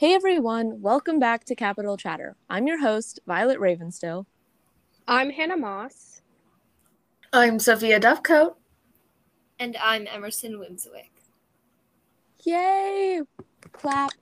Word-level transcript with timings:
Hey 0.00 0.14
everyone, 0.14 0.80
welcome 0.80 1.18
back 1.18 1.44
to 1.44 1.54
Capital 1.54 1.98
Chatter. 1.98 2.34
I'm 2.48 2.66
your 2.66 2.80
host, 2.80 3.20
Violet 3.26 3.58
Ravenstill. 3.60 4.24
I'm 5.06 5.28
Hannah 5.28 5.58
Moss. 5.58 6.22
I'm 7.34 7.58
Sophia 7.58 8.00
Duffcoat. 8.00 8.54
And 9.58 9.76
I'm 9.76 10.06
Emerson 10.06 10.54
Wimswick. 10.54 11.10
Yay! 12.46 13.20
Clap. 13.72 14.12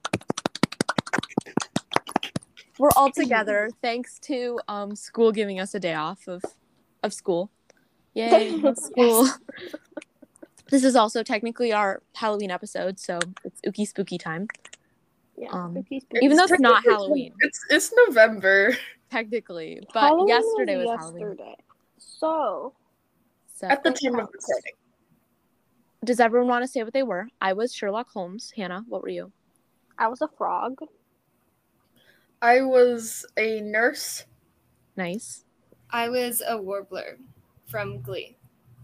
We're 2.76 2.90
all 2.96 3.12
together 3.12 3.70
thanks 3.80 4.18
to 4.22 4.58
um, 4.66 4.96
school 4.96 5.30
giving 5.30 5.60
us 5.60 5.76
a 5.76 5.78
day 5.78 5.94
off 5.94 6.26
of, 6.26 6.42
of 7.04 7.12
school. 7.12 7.52
Yay, 8.14 8.60
school. 8.74 9.28
this 10.70 10.82
is 10.82 10.96
also 10.96 11.22
technically 11.22 11.72
our 11.72 12.02
Halloween 12.16 12.50
episode, 12.50 12.98
so 12.98 13.20
it's 13.44 13.60
ooky 13.60 13.86
spooky 13.86 14.18
time. 14.18 14.48
Yeah, 15.38 15.50
Um, 15.52 15.72
spooky, 15.72 16.02
Even 16.20 16.36
though 16.36 16.44
It's 16.44 16.52
it's 16.54 16.60
not 16.60 16.82
Halloween, 16.84 17.32
It's 17.40 17.64
it's 17.70 17.92
November. 18.06 18.76
technically, 19.10 19.80
but 19.94 20.00
Halloween 20.00 20.28
yesterday 20.28 20.76
was, 20.76 20.88
Halloween. 20.88 21.20
yesterday. 21.20 21.54
So, 21.98 22.74
So, 23.54 23.66
At 23.68 23.82
the 23.82 23.90
time 23.90 24.18
of 24.18 24.28
recording. 24.32 24.72
does 26.04 26.20
everyone 26.20 26.48
want 26.48 26.64
to 26.64 26.68
say 26.68 26.82
what 26.82 26.92
they 26.92 27.02
were? 27.02 27.28
I 27.40 27.52
was 27.52 27.72
Sherlock 27.74 28.08
Holmes. 28.10 28.52
Hannah, 28.56 28.84
what 28.88 29.02
were 29.02 29.08
you? 29.08 29.32
I 29.98 30.08
was 30.08 30.20
a 30.22 30.28
frog. 30.28 30.78
I 32.40 32.60
was 32.62 33.26
a 33.36 33.60
nurse. 33.60 34.24
Nice. 34.96 35.44
I 35.90 36.08
was 36.08 36.40
a 36.46 36.56
warbler 36.60 37.18
from 37.66 38.00
Glee. 38.00 38.36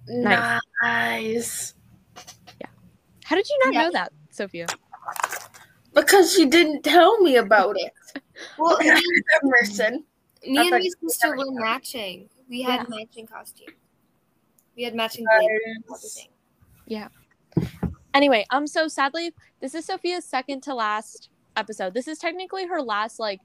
Nice. 0.09 0.61
Nice. 0.83 1.75
How 3.25 3.37
did 3.37 3.49
you 3.49 3.59
not 3.65 3.73
Yeah. 3.75 3.83
know 3.85 3.91
that, 3.93 4.13
Sophia? 4.31 4.67
Because 5.95 6.37
you 6.37 6.49
didn't 6.51 6.83
tell 6.83 7.19
me 7.21 7.37
about 7.37 7.77
it. 7.79 7.93
Well, 8.59 8.75
Okay, 8.75 8.93
me, 8.95 9.23
Emerson. 9.45 10.05
me 10.45 10.59
I 10.59 10.63
and 10.63 10.71
my 10.73 10.81
sister 11.09 11.31
were 11.37 11.47
were 11.47 11.61
matching. 11.61 12.29
We 12.49 12.63
had 12.63 12.81
Yeah. 12.81 12.87
matching 12.99 13.27
costumes. 13.29 13.71
We 14.77 14.83
had 14.83 14.95
matching 14.97 15.25
Glee. 15.25 15.61
Nice. 15.89 16.29
everything. 16.89 17.71
Anyway, 18.13 18.45
um, 18.51 18.67
so 18.67 18.89
sadly, 18.89 19.33
this 19.61 19.75
is 19.75 19.85
Sophia's 19.85 20.25
second 20.25 20.63
to 20.65 20.75
last 20.75 21.29
episode. 21.57 21.95
This 21.95 22.09
is 22.09 22.19
technically 22.19 22.67
her 22.67 22.83
last 22.83 23.19
like 23.21 23.41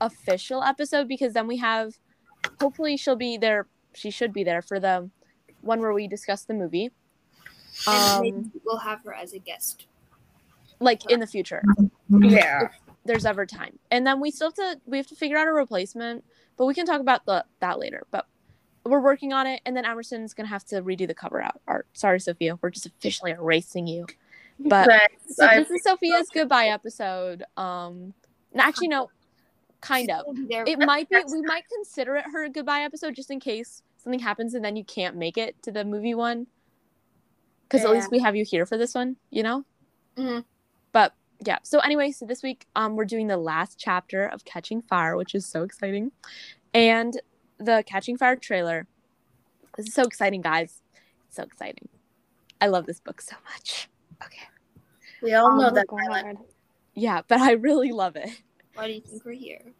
official 0.00 0.62
episode 0.64 1.06
because 1.08 1.32
then 1.34 1.46
we 1.46 1.56
have 1.58 1.94
hopefully 2.60 2.96
she'll 2.96 3.14
be 3.16 3.36
there 3.36 3.66
she 3.94 4.10
should 4.10 4.32
be 4.32 4.42
there 4.42 4.60
for 4.62 4.80
the 4.80 5.08
one 5.60 5.78
where 5.80 5.92
we 5.92 6.08
discuss 6.08 6.44
the 6.44 6.54
movie. 6.54 6.90
And 7.86 8.10
Um 8.16 8.22
maybe 8.22 8.50
we'll 8.64 8.78
have 8.78 9.02
her 9.04 9.14
as 9.14 9.32
a 9.32 9.38
guest. 9.38 9.86
Like 10.82 11.10
in 11.10 11.20
the 11.20 11.26
future. 11.26 11.62
Yeah. 12.10 12.68
There's 13.04 13.24
ever 13.24 13.46
time. 13.46 13.78
And 13.90 14.06
then 14.06 14.20
we 14.20 14.30
still 14.30 14.48
have 14.48 14.54
to 14.54 14.80
we 14.86 14.96
have 14.96 15.06
to 15.08 15.14
figure 15.14 15.36
out 15.36 15.48
a 15.48 15.52
replacement, 15.52 16.24
but 16.56 16.66
we 16.66 16.74
can 16.74 16.86
talk 16.86 17.00
about 17.00 17.24
the 17.26 17.44
that 17.60 17.78
later. 17.78 18.06
But 18.10 18.26
we're 18.84 19.00
working 19.00 19.32
on 19.32 19.46
it 19.46 19.60
and 19.64 19.76
then 19.76 19.84
Emerson's 19.84 20.34
gonna 20.34 20.48
have 20.48 20.64
to 20.66 20.82
redo 20.82 21.06
the 21.06 21.14
cover 21.14 21.40
out 21.40 21.60
art. 21.66 21.86
Sorry, 21.92 22.20
Sophia, 22.20 22.58
we're 22.60 22.70
just 22.70 22.86
officially 22.86 23.32
erasing 23.32 23.86
you. 23.86 24.06
But 24.58 24.86
Thanks. 24.86 25.36
So 25.36 25.48
this 25.48 25.70
is 25.70 25.82
Sophia's 25.82 26.28
goodbye 26.32 26.66
episode. 26.66 27.42
Um, 27.56 28.14
actually, 28.56 28.88
no, 28.88 29.10
kind 29.80 30.10
of. 30.10 30.26
gonna 30.26 30.40
be 30.40 30.46
there. 30.46 30.64
It 30.66 30.78
might 30.78 31.08
be. 31.08 31.16
We 31.32 31.42
might 31.42 31.64
consider 31.68 32.16
it 32.16 32.24
her 32.32 32.48
goodbye 32.48 32.82
episode 32.82 33.14
just 33.14 33.30
in 33.30 33.40
case 33.40 33.82
something 33.96 34.20
happens 34.20 34.54
and 34.54 34.64
then 34.64 34.76
you 34.76 34.84
can't 34.84 35.16
make 35.16 35.38
it 35.38 35.60
to 35.62 35.72
the 35.72 35.84
movie 35.84 36.14
one. 36.14 36.46
Because 37.68 37.84
at 37.86 37.90
least 37.90 38.10
we 38.10 38.18
have 38.18 38.36
you 38.36 38.44
here 38.44 38.66
for 38.66 38.76
this 38.76 38.94
one, 38.94 39.16
you 39.30 39.42
know. 39.42 39.64
Mhm. 40.16 40.44
But 40.92 41.14
yeah. 41.44 41.58
So 41.62 41.78
anyway, 41.80 42.12
so 42.12 42.26
this 42.26 42.42
week, 42.42 42.66
um, 42.76 42.96
we're 42.96 43.04
doing 43.04 43.26
the 43.26 43.36
last 43.36 43.78
chapter 43.78 44.26
of 44.26 44.44
Catching 44.44 44.82
Fire, 44.82 45.16
which 45.16 45.34
is 45.34 45.46
so 45.46 45.62
exciting, 45.62 46.12
and 46.72 47.20
the 47.58 47.82
Catching 47.86 48.16
Fire 48.16 48.36
trailer. 48.36 48.86
This 49.76 49.88
is 49.88 49.94
so 49.94 50.02
exciting, 50.02 50.42
guys. 50.42 50.82
So 51.30 51.42
exciting. 51.42 51.88
I 52.60 52.66
love 52.66 52.86
this 52.86 53.00
book 53.00 53.20
so 53.20 53.36
much. 53.50 53.88
Okay. 54.22 54.46
we 55.22 55.34
all 55.34 55.56
know 55.56 55.68
oh 55.68 55.74
that. 55.74 56.36
Yeah, 56.94 57.22
but 57.26 57.40
I 57.40 57.52
really 57.52 57.90
love 57.90 58.16
it. 58.16 58.30
Why 58.74 58.86
do 58.86 58.92
you 58.92 59.00
think 59.00 59.24
we're 59.24 59.32
here? 59.32 59.72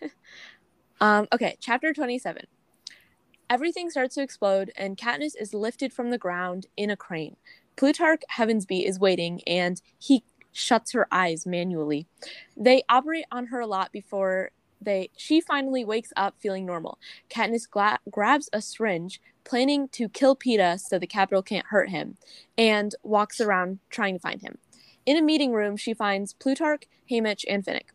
Um, 1.00 1.28
okay, 1.32 1.56
chapter 1.60 1.92
27. 1.92 2.44
Everything 3.48 3.88
starts 3.90 4.14
to 4.16 4.22
explode, 4.22 4.72
and 4.76 4.96
Katniss 4.96 5.32
is 5.38 5.54
lifted 5.54 5.92
from 5.92 6.10
the 6.10 6.18
ground 6.18 6.66
in 6.76 6.90
a 6.90 6.96
crane. 6.96 7.36
Plutarch 7.78 8.22
Heavensbee 8.36 8.84
is 8.84 8.98
waiting, 8.98 9.40
and 9.46 9.80
he 10.00 10.24
shuts 10.50 10.90
her 10.90 11.06
eyes 11.12 11.46
manually. 11.46 12.08
They 12.56 12.82
operate 12.88 13.26
on 13.30 13.46
her 13.46 13.60
a 13.60 13.68
lot 13.68 13.92
before 13.92 14.50
they. 14.80 15.10
She 15.16 15.40
finally 15.40 15.84
wakes 15.84 16.12
up 16.16 16.34
feeling 16.40 16.66
normal. 16.66 16.98
Katniss 17.30 17.70
gla- 17.70 18.00
grabs 18.10 18.50
a 18.52 18.60
syringe, 18.60 19.20
planning 19.44 19.88
to 19.90 20.08
kill 20.08 20.34
Peeta 20.34 20.80
so 20.80 20.98
the 20.98 21.06
Capitol 21.06 21.40
can't 21.40 21.66
hurt 21.66 21.88
him, 21.90 22.16
and 22.58 22.96
walks 23.04 23.40
around 23.40 23.78
trying 23.90 24.14
to 24.14 24.20
find 24.20 24.42
him. 24.42 24.58
In 25.06 25.16
a 25.16 25.22
meeting 25.22 25.52
room, 25.52 25.76
she 25.76 25.94
finds 25.94 26.32
Plutarch, 26.32 26.82
Haymitch, 27.08 27.44
and 27.48 27.64
Finnick. 27.64 27.90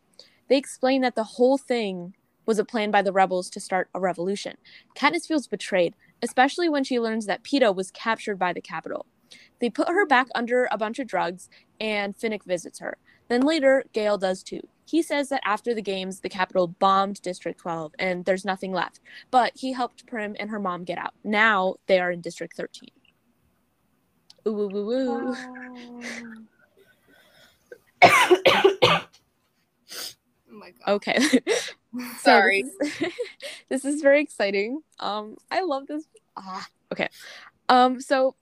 They 0.48 0.56
explain 0.56 1.02
that 1.02 1.16
the 1.16 1.26
whole 1.26 1.58
thing 1.58 2.16
was 2.46 2.58
a 2.58 2.64
plan 2.64 2.90
by 2.90 3.02
the 3.02 3.12
rebels 3.12 3.50
to 3.50 3.60
start 3.60 3.90
a 3.94 4.00
revolution. 4.00 4.56
Katniss 4.96 5.28
feels 5.28 5.48
betrayed, 5.48 5.94
especially 6.22 6.70
when 6.70 6.86
she 6.86 7.02
learns 7.02 7.26
that 7.26 7.44
Peeta 7.44 7.76
was 7.76 7.92
captured 7.92 8.40
by 8.40 8.54
the 8.54 8.62
Capitol. 8.62 9.08
They 9.60 9.70
put 9.70 9.88
her 9.88 10.06
back 10.06 10.28
under 10.36 10.68
a 10.72 10.78
bunch 10.78 11.00
of 11.00 11.08
drugs, 11.08 11.50
and 11.80 12.16
Finnick 12.18 12.44
visits 12.44 12.80
her. 12.80 12.98
Then 13.30 13.42
later, 13.42 13.84
Gale 13.94 14.18
does 14.18 14.44
too. 14.44 14.62
He 14.86 15.02
says 15.02 15.30
that 15.30 15.42
after 15.46 15.74
the 15.74 15.82
games, 15.82 16.20
the 16.20 16.30
Capitol 16.30 16.68
bombed 16.68 17.22
District 17.22 17.60
12 17.60 17.94
and 17.98 18.26
there's 18.26 18.46
nothing 18.46 18.72
left. 18.74 19.00
But 19.32 19.54
he 19.56 19.72
helped 19.72 20.06
Prim 20.06 20.36
and 20.40 20.50
her 20.50 20.60
mom 20.60 20.84
get 20.84 20.98
out. 20.98 21.14
Now 21.24 21.76
they 21.88 22.00
are 22.00 22.12
in 22.12 22.22
District 22.22 22.56
13. 22.56 22.90
Ooh, 24.48 24.52
ooh, 24.52 24.76
ooh, 24.76 24.90
ooh. 24.90 25.36
Oh. 28.02 28.02
My 30.50 30.72
god. 30.72 30.88
Okay. 30.88 31.18
So 31.96 32.32
Sorry. 32.32 32.64
This 32.64 33.02
is, 33.02 33.14
this 33.70 33.86
is 33.86 34.02
very 34.02 34.20
exciting. 34.20 34.82
Um, 35.00 35.38
I 35.52 35.62
love 35.62 35.86
this. 35.86 36.08
Ah, 36.36 36.66
okay. 36.92 37.08
Um, 37.70 38.02
so 38.02 38.36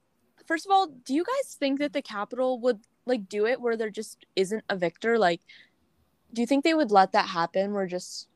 first 0.46 0.66
of 0.66 0.72
all, 0.72 0.86
do 0.86 1.14
you 1.14 1.24
guys 1.24 1.54
think 1.54 1.78
that 1.78 1.92
the 1.92 2.02
Capitol 2.02 2.58
would 2.60 2.80
like 3.06 3.28
do 3.28 3.46
it 3.46 3.60
where 3.60 3.76
there 3.76 3.90
just 3.90 4.26
isn't 4.36 4.64
a 4.68 4.76
victor? 4.76 5.18
Like, 5.18 5.40
do 6.32 6.40
you 6.40 6.46
think 6.46 6.64
they 6.64 6.74
would 6.74 6.90
let 6.90 7.12
that 7.12 7.28
happen 7.28 7.72
where 7.72 7.86
just 7.86 8.28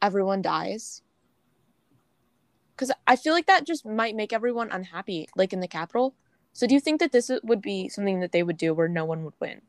everyone 0.00 0.42
dies? 0.42 1.02
Because 2.74 2.92
I 3.06 3.16
feel 3.16 3.32
like 3.32 3.46
that 3.46 3.66
just 3.66 3.84
might 3.84 4.16
make 4.16 4.32
everyone 4.32 4.70
unhappy, 4.70 5.28
like 5.36 5.52
in 5.52 5.60
the 5.60 5.68
Capitol. 5.68 6.14
So 6.52 6.66
do 6.66 6.74
you 6.74 6.80
think 6.80 7.00
that 7.00 7.12
this 7.12 7.30
would 7.42 7.62
be 7.62 7.88
something 7.88 8.20
that 8.20 8.32
they 8.32 8.42
would 8.42 8.56
do 8.56 8.74
where 8.74 8.88
no 8.88 9.04
one 9.04 9.24
would 9.24 9.34
win? 9.40 9.62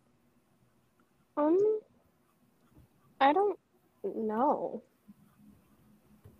Um, 1.37 1.79
I 3.19 3.33
don't 3.33 3.57
know. 4.03 4.83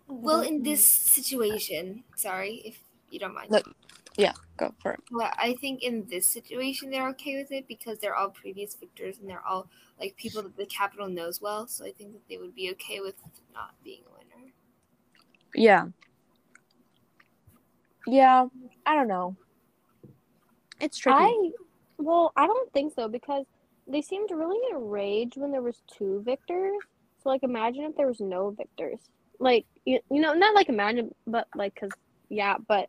Well, 0.06 0.42
in 0.42 0.62
this 0.62 0.86
situation, 0.86 2.04
sorry 2.14 2.62
if 2.64 2.78
you 3.10 3.18
don't 3.18 3.34
mind. 3.34 3.50
Look. 3.50 3.74
Yeah, 4.16 4.32
go 4.56 4.72
for 4.80 4.92
it. 4.92 5.00
Well, 5.10 5.32
I 5.36 5.54
think 5.60 5.82
in 5.82 6.06
this 6.08 6.26
situation 6.26 6.90
they're 6.90 7.08
okay 7.10 7.36
with 7.36 7.50
it 7.50 7.66
because 7.66 7.98
they're 7.98 8.14
all 8.14 8.30
previous 8.30 8.74
victors 8.74 9.18
and 9.18 9.28
they're 9.28 9.44
all 9.46 9.68
like 9.98 10.16
people 10.16 10.42
that 10.42 10.56
the 10.56 10.66
Capitol 10.66 11.08
knows 11.08 11.40
well. 11.40 11.66
So 11.66 11.84
I 11.84 11.92
think 11.92 12.12
that 12.12 12.28
they 12.28 12.36
would 12.36 12.54
be 12.54 12.70
okay 12.72 13.00
with 13.00 13.16
not 13.52 13.74
being 13.82 14.02
a 14.06 14.12
winner. 14.12 14.52
Yeah. 15.54 15.86
Yeah, 18.06 18.46
I 18.86 18.94
don't 18.94 19.08
know. 19.08 19.36
It's 20.80 20.98
tricky. 20.98 21.16
I 21.18 21.50
well, 21.98 22.32
I 22.36 22.46
don't 22.46 22.72
think 22.72 22.92
so 22.94 23.08
because 23.08 23.46
they 23.86 24.02
seemed 24.02 24.30
really 24.30 24.58
enraged 24.72 25.36
when 25.36 25.50
there 25.52 25.62
was 25.62 25.82
two 25.86 26.22
victors. 26.24 26.74
So 27.22 27.28
like, 27.28 27.42
imagine 27.42 27.84
if 27.84 27.96
there 27.96 28.06
was 28.06 28.20
no 28.20 28.50
victors. 28.50 28.98
Like 29.38 29.66
you, 29.84 30.00
you 30.10 30.20
know, 30.20 30.34
not 30.34 30.54
like 30.54 30.68
imagine, 30.68 31.14
but 31.26 31.48
like, 31.56 31.74
cause 31.74 31.90
yeah, 32.28 32.56
but 32.68 32.88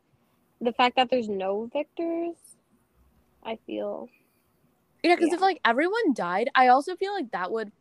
the 0.65 0.73
fact 0.73 0.95
that 0.97 1.09
there's 1.09 1.29
no 1.29 1.69
victors, 1.71 2.35
I 3.43 3.57
feel 3.65 4.09
yeah, 5.03 5.15
because 5.15 5.29
yeah. 5.29 5.35
if 5.35 5.41
like 5.41 5.59
everyone 5.63 6.13
died, 6.13 6.49
I 6.55 6.67
also 6.67 6.95
feel 6.95 7.13
like 7.13 7.31
that 7.31 7.51
would 7.51 7.71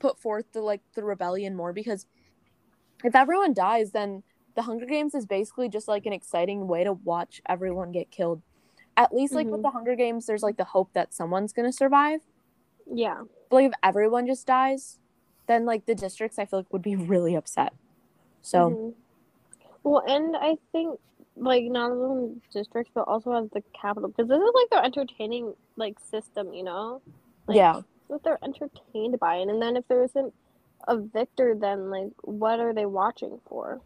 put 0.00 0.18
forth 0.20 0.46
the 0.52 0.60
like 0.60 0.82
the 0.94 1.04
rebellion 1.04 1.54
more 1.56 1.72
because 1.72 2.06
if 3.04 3.14
everyone 3.14 3.54
dies, 3.54 3.92
then 3.92 4.24
the 4.56 4.62
Hunger 4.62 4.86
Games 4.86 5.14
is 5.14 5.26
basically 5.26 5.68
just 5.68 5.86
like 5.88 6.06
an 6.06 6.12
exciting 6.12 6.66
way 6.66 6.84
to 6.84 6.92
watch 6.94 7.40
everyone 7.48 7.92
get 7.92 8.10
killed. 8.10 8.42
At 8.96 9.14
least 9.14 9.34
like 9.34 9.50
with 9.52 9.60
Mhm. 9.60 9.62
the 9.62 9.70
Hunger 9.70 9.94
Games, 9.94 10.26
there's 10.26 10.42
like 10.42 10.56
the 10.56 10.64
hope 10.64 10.92
that 10.94 11.14
someone's 11.14 11.52
gonna 11.52 11.72
survive. 11.72 12.20
yeah. 12.90 13.22
But 13.50 13.56
like 13.56 13.66
if 13.66 13.72
everyone 13.82 14.26
just 14.26 14.46
dies, 14.46 14.98
then 15.46 15.64
like 15.64 15.86
the 15.86 15.94
districts 15.94 16.38
I 16.38 16.44
feel 16.46 16.60
like 16.60 16.72
would 16.72 16.82
be 16.82 16.96
really 16.96 17.34
upset. 17.34 17.72
So 18.42 18.70
Mhm. 18.70 18.94
Well, 19.84 20.02
and 20.06 20.36
I 20.36 20.56
think 20.72 20.98
like 21.38 21.64
not 21.64 21.90
only 21.90 22.40
districts 22.52 22.90
but 22.94 23.02
also 23.02 23.32
as 23.32 23.50
the 23.50 23.62
Capitol 23.80 24.08
because 24.08 24.28
this 24.28 24.38
is 24.38 24.50
like 24.54 24.70
their 24.70 24.84
entertaining 24.84 25.54
like 25.76 25.98
system, 25.98 26.52
you 26.52 26.64
know. 26.64 27.00
Like, 27.46 27.56
yeah. 27.56 27.80
that 28.10 28.22
they're 28.24 28.38
entertained 28.42 29.18
by. 29.18 29.36
And 29.36 29.60
then 29.60 29.76
if 29.76 29.86
there 29.88 30.04
isn't 30.04 30.32
a 30.86 30.98
victor, 30.98 31.54
then 31.58 31.90
like 31.90 32.10
what 32.22 32.60
are 32.60 32.74
they 32.74 32.86
watching 32.86 33.40
for? 33.48 33.80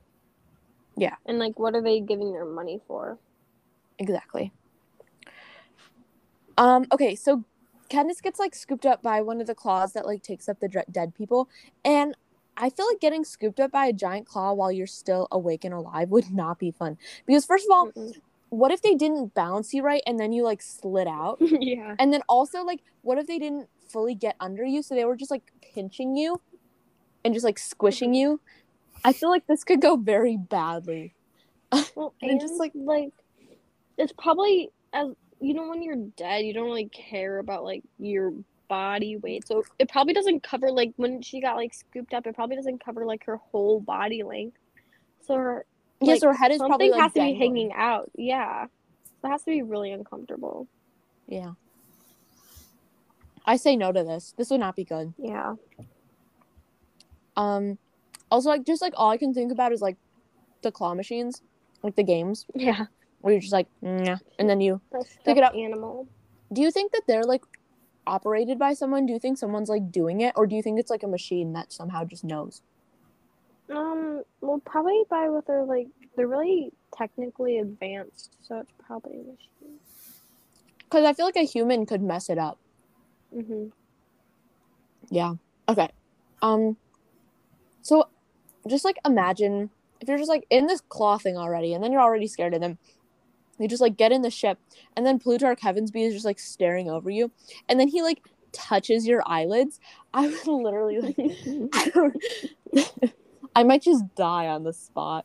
Yeah. 0.96 1.14
And 1.26 1.38
like 1.38 1.58
what 1.58 1.74
are 1.74 1.82
they 1.82 2.00
giving 2.00 2.32
their 2.32 2.44
money 2.44 2.80
for? 2.86 3.18
Exactly. 3.98 4.52
Um. 6.58 6.86
Okay. 6.92 7.14
So 7.14 7.44
Katniss 7.88 8.22
gets 8.22 8.38
like 8.38 8.54
scooped 8.54 8.86
up 8.86 9.02
by 9.02 9.20
one 9.20 9.40
of 9.40 9.46
the 9.46 9.54
claws 9.54 9.92
that 9.92 10.06
like 10.06 10.22
takes 10.22 10.48
up 10.48 10.60
the 10.60 10.68
dre- 10.68 10.84
dead 10.90 11.14
people, 11.14 11.48
and 11.84 12.16
I 12.56 12.70
feel 12.70 12.86
like 12.88 13.00
getting 13.00 13.24
scooped 13.24 13.60
up 13.60 13.72
by 13.72 13.86
a 13.86 13.92
giant 13.92 14.26
claw 14.26 14.52
while 14.52 14.70
you're 14.72 14.86
still 14.86 15.28
awake 15.32 15.64
and 15.64 15.74
alive 15.74 16.10
would 16.10 16.30
not 16.32 16.58
be 16.58 16.70
fun. 16.70 16.98
Because 17.26 17.44
first 17.46 17.66
of 17.66 17.70
all, 17.72 17.92
Mm-mm. 17.96 18.14
what 18.50 18.70
if 18.72 18.82
they 18.82 18.94
didn't 18.94 19.34
bounce 19.34 19.74
you 19.74 19.82
right 19.82 20.02
and 20.06 20.18
then 20.20 20.32
you 20.32 20.44
like 20.44 20.62
slid 20.62 21.08
out? 21.08 21.38
yeah. 21.40 21.96
And 21.98 22.12
then 22.12 22.22
also 22.28 22.62
like 22.64 22.80
what 23.02 23.18
if 23.18 23.26
they 23.26 23.38
didn't 23.38 23.68
fully 23.88 24.14
get 24.14 24.36
under 24.40 24.64
you 24.64 24.82
so 24.82 24.94
they 24.94 25.04
were 25.04 25.16
just 25.16 25.30
like 25.30 25.52
pinching 25.74 26.16
you 26.16 26.40
and 27.24 27.34
just 27.34 27.44
like 27.44 27.58
squishing 27.58 28.14
you? 28.14 28.40
I 29.04 29.12
feel 29.12 29.30
like 29.30 29.46
this 29.46 29.64
could 29.64 29.80
go 29.80 29.96
very 29.96 30.36
badly. 30.36 31.14
Well, 31.94 32.14
And 32.22 32.30
and 32.30 32.40
just, 32.40 32.58
like, 32.58 32.72
like, 32.74 33.12
it's 33.98 34.12
probably 34.12 34.70
as 34.92 35.08
you 35.40 35.54
know 35.54 35.68
when 35.68 35.82
you're 35.82 35.96
dead, 36.16 36.44
you 36.44 36.54
don't 36.54 36.66
really 36.66 36.88
care 36.88 37.38
about 37.38 37.64
like 37.64 37.82
your 37.98 38.32
body 38.76 39.16
weight, 39.18 39.46
so 39.46 39.64
it 39.78 39.88
probably 39.90 40.14
doesn't 40.14 40.42
cover 40.42 40.70
like 40.70 40.92
when 40.96 41.20
she 41.22 41.40
got 41.40 41.56
like 41.56 41.74
scooped 41.74 42.14
up. 42.14 42.26
It 42.26 42.34
probably 42.34 42.56
doesn't 42.56 42.82
cover 42.84 43.04
like 43.04 43.24
her 43.26 43.36
whole 43.36 43.80
body 43.80 44.22
length. 44.22 44.56
So 45.26 45.34
her 45.36 45.66
yes, 46.00 46.22
like, 46.22 46.28
her 46.30 46.34
head 46.40 46.50
is 46.52 46.58
something 46.58 46.70
probably 46.70 46.90
like 46.90 47.00
has 47.02 47.12
to 47.12 47.20
be 47.20 47.34
hanging 47.34 47.72
out. 47.74 48.10
Yeah, 48.16 48.66
so 49.20 49.28
it 49.28 49.30
has 49.30 49.42
to 49.42 49.50
be 49.50 49.62
really 49.62 49.92
uncomfortable. 49.92 50.66
Yeah. 51.28 51.52
I 53.44 53.56
say 53.56 53.76
no 53.76 53.90
to 53.92 54.04
this. 54.04 54.34
This 54.38 54.50
would 54.50 54.60
not 54.60 54.76
be 54.76 54.84
good. 54.84 55.12
Yeah. 55.18 55.54
Um 57.36 57.78
also 58.30 58.48
like 58.50 58.64
just 58.64 58.82
like 58.82 58.94
all 58.96 59.10
I 59.10 59.16
can 59.16 59.34
think 59.34 59.52
about 59.52 59.72
is 59.72 59.82
like 59.82 59.96
the 60.62 60.70
claw 60.72 60.94
machines, 60.94 61.42
like 61.82 61.96
the 61.96 62.04
games 62.04 62.46
Yeah. 62.54 62.86
where 63.20 63.32
you're 63.34 63.40
just 63.40 63.52
like 63.52 63.68
nah, 63.80 64.16
and 64.38 64.48
then 64.48 64.60
you 64.60 64.80
Pick 65.24 65.36
it 65.36 65.42
up. 65.42 65.54
animal. 65.54 66.06
do 66.52 66.60
you 66.62 66.70
think 66.70 66.92
that 66.92 67.02
they're 67.06 67.24
like 67.24 67.42
operated 68.06 68.58
by 68.58 68.74
someone? 68.74 69.06
Do 69.06 69.12
you 69.12 69.18
think 69.18 69.38
someone's 69.38 69.68
like 69.68 69.90
doing 69.90 70.20
it 70.20 70.32
or 70.36 70.46
do 70.46 70.56
you 70.56 70.62
think 70.62 70.78
it's 70.78 70.90
like 70.90 71.02
a 71.02 71.08
machine 71.08 71.52
that 71.54 71.72
somehow 71.72 72.04
just 72.04 72.24
knows? 72.24 72.62
Um. 73.70 74.22
Well, 74.40 74.60
probably 74.64 75.02
by 75.08 75.28
what 75.28 75.46
they're 75.46 75.64
like. 75.64 75.88
They're 76.16 76.28
really 76.28 76.72
technically 76.96 77.58
advanced, 77.58 78.36
so 78.42 78.58
it's 78.58 78.72
probably 78.86 79.14
a 79.14 79.18
machine. 79.18 79.78
Cuz 80.90 81.04
I 81.04 81.12
feel 81.12 81.26
like 81.26 81.36
a 81.36 81.44
human 81.44 81.86
could 81.86 82.02
mess 82.02 82.28
it 82.28 82.38
up. 82.38 82.58
Mm-hmm. 83.34 83.68
Yeah. 85.10 85.34
Okay. 85.68 85.88
Um 86.42 86.76
so 87.82 88.08
just 88.68 88.84
like 88.84 88.98
imagine 89.04 89.70
if 90.00 90.08
you're 90.08 90.18
just 90.18 90.28
like 90.28 90.46
in 90.50 90.66
this 90.66 90.80
claw 90.80 91.18
thing 91.18 91.36
already 91.36 91.72
and 91.74 91.82
then 91.82 91.92
you're 91.92 92.02
already 92.02 92.26
scared 92.26 92.54
of 92.54 92.60
them. 92.60 92.78
You 93.62 93.68
just 93.68 93.82
like 93.82 93.96
get 93.96 94.12
in 94.12 94.22
the 94.22 94.30
ship 94.30 94.58
and 94.96 95.06
then 95.06 95.18
Plutarch 95.18 95.60
Heavensbee 95.60 96.06
is 96.06 96.14
just 96.14 96.24
like 96.24 96.38
staring 96.38 96.90
over 96.90 97.10
you 97.10 97.30
and 97.68 97.78
then 97.78 97.88
he 97.88 98.02
like 98.02 98.22
touches 98.52 99.06
your 99.06 99.22
eyelids. 99.26 99.80
I 100.12 100.28
would 100.28 100.46
literally 100.46 101.00
like 101.00 101.94
I 103.56 103.62
might 103.62 103.82
just 103.82 104.14
die 104.14 104.48
on 104.48 104.64
the 104.64 104.72
spot. 104.72 105.24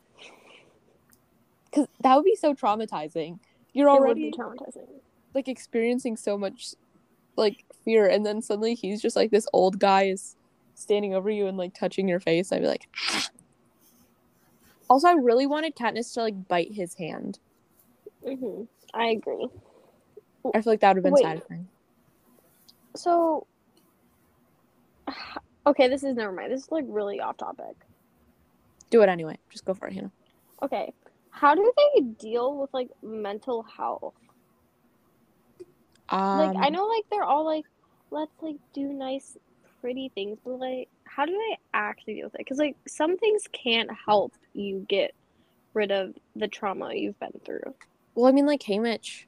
Cuz 1.72 1.86
that 2.00 2.16
would 2.16 2.24
be 2.24 2.36
so 2.36 2.54
traumatizing. 2.54 3.38
You're 3.72 3.90
already 3.90 4.32
traumatizing. 4.32 4.88
like 5.34 5.48
experiencing 5.48 6.16
so 6.16 6.38
much 6.38 6.74
like 7.36 7.64
fear 7.84 8.06
and 8.06 8.26
then 8.26 8.42
suddenly 8.42 8.74
he's 8.74 9.00
just 9.00 9.16
like 9.16 9.30
this 9.30 9.46
old 9.52 9.78
guy 9.78 10.04
is 10.04 10.36
standing 10.74 11.14
over 11.14 11.30
you 11.30 11.46
and 11.46 11.56
like 11.56 11.72
touching 11.72 12.08
your 12.08 12.20
face 12.20 12.52
i'd 12.52 12.60
be 12.60 12.66
like 12.66 12.88
also 14.90 15.08
i 15.08 15.12
really 15.12 15.46
wanted 15.46 15.74
katniss 15.74 16.12
to 16.12 16.20
like 16.20 16.48
bite 16.48 16.72
his 16.72 16.94
hand 16.94 17.38
hmm 18.24 18.62
I 18.94 19.06
agree. 19.08 19.48
i 20.54 20.60
feel 20.60 20.72
like 20.72 20.80
that 20.80 20.88
would 20.90 20.96
have 20.98 21.04
been 21.04 21.14
Wait. 21.14 21.24
satisfying 21.24 21.68
So, 22.96 23.46
okay, 25.66 25.88
this 25.88 26.02
is 26.02 26.16
never 26.16 26.32
mind. 26.32 26.52
This 26.52 26.62
is 26.64 26.70
like 26.72 26.84
really 26.88 27.20
off 27.20 27.36
topic. 27.36 27.76
do 28.90 29.02
it 29.02 29.08
anyway 29.08 29.36
just 29.50 29.64
go 29.64 29.74
for 29.74 29.86
it 29.88 29.94
hannah 29.94 30.10
Okay, 30.62 30.92
how 31.30 31.54
do 31.54 31.72
they 31.76 32.00
deal 32.00 32.56
with 32.56 32.70
like 32.72 32.88
mental 33.02 33.62
health? 33.76 34.14
um, 36.08 36.38
Like, 36.38 36.56
I 36.60 36.70
know 36.70 36.86
like 36.86 37.04
they're 37.10 37.22
all 37.22 37.44
like, 37.44 37.64
let's 38.10 38.32
like 38.42 38.56
do 38.74 38.92
nice, 38.92 39.36
pretty 39.80 40.10
things, 40.14 40.38
but 40.44 40.58
like, 40.58 40.88
how 41.04 41.26
do 41.26 41.32
they 41.32 41.58
actually 41.74 42.14
deal 42.14 42.24
with 42.26 42.34
it? 42.34 42.38
Because 42.38 42.58
like 42.58 42.76
some 42.88 43.16
things 43.18 43.44
can't 43.52 43.90
help 44.06 44.32
you 44.52 44.84
get 44.88 45.12
rid 45.74 45.92
of 45.92 46.14
the 46.34 46.48
trauma 46.48 46.92
you've 46.94 47.18
been 47.20 47.40
through. 47.44 47.74
Well 48.18 48.26
i 48.26 48.32
mean 48.32 48.46
like 48.46 48.62
Haymitch, 48.64 49.26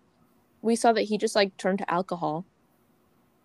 we 0.62 0.75
saw 0.75 0.92
that 0.92 1.02
he 1.02 1.16
just 1.16 1.37
like 1.37 1.56
turned 1.56 1.78
to 1.78 1.88
alcohol 1.88 2.44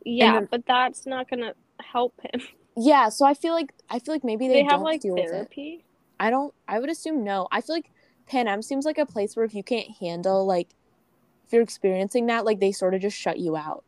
Yeah, 0.03 0.33
then- 0.33 0.47
but 0.49 0.65
that's 0.65 1.05
not 1.05 1.29
gonna 1.29 1.53
help 1.79 2.19
him. 2.21 2.41
yeah 2.75 3.09
so 3.09 3.25
i 3.27 3.33
feel 3.35 3.53
like 3.53 3.71
i 3.91 3.99
feel 3.99 4.13
like 4.15 4.23
maybe 4.23 4.47
They, 4.47 4.55
they, 4.55 4.63
have 4.63 4.71
don't 4.71 4.83
like 4.83 5.01
deal 5.01 5.13
with 5.13 5.25
it 5.25 5.29
therapy. 5.29 5.85
I 6.19 6.29
don't 6.31 6.51
I 6.67 6.79
would 6.79 6.89
assume 6.89 7.23
no. 7.25 7.47
I 7.51 7.59
feel 7.61 7.75
like 7.75 7.91
Panem 8.25 8.61
seems 8.61 8.85
like 8.85 8.97
a 8.97 9.05
place 9.05 9.35
where 9.35 9.43
if 9.45 9.53
you 9.53 9.61
can't 9.63 9.89
handle 9.99 10.45
like 10.47 10.69
if 11.45 11.51
you're 11.53 11.61
experiencing 11.61 12.25
that, 12.27 12.45
like 12.45 12.59
they 12.61 12.71
sort 12.71 12.93
of 12.95 13.01
just 13.01 13.17
shut 13.17 13.37
you 13.37 13.55
out. 13.57 13.83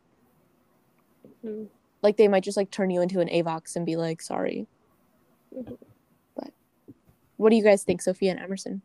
Mhm. 1.44 1.68
Like 2.02 2.18
they 2.18 2.28
might 2.28 2.44
just 2.44 2.56
like 2.58 2.70
turn 2.70 2.90
you 2.90 3.00
into 3.00 3.20
an 3.20 3.28
Avox 3.28 3.74
and 3.76 3.86
be 3.86 3.96
like, 3.96 4.20
sorry. 4.20 4.66
Mhm. 5.56 5.78
But 6.36 6.52
what 7.38 7.48
do 7.50 7.56
you 7.56 7.64
guys 7.64 7.82
think, 7.82 8.02
Sophia 8.02 8.30
and 8.32 8.40
Emerson? 8.40 8.82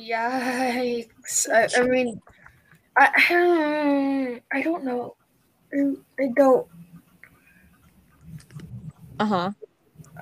Yikes. 0.00 1.48
I, 1.50 1.68
I 1.80 1.82
mean, 1.86 2.20
I, 2.96 4.40
I 4.52 4.62
don't 4.62 4.84
know. 4.84 5.16
I, 5.72 5.94
I 6.22 6.28
don't. 6.36 6.66
Uh-huh. 9.20 9.50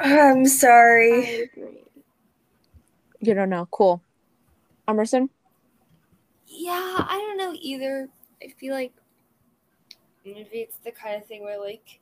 I'm 0.01 0.43
I 0.43 0.45
sorry. 0.47 1.43
agree. 1.43 1.85
You 3.21 3.35
don't 3.35 3.51
know. 3.51 3.67
Cool. 3.71 4.03
Emerson? 4.89 5.31
Yeah, 6.47 6.97
I 6.99 7.19
don't 7.19 7.39
know 7.39 7.57
either. 7.61 8.09
I 8.43 8.49
feel 8.49 8.75
like 8.75 8.93
maybe 10.25 10.59
it's 10.59 10.79
the 10.79 10.93
kind 10.93 11.17
of 11.21 11.27
thing 11.27 11.43
where 11.43 11.61
like 11.61 12.01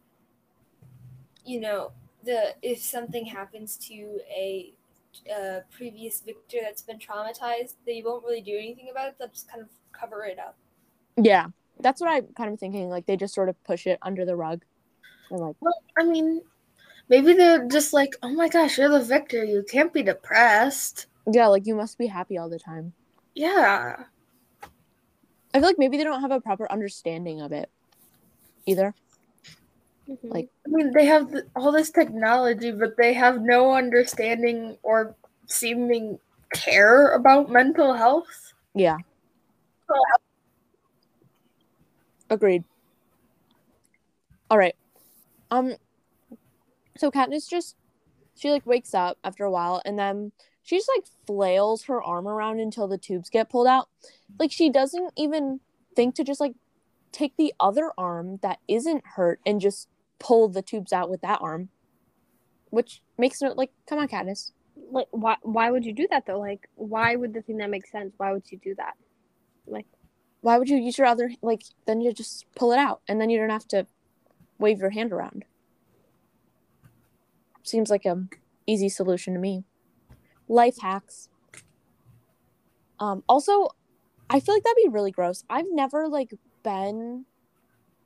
you 1.47 1.61
know, 1.61 1.93
the 2.25 2.55
if 2.63 2.83
something 2.83 3.27
happens 3.27 3.77
to 3.89 4.21
a 4.29 4.73
uh, 5.35 5.61
previous 5.71 6.21
victor 6.21 6.59
that's 6.63 6.83
been 6.83 6.99
traumatized, 6.99 7.75
they 7.87 8.03
won't 8.05 8.25
really 8.25 8.41
do 8.41 8.57
anything 8.57 8.89
about 8.91 9.09
it. 9.09 9.17
They'll 9.19 9.29
just 9.29 9.49
kind 9.49 9.63
of 9.63 9.69
cover 9.93 10.25
it 10.25 10.39
up. 10.39 10.57
Yeah. 11.17 11.47
That's 11.81 12.01
what 12.01 12.11
I'm 12.11 12.27
kind 12.35 12.53
of 12.53 12.59
thinking. 12.59 12.89
Like 12.89 13.07
they 13.07 13.17
just 13.17 13.35
sort 13.35 13.49
of 13.49 13.63
push 13.65 13.87
it 13.87 13.99
under 14.03 14.25
the 14.25 14.37
rug. 14.37 14.63
And 15.31 15.41
like, 15.41 15.57
Well, 15.61 15.75
I 15.99 16.05
mean, 16.05 16.43
maybe 17.09 17.33
they're 17.35 17.67
just 17.69 17.93
like, 17.93 18.15
oh 18.23 18.33
my 18.33 18.49
gosh, 18.49 18.79
you're 18.79 18.89
the 18.89 19.01
victor. 19.01 19.45
You 19.45 19.65
can't 19.71 19.93
be 19.93 20.03
depressed. 20.03 21.07
yeah, 21.31 21.47
like 21.49 21.67
you 21.67 21.75
must 21.75 21.99
be 21.99 22.07
happy 22.07 22.39
all 22.39 22.49
the 22.49 22.59
time. 22.59 22.93
Yeah. 23.35 24.05
I 25.53 25.59
feel 25.59 25.69
like 25.69 25.79
maybe 25.79 25.97
they 25.97 26.05
don't 26.05 26.21
have 26.21 26.31
a 26.31 26.41
proper 26.41 26.71
understanding 26.71 27.41
of 27.41 27.53
it 27.53 27.71
either. 28.67 28.95
Mhm. 30.09 30.19
Like- 30.23 30.51
I 30.65 30.69
mean, 30.69 30.93
they 30.93 31.07
have 31.07 31.35
all 31.55 31.73
this 31.73 31.91
technology, 31.91 32.71
but 32.71 32.97
they 32.97 33.13
have 33.15 33.41
no 33.43 33.73
understanding 33.73 34.79
or 34.83 35.15
seeming 35.47 36.19
care 36.53 37.13
about 37.15 37.51
mental 37.51 37.93
health. 37.95 38.53
Yeah. 38.75 38.99
Agreed. 42.31 42.65
All 44.51 44.59
right. 44.59 44.75
Um 45.51 45.75
so 46.97 47.11
Katniss 47.11 47.49
just 47.49 47.77
she 48.37 48.51
like 48.51 48.67
wakes 48.67 48.95
up 48.95 49.19
after 49.25 49.45
a 49.45 49.51
while 49.51 49.81
and 49.85 49.99
then 49.99 50.33
she 50.63 50.77
just 50.77 50.91
like 50.97 51.07
flails 51.27 51.85
her 51.85 52.03
arm 52.03 52.27
around 52.27 52.59
until 52.59 52.89
the 52.89 52.99
tubes 52.99 53.31
get 53.31 53.49
pulled 53.49 53.67
out. 53.69 53.89
Like 54.39 54.51
she 54.53 54.71
doesn't 54.71 55.13
even 55.17 55.61
think 55.95 56.15
to 56.17 56.25
just 56.25 56.41
like 56.41 56.55
take 57.13 57.37
the 57.37 57.55
other 57.61 57.93
arm 57.97 58.39
that 58.43 58.59
isn't 58.69 59.05
hurt 59.15 59.41
and 59.47 59.61
just 59.61 59.89
pull 60.19 60.49
the 60.49 60.63
tubes 60.63 60.93
out 60.93 61.11
with 61.11 61.21
that 61.23 61.41
arm. 61.41 61.69
Which 62.71 63.03
makes 63.17 63.43
it 63.43 63.57
like 63.57 63.71
come 63.89 63.99
on 63.99 64.09
Katniss. 64.09 64.53
like 64.91 65.09
why 65.11 65.37
why 65.43 65.71
would 65.71 65.85
you 65.85 65.93
do 65.93 66.07
that 66.11 66.27
though? 66.27 66.39
Like 66.39 66.69
why 66.75 67.17
would 67.17 67.33
the 67.33 67.43
thing 67.43 67.59
that 67.59 67.71
makes 67.71 67.91
sense? 67.91 68.15
Why 68.17 68.33
would 68.33 68.51
you 68.51 68.59
do 68.59 68.75
that? 68.77 68.95
Like, 69.67 69.87
why 70.41 70.59
would 70.59 70.69
you 70.69 70.77
use 70.77 70.99
your 70.99 71.07
other 71.07 71.31
like 71.43 71.63
then 71.87 72.01
you 72.01 72.13
just 72.13 72.47
pull 72.55 72.73
it 72.73 72.79
out 72.79 73.01
and 73.09 73.21
then 73.21 73.31
you 73.31 73.39
don't 73.39 73.51
have 73.51 73.69
to 73.69 73.87
wave 74.59 74.79
your 74.79 74.91
hand 74.91 75.13
around. 75.13 75.45
Seems 77.63 77.91
like 77.91 78.05
a 78.05 78.27
easy 78.67 78.89
solution 78.89 79.35
to 79.35 79.41
me. 79.41 79.65
Life 80.49 80.79
hacks. 80.81 81.29
Um 83.01 83.23
also 83.29 83.69
I 84.29 84.41
feel 84.41 84.55
like 84.55 84.65
that'd 84.65 84.77
be 84.83 84.89
really 84.89 85.11
gross. 85.11 85.45
I've 85.49 85.67
never 85.71 86.09
like 86.09 86.35
been 86.63 87.27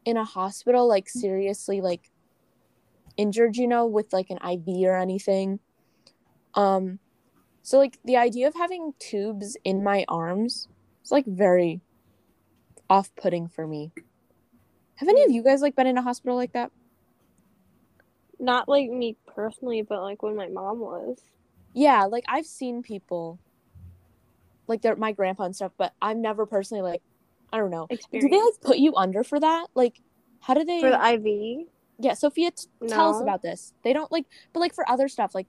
in 0.05 0.17
a 0.17 0.25
hospital, 0.25 0.89
like 0.89 1.09
seriously, 1.09 1.81
like 1.81 2.11
injured, 3.17 3.57
you 3.57 3.67
know, 3.67 3.87
with 3.87 4.13
like 4.13 4.31
an 4.31 4.39
IV 4.39 4.85
or 4.85 4.97
anything. 4.97 5.61
Um, 6.55 6.99
so 7.63 7.79
like 7.79 7.99
the 8.05 8.17
idea 8.17 8.49
of 8.49 8.55
having 8.55 8.95
tubes 8.99 9.57
in 9.65 9.85
my 9.85 10.05
arms 10.09 10.69
is 11.05 11.11
like 11.11 11.27
very 11.27 11.81
off-putting 12.89 13.49
for 13.49 13.67
me. 13.67 13.93
Have 14.97 15.09
any 15.09 15.23
of 15.25 15.31
you 15.31 15.43
guys 15.43 15.63
like 15.63 15.77
been 15.77 15.87
in 15.87 15.97
a 15.97 16.03
hospital 16.03 16.37
like 16.37 16.53
that? 16.53 16.71
Not 18.39 18.69
like 18.69 18.91
me 18.91 19.17
personally, 19.27 19.83
but 19.83 20.03
like 20.03 20.23
when 20.23 20.37
my 20.37 20.49
mom 20.49 20.81
was. 20.81 21.19
Yeah, 21.75 22.05
like 22.05 22.25
I've 22.29 22.47
seen 22.47 22.83
people 22.83 23.39
like 24.67 24.83
they're 24.83 24.97
my 24.97 25.13
grandpa 25.13 25.45
and 25.45 25.57
stuff, 25.57 25.73
but 25.77 25.93
I've 26.01 26.17
never 26.17 26.47
personally 26.47 26.83
like 26.83 27.03
I 27.53 27.59
don't 27.59 27.71
know. 27.71 27.87
Do 27.89 27.99
they 28.13 28.41
like 28.41 28.61
put 28.63 28.79
you 28.79 28.95
under 28.97 29.25
for 29.25 29.41
that? 29.41 29.67
Like 29.75 30.01
how 30.41 30.55
do 30.55 30.65
they 30.65 30.81
For 30.81 30.91
the 30.91 31.13
IV? 31.15 31.67
Yeah, 31.99 32.15
Sophia 32.15 32.51
t- 32.51 32.67
tell 32.89 33.15
us 33.15 33.21
about 33.21 33.43
this. 33.43 33.73
They 33.83 33.93
don't 33.93 34.11
like 34.11 34.27
but 34.53 34.61
like 34.61 34.75
for 34.75 34.89
other 34.89 35.09
stuff 35.09 35.35
like 35.35 35.47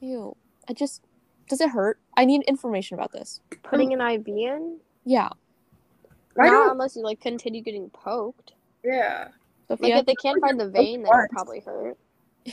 ew. 0.00 0.36
I 0.68 0.72
just 0.72 1.02
does 1.48 1.60
it 1.60 1.70
hurt? 1.70 1.98
I 2.16 2.24
need 2.24 2.42
information 2.42 2.94
about 2.94 3.12
this. 3.12 3.40
Putting 3.62 3.92
an 3.92 4.00
IV 4.00 4.28
in? 4.28 4.78
Yeah. 5.04 5.28
I 6.38 6.44
Not 6.46 6.50
don't. 6.50 6.70
unless 6.72 6.96
you 6.96 7.02
like 7.02 7.20
continue 7.20 7.60
getting 7.62 7.90
poked. 7.90 8.52
Yeah. 8.84 9.28
Like 9.68 9.78
Sophia. 9.78 9.96
if 9.98 10.06
they 10.06 10.14
can't 10.14 10.40
find 10.40 10.58
the 10.60 10.68
vein, 10.68 11.02
then 11.02 11.12
it'll 11.12 11.28
probably 11.30 11.60
hurt. 11.60 11.96
Ew. 12.44 12.52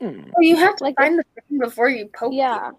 Mm. 0.00 0.24
Well, 0.34 0.42
you 0.42 0.56
have 0.56 0.76
to 0.76 0.84
Like- 0.84 0.96
find 0.96 1.18
the 1.18 1.24
thing 1.48 1.58
before 1.58 1.88
you 1.88 2.08
poke. 2.14 2.32
Yeah. 2.34 2.68
you. 2.70 2.78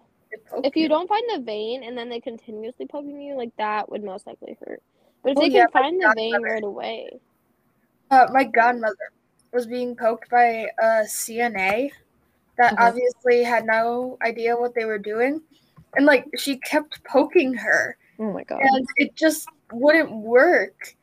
Poke 0.50 0.66
If 0.66 0.76
you 0.76 0.88
don't 0.88 1.08
find 1.08 1.22
the 1.34 1.40
vein 1.40 1.82
and 1.84 1.96
then 1.96 2.08
they 2.08 2.20
continuously 2.20 2.86
poking 2.86 3.20
you, 3.20 3.36
like 3.36 3.54
that 3.58 3.90
would 3.90 4.02
most 4.04 4.26
likely 4.26 4.56
hurt. 4.64 4.82
But 5.22 5.32
if 5.32 5.38
Oh, 5.38 5.42
they 5.42 5.50
yeah, 5.50 5.66
can 5.66 5.70
find 5.72 6.00
the 6.00 6.12
vein 6.14 6.42
right 6.42 6.64
away, 6.64 7.20
Uh, 8.10 8.26
my 8.32 8.44
godmother 8.44 8.96
was 9.52 9.66
being 9.66 9.94
poked 9.96 10.30
by 10.30 10.68
a 10.80 11.04
CNA 11.04 11.90
that 12.56 12.72
Okay. 12.74 12.86
obviously 12.86 13.42
had 13.42 13.64
no 13.66 14.16
idea 14.22 14.56
what 14.56 14.74
they 14.74 14.84
were 14.84 14.98
doing. 14.98 15.40
And 15.96 16.06
like 16.06 16.26
she 16.36 16.58
kept 16.58 17.02
poking 17.04 17.54
her 17.54 17.96
Oh 18.18 18.32
my 18.32 18.44
god. 18.44 18.62
and 18.62 18.86
it 18.96 19.14
just 19.14 19.46
wouldn't 19.72 20.10
work. 20.12 20.94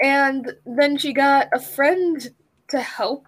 And 0.00 0.52
then 0.64 0.96
she 0.98 1.12
got 1.12 1.48
a 1.52 1.60
friend 1.60 2.28
to 2.68 2.80
help 2.80 3.26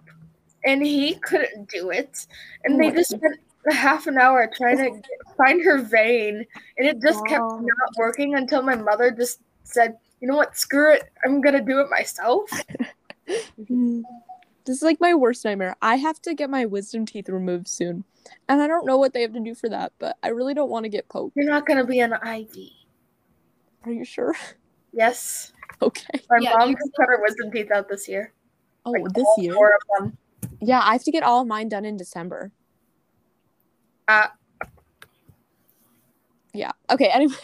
and 0.65 0.85
he 0.85 1.15
couldn't 1.15 1.69
do 1.69 1.89
it. 1.89 2.25
And 2.63 2.75
Oh 2.75 2.77
they 2.77 2.91
just 2.91 3.11
spent 3.11 3.39
a 3.69 3.73
half 3.73 4.07
an 4.07 4.17
hour 4.17 4.49
trying 4.53 4.77
to 4.77 4.89
get, 4.89 5.37
find 5.37 5.63
her 5.63 5.81
vein 5.81 6.45
and 6.77 6.87
it 6.87 7.01
just 7.01 7.25
kept 7.25 7.43
oh. 7.43 7.59
not 7.59 7.89
working 7.97 8.35
until 8.35 8.61
my 8.61 8.75
mother 8.75 9.11
just 9.11 9.41
said, 9.63 9.97
"You 10.21 10.27
know 10.27 10.35
what? 10.35 10.57
Screw 10.57 10.93
it. 10.93 11.03
I'm 11.23 11.41
going 11.41 11.55
to 11.55 11.61
do 11.61 11.79
it 11.79 11.89
myself." 11.89 12.49
This 14.65 14.77
is 14.77 14.83
like 14.83 14.99
my 14.99 15.15
worst 15.15 15.43
nightmare. 15.45 15.75
I 15.81 15.95
have 15.95 16.21
to 16.21 16.35
get 16.35 16.47
my 16.47 16.65
wisdom 16.67 17.03
teeth 17.03 17.27
removed 17.27 17.67
soon. 17.67 18.03
And 18.47 18.61
I 18.61 18.67
don't 18.67 18.85
know 18.85 18.97
what 18.97 19.13
they 19.13 19.21
have 19.23 19.33
to 19.33 19.39
do 19.39 19.55
for 19.55 19.67
that, 19.69 19.93
but 19.97 20.17
I 20.21 20.27
really 20.27 20.53
don't 20.53 20.69
want 20.69 20.83
to 20.83 20.89
get 20.89 21.09
poked. 21.09 21.35
You're 21.35 21.49
not 21.49 21.65
gonna 21.65 21.85
be 21.85 22.01
an 22.01 22.13
IV. 22.13 22.55
Are 23.85 23.91
you 23.91 24.05
sure? 24.05 24.35
Yes. 24.93 25.53
Okay. 25.81 26.19
My 26.29 26.39
Yeah, 26.41 26.55
mom 26.57 26.73
just 26.73 26.91
cut 26.99 27.07
her 27.07 27.21
wisdom 27.21 27.51
teeth 27.51 27.71
out 27.71 27.87
this 27.87 28.09
year. 28.09 28.33
Oh, 28.85 28.91
Like, 28.91 29.13
this 29.13 29.23
all 29.23 29.35
year? 29.41 29.53
Four 29.53 29.69
of 29.69 29.81
them. 29.97 30.17
Yeah, 30.59 30.81
I 30.83 30.91
have 30.91 31.03
to 31.03 31.11
get 31.11 31.23
all 31.23 31.41
of 31.41 31.47
mine 31.47 31.69
done 31.69 31.85
in 31.85 31.95
December. 31.95 32.51
Uh, 34.09 34.27
Yeah. 36.53 36.71
Okay, 36.89 37.07
anyway, 37.13 37.35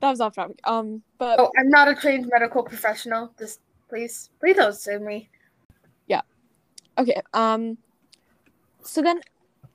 that 0.00 0.10
was 0.10 0.20
off 0.20 0.34
topic. 0.34 0.60
Um, 0.64 1.02
but 1.18 1.40
oh, 1.40 1.50
I'm 1.58 1.70
not 1.70 1.88
a 1.88 1.94
trained 1.94 2.28
medical 2.30 2.62
professional. 2.62 3.32
Just 3.38 3.60
please, 3.88 4.28
please 4.38 4.56
don't 4.56 4.74
sue 4.76 4.98
me. 5.00 5.30
Yeah. 6.06 6.20
Okay, 6.98 7.20
um 7.32 7.78
so 8.82 9.00
then 9.02 9.20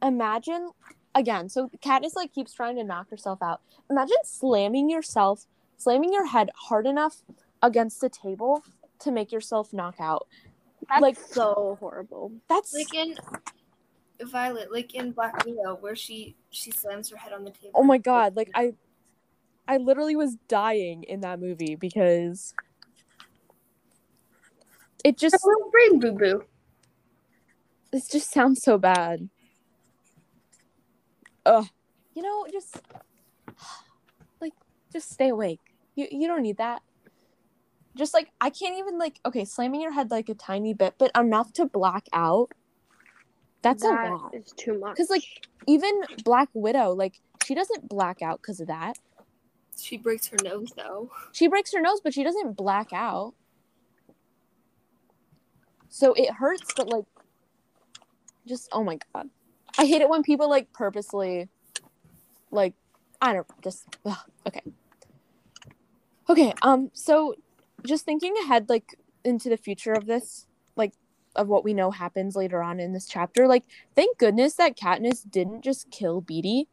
imagine 0.04 0.70
again, 1.16 1.50
so 1.50 1.70
Katniss 1.84 2.16
like 2.16 2.32
keeps 2.32 2.54
trying 2.54 2.76
to 2.78 2.84
knock 2.84 3.10
herself 3.10 3.40
out. 3.42 3.62
Imagine 3.90 4.18
slamming 4.24 4.90
yourself, 4.90 5.46
slamming 5.78 6.14
your 6.14 6.28
head 6.28 6.50
hard 6.56 6.86
enough 6.86 7.24
against 7.64 8.02
the 8.02 8.10
table 8.10 8.64
to 9.00 9.12
make 9.12 9.32
yourself 9.32 9.74
knock 9.74 9.96
out. 10.00 10.28
that's 10.90 11.02
Like- 11.02 11.18
so 11.18 11.78
horrible. 11.80 12.32
That's 12.48 12.72
Like 12.74 12.94
in 12.94 13.16
Violet, 14.22 14.72
like 14.72 14.96
in 14.96 15.12
Black 15.12 15.46
Widow, 15.46 15.78
where 15.80 15.96
she 15.96 16.36
she 16.50 16.72
slams 16.72 17.10
her 17.10 17.18
head 17.18 17.34
on 17.34 17.44
the 17.44 17.52
table. 17.52 17.72
oh 17.76 17.84
my 17.84 17.98
god, 17.98 18.36
like 18.36 18.50
I 18.54 18.74
I 19.68 19.78
literally 19.78 20.16
was 20.16 20.36
dying 20.48 21.04
in 21.04 21.22
that 21.22 21.40
movie 21.40 21.76
because 21.76 22.54
it 25.04 25.18
just 25.18 25.36
a 25.36 25.40
little 25.44 25.70
brain 25.72 26.00
boo 26.00 26.12
boo. 26.18 26.44
this 27.92 28.08
just 28.08 28.32
sounds 28.32 28.64
so 28.64 28.78
bad. 28.78 29.30
Ugh. 31.46 31.68
You 32.14 32.22
know, 32.22 32.46
just 32.52 32.82
like 34.42 34.54
just 34.92 35.12
stay 35.12 35.30
awake. 35.30 35.62
You 35.96 36.08
you 36.10 36.28
don't 36.28 36.42
need 36.42 36.58
that. 36.58 36.82
Just 37.96 38.14
like 38.14 38.30
I 38.42 38.50
can't 38.50 38.78
even 38.78 38.98
like 38.98 39.20
okay, 39.26 39.46
slamming 39.46 39.82
your 39.82 39.92
head 39.92 40.12
like 40.12 40.30
a 40.30 40.36
tiny 40.36 40.74
bit, 40.74 40.96
but 40.98 41.12
enough 41.18 41.54
to 41.54 41.66
black 41.66 42.08
out. 42.14 42.52
That's 43.66 43.84
That 43.84 44.10
a 44.10 44.14
lot. 44.14 44.34
is 44.34 44.54
too 44.56 44.80
much. 44.80 44.98
Cuz 44.98 45.10
like 45.10 45.24
even 45.68 45.92
Black 46.24 46.50
Widow, 46.54 46.92
like 46.94 47.20
she 47.46 47.56
doesn't 47.56 47.90
black 47.90 48.22
out 48.22 48.42
cuz 48.42 48.60
of 48.62 48.68
that. 48.68 48.98
She 49.78 49.98
breaks 49.98 50.28
her 50.28 50.38
nose 50.44 50.72
though. 50.78 51.12
She 51.34 51.48
breaks 51.48 51.74
her 51.74 51.82
nose, 51.82 52.00
but 52.04 52.14
she 52.14 52.24
doesn't 52.24 52.56
black 52.56 52.94
out. 52.94 53.34
So 55.90 56.14
it 56.14 56.32
hurts, 56.32 56.74
but 56.76 56.90
like, 56.90 57.06
just 58.48 58.70
oh 58.72 58.84
my 58.84 59.00
god, 59.14 59.30
I 59.78 59.86
hate 59.86 60.02
it 60.02 60.10
when 60.10 60.24
people 60.24 60.50
like 60.50 60.72
purposely, 60.74 61.50
like, 62.52 62.76
I 63.22 63.34
don't 63.34 63.48
just 63.64 63.86
ugh, 64.06 64.18
okay, 64.48 64.62
okay. 66.30 66.54
Um, 66.62 66.92
so 66.94 67.36
just 67.86 68.06
thinking 68.06 68.36
ahead, 68.44 68.70
like 68.70 68.98
into 69.24 69.50
the 69.50 69.58
future 69.58 69.94
of 69.94 70.06
this, 70.06 70.48
like 70.48 70.55
of 71.36 71.48
what 71.48 71.64
we 71.64 71.74
know 71.74 71.92
happens 71.92 72.36
later 72.36 72.62
on 72.62 72.80
in 72.80 72.94
this 72.94 73.08
chapter. 73.08 73.48
Like, 73.48 73.64
thank 73.96 74.18
goodness 74.18 74.56
that 74.56 74.78
Katniss 74.78 75.30
didn't 75.30 75.62
just 75.64 75.90
kill 75.92 76.22
Beetee, 76.22 76.66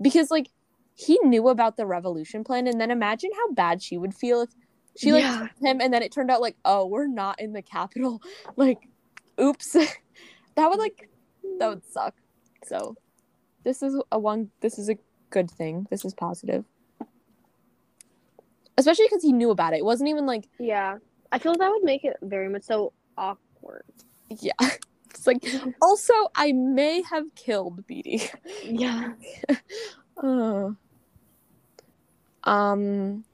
because 0.00 0.30
like 0.30 0.48
he 0.94 1.18
knew 1.22 1.48
about 1.48 1.76
the 1.76 1.86
revolution 1.86 2.44
plan, 2.44 2.66
and 2.66 2.80
then 2.80 2.90
imagine 2.90 3.30
how 3.36 3.52
bad 3.52 3.82
she 3.82 3.98
would 3.98 4.14
feel 4.14 4.40
if 4.42 4.50
she 4.96 5.12
like 5.12 5.22
Yeah. 5.22 5.48
him, 5.60 5.80
and 5.80 5.92
then 5.92 6.02
it 6.02 6.12
turned 6.12 6.30
out 6.30 6.40
like, 6.40 6.56
oh, 6.64 6.86
we're 6.86 7.06
not 7.06 7.40
in 7.40 7.52
the 7.52 7.62
Capitol. 7.62 8.20
Like, 8.56 8.88
oops, 9.40 9.72
that 10.56 10.68
would 10.70 10.78
like 10.78 11.08
that 11.58 11.68
would 11.68 11.84
suck. 11.84 12.14
So, 12.64 12.96
this 13.64 13.82
is 13.82 14.00
a 14.10 14.18
one. 14.18 14.50
This 14.60 14.78
is 14.78 14.88
a 14.88 14.96
good 15.30 15.50
thing. 15.50 15.86
This 15.90 16.04
is 16.04 16.14
positive, 16.14 16.64
especially 18.76 19.06
because 19.06 19.22
he 19.22 19.32
knew 19.32 19.50
about 19.50 19.74
it. 19.74 19.78
It 19.78 19.84
wasn't 19.84 20.10
even 20.10 20.26
like 20.26 20.48
Yeah. 20.58 20.98
I 21.30 21.38
feel 21.38 21.54
that 21.54 21.70
would 21.70 21.84
make 21.84 22.04
it 22.04 22.16
very 22.22 22.48
much 22.48 22.62
so 22.62 22.92
awkward. 23.18 23.38
Yeah. 24.28 24.52
It's 25.10 25.26
like 25.26 25.42
also 25.82 26.12
I 26.36 26.52
may 26.52 27.02
have 27.02 27.34
killed 27.34 27.84
Beetee. 27.86 28.30
Yeah. 28.62 29.14
Uh. 30.20 30.70
Um. 32.42 33.24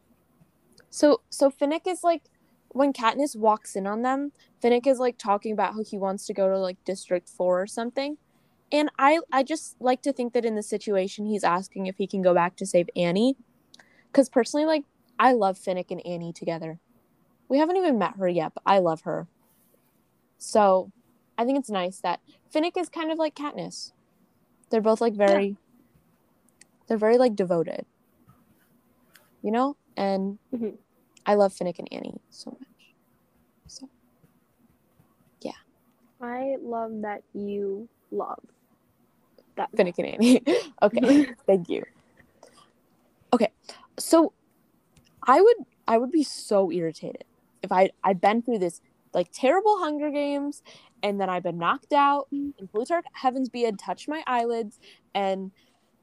So 0.90 1.22
so 1.30 1.50
Finnick 1.50 1.86
is 1.86 2.04
like 2.04 2.24
when 2.68 2.92
Katniss 2.92 3.34
walks 3.34 3.74
in 3.74 3.86
on 3.86 4.02
them. 4.02 4.32
Finnick 4.62 4.86
is 4.86 4.98
like 4.98 5.16
talking 5.16 5.52
about 5.52 5.72
how 5.72 5.82
he 5.82 5.96
wants 5.96 6.26
to 6.26 6.34
go 6.34 6.48
to 6.48 6.58
like 6.58 6.76
District 6.84 7.26
Four 7.26 7.62
or 7.62 7.66
something, 7.66 8.18
and 8.70 8.90
I 8.98 9.20
I 9.32 9.42
just 9.42 9.76
like 9.80 10.02
to 10.02 10.12
think 10.12 10.34
that 10.34 10.44
in 10.44 10.56
the 10.56 10.62
situation 10.62 11.24
he's 11.24 11.42
asking 11.42 11.86
if 11.86 11.96
he 11.96 12.06
can 12.06 12.20
go 12.20 12.34
back 12.34 12.56
to 12.56 12.66
save 12.66 12.90
Annie, 12.94 13.36
because 14.12 14.28
personally 14.28 14.66
like 14.66 14.84
I 15.18 15.32
love 15.32 15.58
Finnick 15.58 15.90
and 15.90 16.04
Annie 16.06 16.32
together. 16.34 16.80
We 17.48 17.58
haven't 17.58 17.78
even 17.78 17.98
met 17.98 18.16
her 18.16 18.28
yet, 18.28 18.52
but 18.54 18.62
I 18.66 18.78
love 18.80 19.02
her. 19.02 19.26
So 20.44 20.92
I 21.38 21.44
think 21.44 21.58
it's 21.58 21.70
nice 21.70 22.00
that 22.00 22.20
Finnick 22.54 22.76
is 22.76 22.90
kind 22.90 23.10
of 23.10 23.18
like 23.18 23.34
Katniss. 23.34 23.92
They're 24.68 24.82
both 24.82 25.00
like 25.00 25.14
very 25.14 25.56
they're 26.86 26.98
very 26.98 27.16
like 27.16 27.34
devoted. 27.34 27.86
You 29.42 29.50
know? 29.50 29.76
And 29.96 30.38
Mhm. 30.52 30.76
I 31.24 31.34
love 31.34 31.54
Finnick 31.54 31.78
and 31.78 31.88
Annie 31.90 32.20
so 32.30 32.50
much. 32.50 32.94
So 33.66 33.88
yeah. 35.40 35.52
I 36.20 36.56
love 36.60 36.92
that 37.00 37.22
you 37.32 37.88
love 38.10 38.40
that. 39.56 39.72
Finnick 39.72 39.98
and 39.98 40.08
Annie. 40.08 40.42
okay. 40.82 41.26
Thank 41.46 41.70
you. 41.70 41.84
Okay. 43.32 43.50
So 43.98 44.34
I 45.22 45.40
would 45.40 45.56
I 45.88 45.96
would 45.96 46.12
be 46.12 46.22
so 46.22 46.70
irritated 46.70 47.24
if 47.62 47.72
I 47.72 47.90
I'd 48.04 48.20
been 48.20 48.42
through 48.42 48.58
this 48.58 48.82
like 49.14 49.28
terrible 49.32 49.78
Hunger 49.78 50.10
Games 50.10 50.62
and 51.02 51.20
then 51.20 51.28
I'd 51.28 51.42
been 51.42 51.58
knocked 51.58 51.92
out 51.92 52.28
mm. 52.32 52.52
and 52.58 52.70
Plutarch 52.70 53.04
Heavensbee 53.20 53.64
had 53.64 53.78
touched 53.78 54.08
my 54.08 54.22
eyelids 54.26 54.78
and 55.14 55.50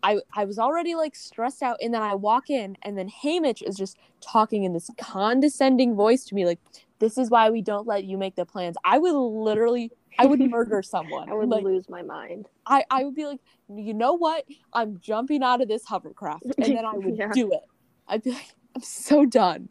I 0.04 0.20
I 0.34 0.46
was 0.46 0.58
already 0.58 0.96
like 0.96 1.16
stressed 1.16 1.62
out 1.62 1.78
and 1.82 1.94
then 1.94 2.02
I 2.02 2.16
walk 2.16 2.50
in 2.50 2.78
and 2.82 2.98
then 2.98 3.10
Haymitch 3.24 3.62
is 3.62 3.76
just 3.76 3.98
talking 4.22 4.64
in 4.64 4.74
this 4.74 4.90
condescending 5.00 5.96
voice 5.96 6.24
to 6.26 6.36
me 6.36 6.46
like 6.46 6.60
this 7.02 7.18
is 7.18 7.30
why 7.30 7.50
we 7.50 7.62
don't 7.62 7.88
let 7.88 8.06
you 8.06 8.18
make 8.18 8.36
the 8.36 8.46
plans. 8.46 8.78
I 8.86 9.00
would 9.00 9.14
literally, 9.14 9.92
I 10.20 10.28
would 10.28 10.40
murder 10.52 10.82
someone. 10.84 11.30
I 11.30 11.34
would 11.34 11.50
like, 11.50 11.64
lose 11.64 11.90
my 11.90 12.04
mind. 12.04 12.48
I, 12.68 12.86
I 12.92 13.04
would 13.04 13.16
be 13.16 13.26
like, 13.26 13.40
you 13.76 13.94
know 13.94 14.14
what? 14.14 14.46
I'm 14.72 15.00
jumping 15.02 15.42
out 15.42 15.62
of 15.62 15.68
this 15.68 15.84
hovercraft, 15.84 16.46
and 16.60 16.78
then 16.78 16.86
I 16.86 16.94
would 16.94 17.18
Yeah. 17.18 17.32
do 17.34 17.52
it. 17.52 17.64
I'd 18.08 18.22
be 18.24 18.32
like, 18.32 18.56
I'm 18.76 18.84
so 18.84 19.26
done. 19.26 19.68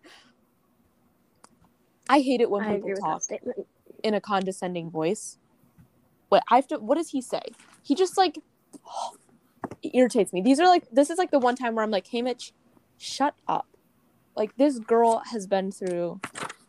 I 2.10 2.20
hate 2.20 2.40
it 2.40 2.50
when 2.50 2.64
I 2.64 2.74
people 2.74 2.90
agree 2.90 2.94
with 2.94 3.02
that 3.02 3.06
talk 3.06 3.22
in 4.02 4.14
a 4.14 4.20
condescending 4.20 4.90
voice. 4.90 5.38
What 6.28 6.42
I 6.50 6.56
have 6.56 6.66
to. 6.68 6.78
What 6.78 6.96
does 6.98 7.10
he 7.10 7.22
say? 7.22 7.42
He 7.82 7.94
just 7.94 8.18
like 8.18 8.38
it 9.82 9.92
irritates 9.94 10.32
me. 10.32 10.42
These 10.42 10.60
are 10.60 10.66
like 10.66 10.88
this 10.90 11.10
is 11.10 11.18
like 11.18 11.30
the 11.30 11.38
one 11.38 11.56
time 11.56 11.76
where 11.76 11.84
I'm 11.84 11.90
like, 11.92 12.08
Haymitch, 12.08 12.52
shut 12.98 13.34
up. 13.46 13.68
Like 14.36 14.56
this 14.56 14.80
girl 14.80 15.22
has 15.30 15.46
been 15.46 15.70
through 15.72 16.20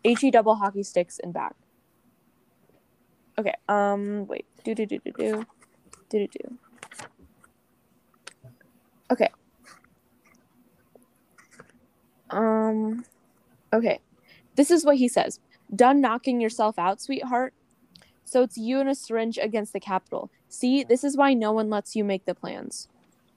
he 0.03 0.31
double 0.31 0.55
hockey 0.55 0.83
sticks 0.83 1.19
and 1.23 1.33
back. 1.33 1.55
Okay. 3.39 3.55
Um. 3.67 4.27
Wait. 4.27 4.45
Do 4.63 4.75
do 4.75 4.85
do 4.85 4.99
do 5.03 5.11
do 5.17 5.45
do 6.09 6.19
do 6.19 6.27
do. 6.27 6.57
Okay. 9.11 9.29
Um. 12.29 13.05
Okay. 13.73 13.99
This 14.55 14.71
is 14.71 14.85
what 14.85 14.97
he 14.97 15.07
says. 15.07 15.39
Done 15.75 16.01
knocking 16.01 16.41
yourself 16.41 16.77
out, 16.77 17.01
sweetheart. 17.01 17.53
So 18.25 18.43
it's 18.43 18.57
you 18.57 18.79
and 18.79 18.89
a 18.89 18.95
syringe 18.95 19.37
against 19.41 19.73
the 19.73 19.79
Capitol. 19.79 20.29
See, 20.49 20.83
this 20.83 21.03
is 21.03 21.17
why 21.17 21.33
no 21.33 21.51
one 21.51 21.69
lets 21.69 21.95
you 21.95 22.03
make 22.03 22.25
the 22.25 22.35
plans. 22.35 22.87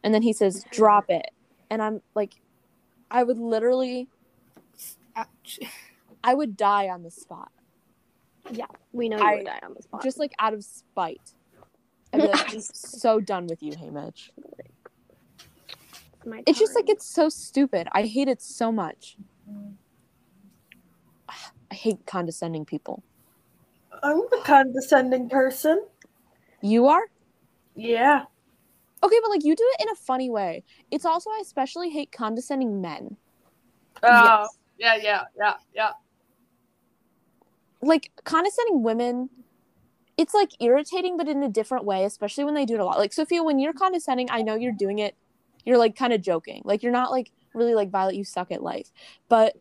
And 0.02 0.12
then 0.12 0.23
he 0.23 0.33
says, 0.33 0.64
drop 0.71 1.06
it. 1.09 1.30
And 1.71 1.83
I'm 1.83 2.00
like, 2.14 2.35
I 3.11 3.23
would 3.23 3.38
literally, 3.38 4.09
Ouch. 5.16 5.61
I 6.23 6.35
would 6.35 6.56
die 6.56 6.88
on 6.88 7.02
the 7.02 7.11
spot. 7.11 7.50
Yeah, 8.50 8.66
we 8.92 9.09
know 9.09 9.16
you 9.18 9.25
I- 9.25 9.37
would 9.37 9.47
die 9.47 9.61
on 9.62 9.75
the 9.75 9.83
spot. 9.83 10.02
Just 10.02 10.18
like 10.18 10.33
out 10.38 10.54
of 10.54 10.64
spite. 10.64 11.33
I'd 12.12 12.21
be 12.21 12.26
like, 12.28 12.52
I'm 12.52 12.61
so 12.73 13.21
done 13.21 13.47
with 13.47 13.62
you, 13.62 13.73
Haymitch. 13.73 14.30
It's 16.47 16.59
just 16.59 16.75
like, 16.75 16.88
it's 16.88 17.06
so 17.06 17.28
stupid. 17.28 17.88
I 17.92 18.02
hate 18.02 18.28
it 18.28 18.40
so 18.40 18.73
much. 18.73 19.16
I 21.28 21.75
hate 21.75 22.07
condescending 22.07 22.64
people. 22.64 23.02
I'm 24.02 24.23
the 24.31 24.40
condescending 24.45 25.28
person. 25.28 25.85
You 26.61 26.87
are? 26.87 27.04
Yeah. 27.75 28.25
Okay, 29.02 29.16
but 29.23 29.31
like 29.31 29.45
you 29.45 29.54
do 29.54 29.71
it 29.78 29.83
in 29.83 29.88
a 29.90 29.95
funny 29.95 30.31
way. 30.31 30.64
It's 30.90 31.04
also, 31.04 31.31
I 31.31 31.40
especially 31.43 31.90
hate 31.90 32.12
condescending 32.12 32.81
men. 32.81 33.16
Oh, 34.02 34.49
yeah, 34.78 34.97
yeah, 34.97 35.23
yeah, 35.38 35.54
yeah. 35.75 35.90
like 37.83 38.11
condescending 38.25 38.83
women 38.83 39.28
it's 40.16 40.35
like 40.35 40.50
irritating 40.61 41.16
but 41.16 41.28
in 41.28 41.43
a 41.43 41.49
different 41.49 41.85
way 41.85 42.04
especially 42.04 42.45
when 42.45 42.54
they 42.54 42.64
do 42.64 42.75
it 42.75 42.81
a 42.81 42.85
lot 42.85 42.99
like 42.99 43.12
sophia 43.12 43.43
when 43.43 43.59
you're 43.59 43.73
condescending 43.73 44.28
i 44.31 44.43
know 44.43 44.54
you're 44.54 44.73
doing 44.73 44.99
it 44.99 45.16
you're 45.64 45.78
like 45.78 45.97
kind 45.97 46.12
of 46.12 46.21
joking 46.23 46.62
like 46.64 46.83
you're 46.83 46.93
not 46.93 47.11
like 47.11 47.31
really 47.52 47.75
like 47.75 47.90
violet 47.90 48.14
you 48.14 48.25
suck 48.25 48.50
at 48.50 48.62
life 48.62 48.90
but 49.28 49.57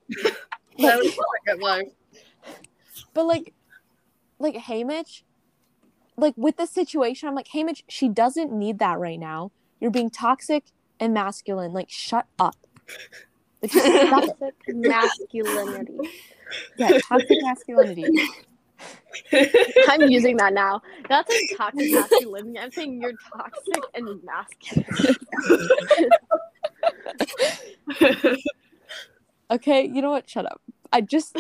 That 0.80 0.98
was 0.98 1.08
like 1.18 1.48
at 1.48 1.60
life. 1.60 1.88
but 3.14 3.26
like 3.26 3.54
like 4.40 4.56
Haymitch 4.56 5.24
like 6.18 6.34
with 6.38 6.58
the 6.58 6.66
situation 6.66 7.28
i'm 7.30 7.36
like 7.36 7.48
Haymitch 7.48 7.84
she 7.88 8.10
doesn't 8.10 8.52
need 8.52 8.80
that 8.80 9.00
right 9.00 9.20
now 9.20 9.52
you're 9.80 9.92
being 9.92 10.10
toxic 10.10 10.66
and 11.00 11.14
masculine 11.14 11.74
like 11.74 11.90
shut 11.90 12.26
up 12.40 12.56
like, 13.62 13.72
stop 13.72 14.24
toxic 14.40 14.54
masculinity. 14.68 15.98
yeah 16.78 16.98
toxic 17.08 17.38
masculinity 17.42 18.06
I'm 19.88 20.10
using 20.10 20.36
that 20.38 20.54
now. 20.54 20.82
Not 21.10 21.30
saying 21.30 21.48
toxic 21.56 21.92
masculinity. 21.94 22.60
I'm 22.60 22.72
saying 22.72 23.00
you're 23.02 23.14
toxic 23.32 23.84
and 23.94 24.20
masculine. 24.24 24.86
Okay 29.54 29.86
you 29.86 30.02
know 30.02 30.12
what 30.12 30.30
shut 30.30 30.46
up 30.46 30.62
i 30.92 31.00
just 31.00 31.38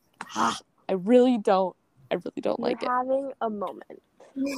i 0.36 0.92
really 0.92 1.38
don't 1.38 1.74
i 2.10 2.14
really 2.14 2.40
don't 2.40 2.60
like 2.60 2.82
it 2.82 2.82
You're 2.82 2.96
having 2.96 3.32
a 3.40 3.50
moment. 3.50 4.02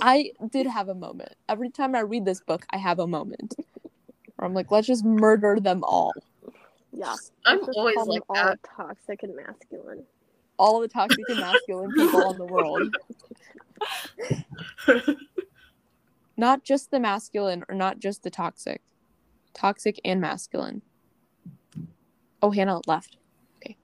I 0.02 0.32
did 0.50 0.66
have 0.66 0.88
a 0.88 0.94
moment. 0.94 1.34
Every 1.48 1.70
time 1.70 1.94
I 1.94 2.00
read 2.00 2.24
this 2.24 2.40
book, 2.40 2.66
I 2.70 2.78
have 2.78 2.98
a 2.98 3.06
moment 3.06 3.54
where 4.36 4.46
I'm 4.46 4.54
like, 4.54 4.70
let's 4.70 4.86
just 4.86 5.04
murder 5.04 5.58
them 5.60 5.84
all. 5.84 6.12
Yeah. 6.92 7.14
I'm 7.46 7.60
always 7.76 7.94
call 7.94 8.06
them 8.06 8.14
like 8.14 8.22
all 8.28 8.34
that. 8.34 8.58
toxic 8.76 9.22
and 9.22 9.36
masculine. 9.36 10.04
All 10.58 10.80
the 10.80 10.88
toxic 10.88 11.28
and 11.28 11.40
masculine 11.40 11.92
people 11.92 12.30
in 12.32 12.38
the 12.38 12.44
world. 12.44 12.96
Not 16.36 16.64
just 16.64 16.90
the 16.90 17.00
masculine 17.00 17.64
or 17.68 17.74
not 17.74 17.98
just 17.98 18.22
the 18.22 18.30
toxic. 18.30 18.80
Toxic 19.54 20.00
and 20.04 20.20
masculine. 20.20 20.82
Oh, 22.42 22.50
Hannah 22.50 22.80
left. 22.86 23.16
Okay. 23.58 23.76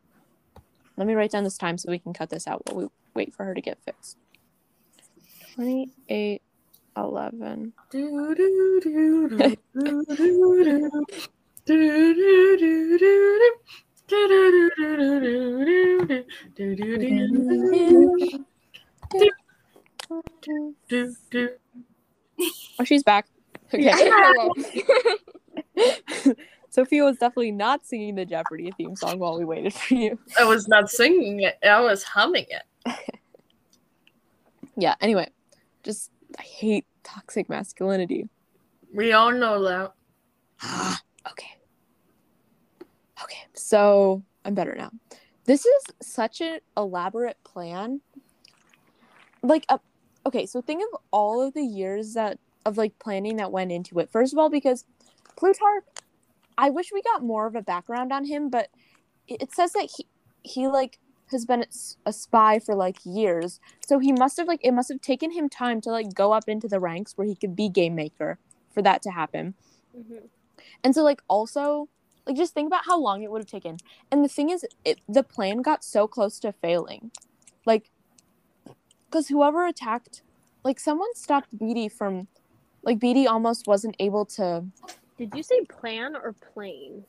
Let 0.96 1.06
me 1.06 1.14
write 1.14 1.30
down 1.30 1.44
this 1.44 1.58
time 1.58 1.78
so 1.78 1.90
we 1.90 1.98
can 1.98 2.12
cut 2.12 2.30
this 2.30 2.46
out 2.46 2.62
while 2.66 2.82
we 2.82 2.88
wait 3.14 3.34
for 3.34 3.44
her 3.44 3.54
to 3.54 3.60
get 3.60 3.78
fixed. 3.84 4.16
28 5.54 6.42
11. 6.96 7.72
Do, 7.90 8.34
do, 8.34 8.80
do, 8.80 8.80
do, 8.82 9.28
do, 9.28 9.58
do, 9.74 10.04
do. 10.14 10.90
Do, 11.66 11.76
do, 11.76 12.14
do, 12.14 12.56
do, 12.58 12.98
do. 12.98 13.54
Do, 14.06 14.28
do, 14.28 14.50
do, 14.50 14.70
do, 14.76 14.96
do, 14.96 15.20
do, 15.20 16.06
do. 16.06 16.24
Do, 16.54 16.76
do, 16.76 16.98
do, 16.98 17.08
do, 20.42 20.74
do, 20.88 21.16
do. 21.30 21.48
Oh, 22.78 22.84
she's 22.84 23.02
back. 23.02 23.26
Okay. 23.72 23.90
Sophia 26.74 27.04
was 27.04 27.18
definitely 27.18 27.52
not 27.52 27.86
singing 27.86 28.16
the 28.16 28.24
Jeopardy 28.24 28.72
theme 28.76 28.96
song 28.96 29.20
while 29.20 29.38
we 29.38 29.44
waited 29.44 29.72
for 29.72 29.94
you. 29.94 30.18
I 30.36 30.42
was 30.42 30.66
not 30.66 30.90
singing 30.90 31.40
it, 31.40 31.56
I 31.62 31.78
was 31.80 32.02
humming 32.02 32.46
it. 32.48 32.94
Yeah, 34.76 34.96
anyway, 35.00 35.28
just 35.84 36.10
I 36.36 36.42
hate 36.42 36.84
toxic 37.04 37.48
masculinity. 37.48 38.28
We 38.92 39.12
all 39.12 39.30
know 39.30 39.62
that. 39.62 39.94
Ah, 40.62 41.00
okay. 41.30 41.58
Okay, 43.22 43.46
so 43.52 44.24
I'm 44.44 44.54
better 44.54 44.74
now. 44.76 44.90
This 45.44 45.64
is 45.64 45.84
such 46.02 46.40
an 46.40 46.58
elaborate 46.76 47.36
plan. 47.44 48.00
Like, 49.44 49.64
uh, 49.68 49.78
okay, 50.26 50.44
so 50.44 50.60
think 50.60 50.82
of 50.92 50.98
all 51.12 51.40
of 51.40 51.54
the 51.54 51.62
years 51.62 52.14
that 52.14 52.40
of 52.66 52.76
like 52.76 52.98
planning 52.98 53.36
that 53.36 53.52
went 53.52 53.70
into 53.70 54.00
it. 54.00 54.10
First 54.10 54.32
of 54.32 54.40
all, 54.40 54.50
because 54.50 54.84
Plutarch, 55.36 55.84
I 56.56 56.70
wish 56.70 56.90
we 56.92 57.02
got 57.02 57.22
more 57.22 57.46
of 57.46 57.54
a 57.54 57.62
background 57.62 58.12
on 58.12 58.24
him, 58.24 58.48
but 58.48 58.68
it, 59.26 59.52
says 59.52 59.72
that 59.72 59.90
he 59.96 60.06
he 60.42 60.68
like 60.68 60.98
has 61.30 61.44
been 61.44 61.64
a 62.06 62.12
spy 62.12 62.58
for 62.58 62.74
like 62.74 62.98
years. 63.04 63.60
So 63.86 63.98
he 63.98 64.12
must 64.12 64.36
have 64.36 64.46
like 64.46 64.60
it 64.62 64.72
must 64.72 64.90
have 64.90 65.00
taken 65.00 65.32
him 65.32 65.48
time 65.48 65.80
to 65.82 65.90
like 65.90 66.14
go 66.14 66.32
up 66.32 66.48
into 66.48 66.68
the 66.68 66.80
ranks 66.80 67.16
where 67.16 67.26
he 67.26 67.34
could 67.34 67.56
be 67.56 67.68
game 67.68 67.94
maker 67.94 68.38
for 68.72 68.82
that 68.82 69.02
to 69.02 69.10
happen. 69.10 69.54
Mhm. 69.96 70.28
And 70.82 70.94
so 70.94 71.02
like 71.02 71.22
also 71.28 71.88
like 72.26 72.36
just 72.36 72.54
think 72.54 72.66
about 72.68 72.84
how 72.86 72.98
long 72.98 73.22
it 73.22 73.30
would 73.30 73.40
have 73.40 73.50
taken. 73.50 73.78
And 74.10 74.24
the 74.24 74.28
thing 74.28 74.50
is 74.50 74.66
it, 74.84 75.00
the 75.08 75.22
plan 75.22 75.62
got 75.62 75.82
so 75.84 76.06
close 76.06 76.38
to 76.40 76.52
failing. 76.52 77.10
Like 77.66 77.90
cuz 79.10 79.28
whoever 79.28 79.66
attacked 79.66 80.22
like 80.62 80.80
someone 80.80 81.14
stopped 81.14 81.56
Beetee 81.58 81.90
from 81.90 82.28
like 82.82 82.98
Beetee 82.98 83.26
almost 83.26 83.66
wasn't 83.66 83.96
able 83.98 84.24
to 84.26 84.66
Did 85.18 85.32
you 85.34 85.42
say 85.42 85.60
plan 85.66 86.16
or 86.16 86.34
plane? 86.52 87.04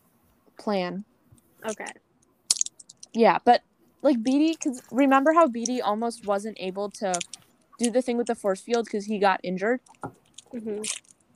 plan. 0.60 1.06
Okay. 1.66 1.92
Yeah, 3.14 3.40
but 3.44 3.62
like 4.02 4.18
Beetee 4.22 4.60
cuz 4.62 4.82
remember 4.92 5.34
how 5.34 5.48
Beetee 5.48 5.82
almost 5.84 6.26
wasn't 6.26 6.58
able 6.60 6.92
to 6.92 7.20
do 7.78 7.90
the 7.90 8.02
thing 8.02 8.18
with 8.18 8.28
the 8.28 8.36
force 8.36 8.62
field 8.62 8.90
cuz 8.90 9.06
he 9.06 9.20
got 9.20 9.40
injured 9.44 9.82
hmm 10.52 10.82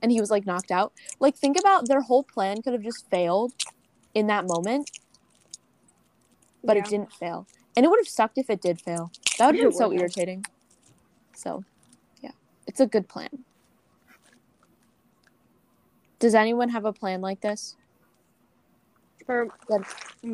and 0.01 0.12
he 0.12 0.19
was 0.19 0.32
like 0.32 0.45
knocked 0.45 0.71
out. 0.71 0.93
Like 1.19 1.36
think 1.36 1.58
about 1.60 1.88
their 1.88 2.01
whole 2.01 2.23
plan 2.23 2.62
could 2.62 2.73
have 2.73 2.84
just 2.84 3.10
failed 3.10 3.53
in 4.13 4.27
that 4.27 4.47
moment, 4.47 4.89
but 6.63 6.77
it 6.77 6.86
didn't 6.86 7.12
fail. 7.12 7.47
And 7.75 7.86
it 7.86 7.89
would 7.89 7.99
have 7.99 8.08
sucked 8.08 8.38
if 8.38 8.49
it 8.49 8.62
did 8.62 8.82
fail. 8.82 9.12
That 9.38 9.47
would 9.47 9.55
have 9.55 9.63
been 9.63 9.73
so 9.73 9.93
irritating. 9.93 10.45
So, 11.36 11.63
yeah. 12.21 12.32
It's 12.67 12.79
a 12.79 12.86
good 12.86 13.08
plan. 13.08 13.29
Does 16.19 16.36
anyone 16.36 16.69
have 16.69 16.86
a 16.86 16.93
plan 16.93 17.21
like 17.21 17.41
this? 17.41 17.75
For 19.25 19.47
Good. 19.67 19.84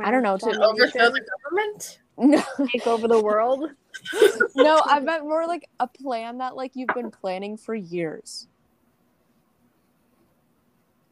I 0.01 0.11
don't 0.11 0.23
know, 0.23 0.37
to 0.37 0.45
Overthrow 0.45 1.11
the 1.11 1.25
government? 1.43 1.99
No. 2.17 2.41
take 2.71 2.87
over 2.87 3.07
the 3.07 3.21
world. 3.21 3.69
no, 4.55 4.81
I 4.85 4.99
meant 4.99 5.23
more 5.23 5.45
like 5.45 5.67
a 5.79 5.87
plan 5.87 6.37
that 6.39 6.55
like 6.55 6.71
you've 6.75 6.93
been 6.95 7.11
planning 7.11 7.57
for 7.57 7.75
years. 7.75 8.47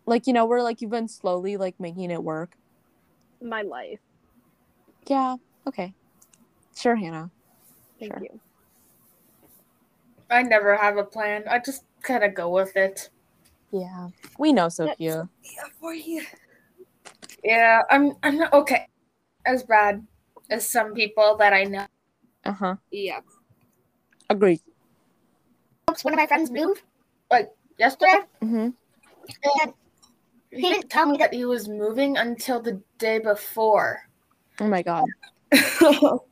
Like, 0.05 0.27
you 0.27 0.33
know, 0.33 0.45
where 0.45 0.63
like 0.63 0.81
you've 0.81 0.91
been 0.91 1.07
slowly 1.07 1.57
like 1.57 1.79
making 1.79 2.09
it 2.09 2.23
work. 2.23 2.55
My 3.41 3.61
life. 3.61 3.99
Yeah, 5.07 5.35
okay. 5.67 5.93
Sure, 6.75 6.95
Hannah. 6.95 7.29
Thank 7.99 8.13
Sure. 8.13 8.23
you. 8.23 8.39
I 10.29 10.41
never 10.41 10.75
have 10.75 10.97
a 10.97 11.03
plan. 11.03 11.43
I 11.49 11.59
just 11.59 11.83
kind 12.01 12.23
of 12.23 12.33
go 12.33 12.49
with 12.49 12.75
it. 12.75 13.09
Yeah. 13.73 14.09
We 14.37 14.53
know 14.53 14.69
Sophia. 14.69 15.27
Yeah, 15.41 15.63
for 15.81 15.93
you. 15.95 16.21
Yeah, 17.43 17.81
I'm. 17.89 18.13
I'm 18.21 18.37
not 18.37 18.53
okay. 18.53 18.87
As 19.45 19.63
bad 19.63 20.05
as 20.51 20.69
some 20.69 20.93
people 20.93 21.35
that 21.37 21.53
I 21.53 21.63
know. 21.65 21.87
Uh 22.45 22.51
huh. 22.53 22.75
Yeah. 22.91 23.19
Agreed. 24.29 24.61
One 26.03 26.13
of 26.13 26.17
my 26.17 26.27
friends 26.27 26.51
moved, 26.51 26.81
like 27.31 27.49
yesterday, 27.77 28.19
Mm-hmm. 28.41 28.69
and 29.61 29.73
he 30.51 30.61
didn't 30.61 30.89
tell 30.89 31.05
me 31.07 31.17
that 31.17 31.33
he 31.33 31.45
was 31.45 31.67
moving 31.67 32.15
until 32.17 32.61
the 32.61 32.79
day 32.99 33.17
before. 33.19 33.99
Oh 34.59 34.67
my 34.67 34.81
god. 34.83 35.05
so, 35.79 36.25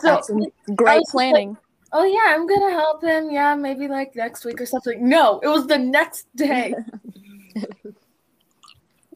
That's 0.00 0.30
great 0.30 1.02
was 1.02 1.14
like- 1.14 1.30
planning. 1.32 1.56
Oh 1.92 2.04
yeah, 2.04 2.34
I'm 2.34 2.46
gonna 2.46 2.70
help 2.72 3.02
him. 3.02 3.30
Yeah, 3.30 3.54
maybe 3.54 3.88
like 3.88 4.14
next 4.16 4.44
week 4.44 4.60
or 4.60 4.66
something. 4.66 5.08
No, 5.08 5.40
it 5.40 5.48
was 5.48 5.66
the 5.66 5.78
next 5.78 6.26
day. 6.36 6.74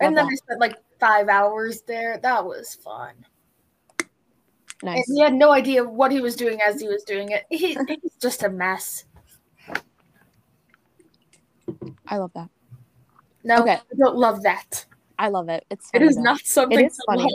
and 0.01 0.17
then 0.17 0.27
I 0.27 0.35
spent 0.35 0.61
like 0.61 0.77
five 1.01 1.29
hours 1.29 1.83
there. 1.83 2.19
That 2.23 2.45
was 2.45 2.75
fun. 2.75 3.15
And 4.83 4.95
nice. 4.95 5.07
he 5.07 5.21
had 5.21 5.33
no 5.33 5.53
idea 5.53 5.83
what 5.83 6.13
he 6.13 6.21
was 6.21 6.37
doing 6.37 6.59
as 6.61 6.81
he 6.81 6.87
was 6.87 7.03
doing 7.05 7.31
it. 7.31 7.45
He, 7.51 7.69
he's 7.89 8.15
just 8.21 8.43
a 8.43 8.51
mess. 8.51 9.05
I 12.07 12.19
love 12.19 12.33
that. 12.35 12.51
No, 13.43 13.63
Okay. 13.63 13.73
I 13.75 13.97
don't 13.97 14.17
love 14.17 14.43
that. 14.43 14.85
I 15.19 15.29
love 15.29 15.49
it. 15.49 15.65
It's 15.71 15.89
it 15.95 16.03
is 16.03 16.17
though. 16.17 16.23
not 16.23 16.41
something 16.41 16.85
is 16.85 16.97
to 16.97 17.03
funny. 17.07 17.23
love. 17.23 17.33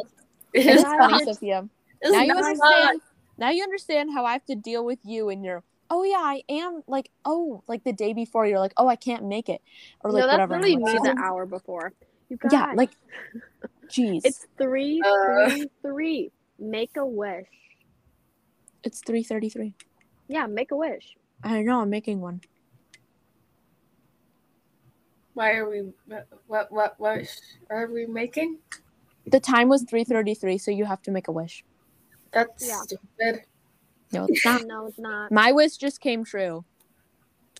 It 0.54 0.66
It 0.66 0.70
is 0.76 0.78
is 0.78 0.84
funny. 0.84 1.26
Sophia. 1.26 1.68
It's 2.02 2.12
now 2.12 2.22
you 2.22 2.28
not 2.28 2.44
understand. 2.44 3.02
Now 3.38 3.50
you 3.50 3.64
understand 3.64 4.12
how 4.14 4.26
I 4.26 4.34
have 4.34 4.46
to 4.46 4.56
deal 4.56 4.86
with 4.86 5.00
you 5.04 5.30
and 5.30 5.44
your. 5.44 5.64
Oh 5.90 6.04
yeah, 6.04 6.22
I 6.22 6.44
am 6.48 6.84
like 6.88 7.10
oh 7.26 7.64
like 7.68 7.84
the 7.84 7.94
day 7.94 8.14
before 8.14 8.46
you're 8.46 8.60
like 8.60 8.74
oh 8.78 8.88
I 8.88 8.96
can't 8.96 9.26
make 9.26 9.50
it 9.50 9.62
or 10.04 10.12
like 10.12 10.22
no, 10.22 10.28
that's 10.28 10.34
whatever. 10.34 10.56
I'm 10.56 10.62
really 10.62 10.78
like, 10.78 10.94
me 10.94 11.00
the 11.04 11.16
hour 11.20 11.46
before. 11.46 11.94
You 12.30 12.38
guys, 12.38 12.54
yeah, 12.54 12.72
like, 12.76 12.92
jeez, 13.90 14.22
it's 14.24 14.48
three, 14.58 15.02
Uh. 15.04 15.50
three, 15.50 15.70
three. 15.82 16.32
Make 16.58 16.96
a 16.96 17.06
wish. 17.06 17.48
it's 18.84 19.02
three 19.06 19.24
thirty 19.24 19.50
three. 19.50 19.76
Yeah, 20.30 20.48
make 20.48 20.72
a 20.72 20.78
wish. 20.78 21.18
I 21.44 21.62
know 21.64 21.82
I'm 21.82 21.90
making 21.90 22.22
one. 22.22 22.42
Why 25.34 25.56
are 25.56 25.70
we? 25.70 25.92
What? 26.48 26.72
What? 26.72 27.00
What 27.00 27.28
are 27.70 27.92
we 27.92 28.06
making? 28.06 28.60
The 29.28 29.40
time 29.40 29.68
was 29.68 29.84
three 29.84 30.04
thirty 30.04 30.36
three, 30.36 30.58
so 30.58 30.72
you 30.72 30.86
have 30.86 31.02
to 31.02 31.12
make 31.12 31.28
a 31.28 31.32
wish. 31.32 31.66
That's 32.32 32.68
Yeah. 32.68 32.82
stupid. 32.82 33.44
No, 34.12 34.26
it's 34.30 34.46
not. 34.46 34.64
No, 34.66 34.86
it's 34.88 35.00
not. 35.00 35.32
My 35.32 35.52
wish 35.52 35.78
just 35.78 36.00
came 36.02 36.24
true 36.24 36.66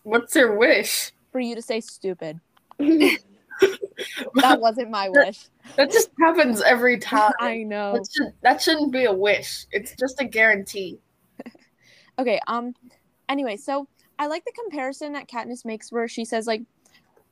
What's 0.04 0.36
your 0.36 0.58
wish? 0.58 1.12
for 1.32 1.40
you 1.40 1.56
to 1.56 1.62
say 1.62 1.80
stupid. 1.82 2.40
That 4.36 4.60
wasn't 4.60 4.90
my 4.90 5.10
wish. 5.10 5.48
That 5.76 5.92
just 5.92 6.10
happens 6.20 6.62
every 6.62 6.98
time. 7.00 7.32
I 7.40 7.58
know. 7.58 7.94
That, 7.94 8.08
should, 8.12 8.34
that 8.42 8.62
shouldn't 8.62 8.92
be 8.92 9.06
a 9.06 9.14
wish. 9.14 9.68
It's 9.72 9.94
just 10.00 10.20
a 10.20 10.26
guarantee. 10.26 11.00
Okay, 12.18 12.40
um 12.48 12.74
anyway, 13.30 13.58
so 13.58 13.88
I 14.18 14.28
like 14.28 14.44
the 14.46 14.52
comparison 14.52 15.14
that 15.14 15.28
Katniss 15.30 15.64
makes 15.66 15.92
where 15.92 16.08
she 16.08 16.26
says 16.26 16.48
like 16.48 16.64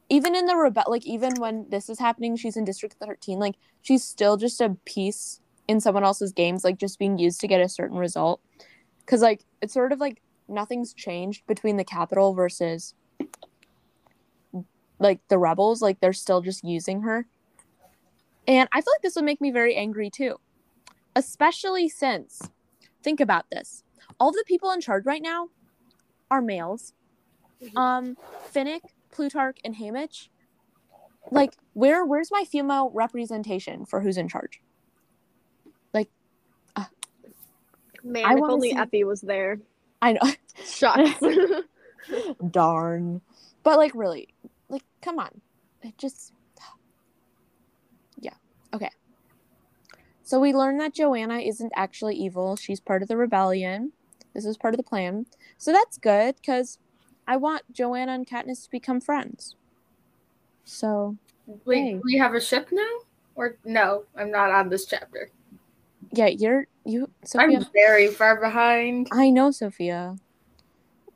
even 0.10 0.36
in 0.36 0.46
the 0.46 0.56
rebel 0.56 0.84
like 0.88 1.06
even 1.08 1.34
when 1.40 1.66
this 1.70 1.90
is 1.90 1.98
happening, 2.00 2.36
she's 2.36 2.56
in 2.58 2.64
District 2.66 2.96
13, 3.00 3.40
like 3.40 3.56
she's 3.82 4.04
still 4.04 4.38
just 4.38 4.62
a 4.62 4.78
piece 4.86 5.42
in 5.70 5.80
someone 5.80 6.04
else's 6.04 6.34
games, 6.34 6.64
like 6.64 6.80
just 6.80 6.98
being 6.98 7.20
used 7.20 7.40
to 7.40 7.48
get 7.48 7.62
a 7.62 7.70
certain 7.70 7.96
result. 7.96 8.42
Cause 9.06 9.22
like 9.22 9.46
it's 9.62 9.72
sort 9.72 9.92
of 9.92 10.00
like 10.00 10.20
nothing's 10.48 10.96
changed 10.96 11.46
between 11.46 11.78
the 11.78 11.84
Capitol 11.84 12.34
versus 12.34 12.96
like 14.98 15.20
the 15.28 15.38
rebels, 15.38 15.80
like 15.80 16.00
they're 16.00 16.12
still 16.12 16.42
just 16.42 16.64
using 16.64 17.04
her. 17.04 17.28
And 18.48 18.68
I 18.72 18.82
feel 18.82 18.92
like 18.96 19.04
this 19.04 19.16
would 19.16 19.26
make 19.26 19.42
me 19.42 19.52
very 19.52 19.76
angry 19.76 20.10
too. 20.10 20.40
Especially 21.16 21.88
since 21.88 22.50
think 23.04 23.20
about 23.20 23.46
this 23.52 23.84
all 24.20 24.32
the 24.32 24.44
people 24.48 24.72
in 24.72 24.82
charge 24.82 25.06
right 25.06 25.22
now 25.22 25.50
are 26.32 26.42
males. 26.42 26.94
Mhm. 27.62 27.78
Um, 27.78 28.18
Finnick, 28.52 28.82
Plutarch, 29.12 29.60
and 29.64 29.76
Haymitch. 29.76 30.30
Like, 31.30 31.54
where 31.74 32.04
where's 32.06 32.32
my 32.32 32.44
female 32.44 32.90
representation 32.90 33.86
for 33.86 34.02
who's 34.02 34.18
in 34.18 34.28
charge? 34.28 34.62
Man, 38.04 38.26
I 38.26 38.34
if 38.36 38.42
only 38.44 38.72
see- 38.72 38.76
Effie 38.78 39.04
was 39.04 39.22
there. 39.22 39.60
I 40.02 40.14
know, 40.14 40.22
Shucks. 40.64 41.20
darn. 42.52 43.22
But 43.64 43.78
like, 43.78 43.92
really, 43.94 44.30
like, 44.70 44.84
come 45.02 45.20
on, 45.20 45.42
it 45.82 45.98
just, 45.98 46.32
yeah, 48.20 48.34
okay. 48.74 48.90
So 50.24 50.40
we 50.40 50.54
learned 50.54 50.80
that 50.80 50.94
Johanna 50.94 51.40
isn't 51.40 51.72
actually 51.76 52.16
evil. 52.16 52.56
She's 52.56 52.80
part 52.80 53.02
of 53.02 53.08
the 53.08 53.18
rebellion. 53.18 53.92
This 54.34 54.46
is 54.46 54.58
part 54.58 54.74
of 54.74 54.78
the 54.78 54.84
plan. 54.84 55.26
So 55.58 55.72
that's 55.74 55.98
good 55.98 56.36
because 56.36 56.78
I 57.28 57.36
want 57.38 57.64
Johanna 57.74 58.14
and 58.14 58.28
Katniss 58.28 58.64
to 58.66 58.70
become 58.70 59.02
friends. 59.02 59.56
So 60.66 61.18
We 61.66 61.76
Hey. 61.76 62.00
we 62.04 62.18
have 62.18 62.36
a 62.36 62.42
ship 62.42 62.70
now, 62.72 63.00
or 63.36 63.58
no? 63.66 64.04
I'm 64.16 64.30
not 64.32 64.52
on 64.52 64.70
this 64.70 64.86
chapter. 64.86 65.32
Yeah, 66.12 66.28
you're 66.28 66.68
you, 66.86 67.10
Sophia. 67.24 67.60
I'm 67.60 67.66
very 67.74 68.08
far 68.08 68.40
behind. 68.40 69.08
I 69.12 69.30
know, 69.30 69.52
Sophia. 69.52 70.16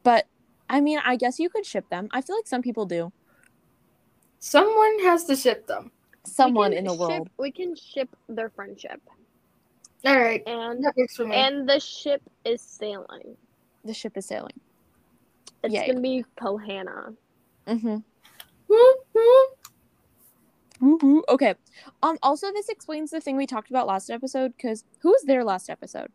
But 0.03 0.27
I 0.69 0.81
mean, 0.81 0.99
I 1.03 1.15
guess 1.15 1.39
you 1.39 1.49
could 1.49 1.65
ship 1.65 1.89
them. 1.89 2.07
I 2.11 2.21
feel 2.21 2.35
like 2.35 2.47
some 2.47 2.61
people 2.61 2.85
do. 2.85 3.11
Someone 4.39 4.99
has 5.03 5.23
to 5.25 5.35
ship 5.35 5.67
them. 5.67 5.91
Someone 6.25 6.73
in 6.73 6.85
can 6.85 6.85
the 6.85 6.91
ship- 6.91 6.99
world. 6.99 7.29
we 7.37 7.51
can 7.51 7.75
ship 7.75 8.09
their 8.29 8.49
friendship, 8.49 9.01
All 10.05 10.17
right, 10.17 10.41
and 10.47 10.83
that 10.83 10.93
works 10.95 11.15
for 11.17 11.25
me. 11.25 11.35
and 11.35 11.67
the 11.67 11.79
ship 11.79 12.21
is 12.45 12.61
sailing. 12.61 13.35
The 13.83 13.93
ship 13.93 14.15
is 14.17 14.25
sailing. 14.25 14.59
It's 15.63 15.73
Yay. 15.73 15.87
gonna 15.87 15.99
be 16.01 16.23
Kohana. 16.39 17.15
Mm-hmm. 17.67 17.97
Whoop. 21.03 21.25
Okay. 21.29 21.55
Um. 22.01 22.17
Also, 22.23 22.51
this 22.53 22.69
explains 22.69 23.11
the 23.11 23.19
thing 23.21 23.35
we 23.37 23.45
talked 23.45 23.69
about 23.69 23.87
last 23.87 24.09
episode. 24.09 24.53
Because 24.55 24.83
who 24.99 25.09
was 25.09 25.23
there 25.23 25.43
last 25.43 25.69
episode? 25.69 26.07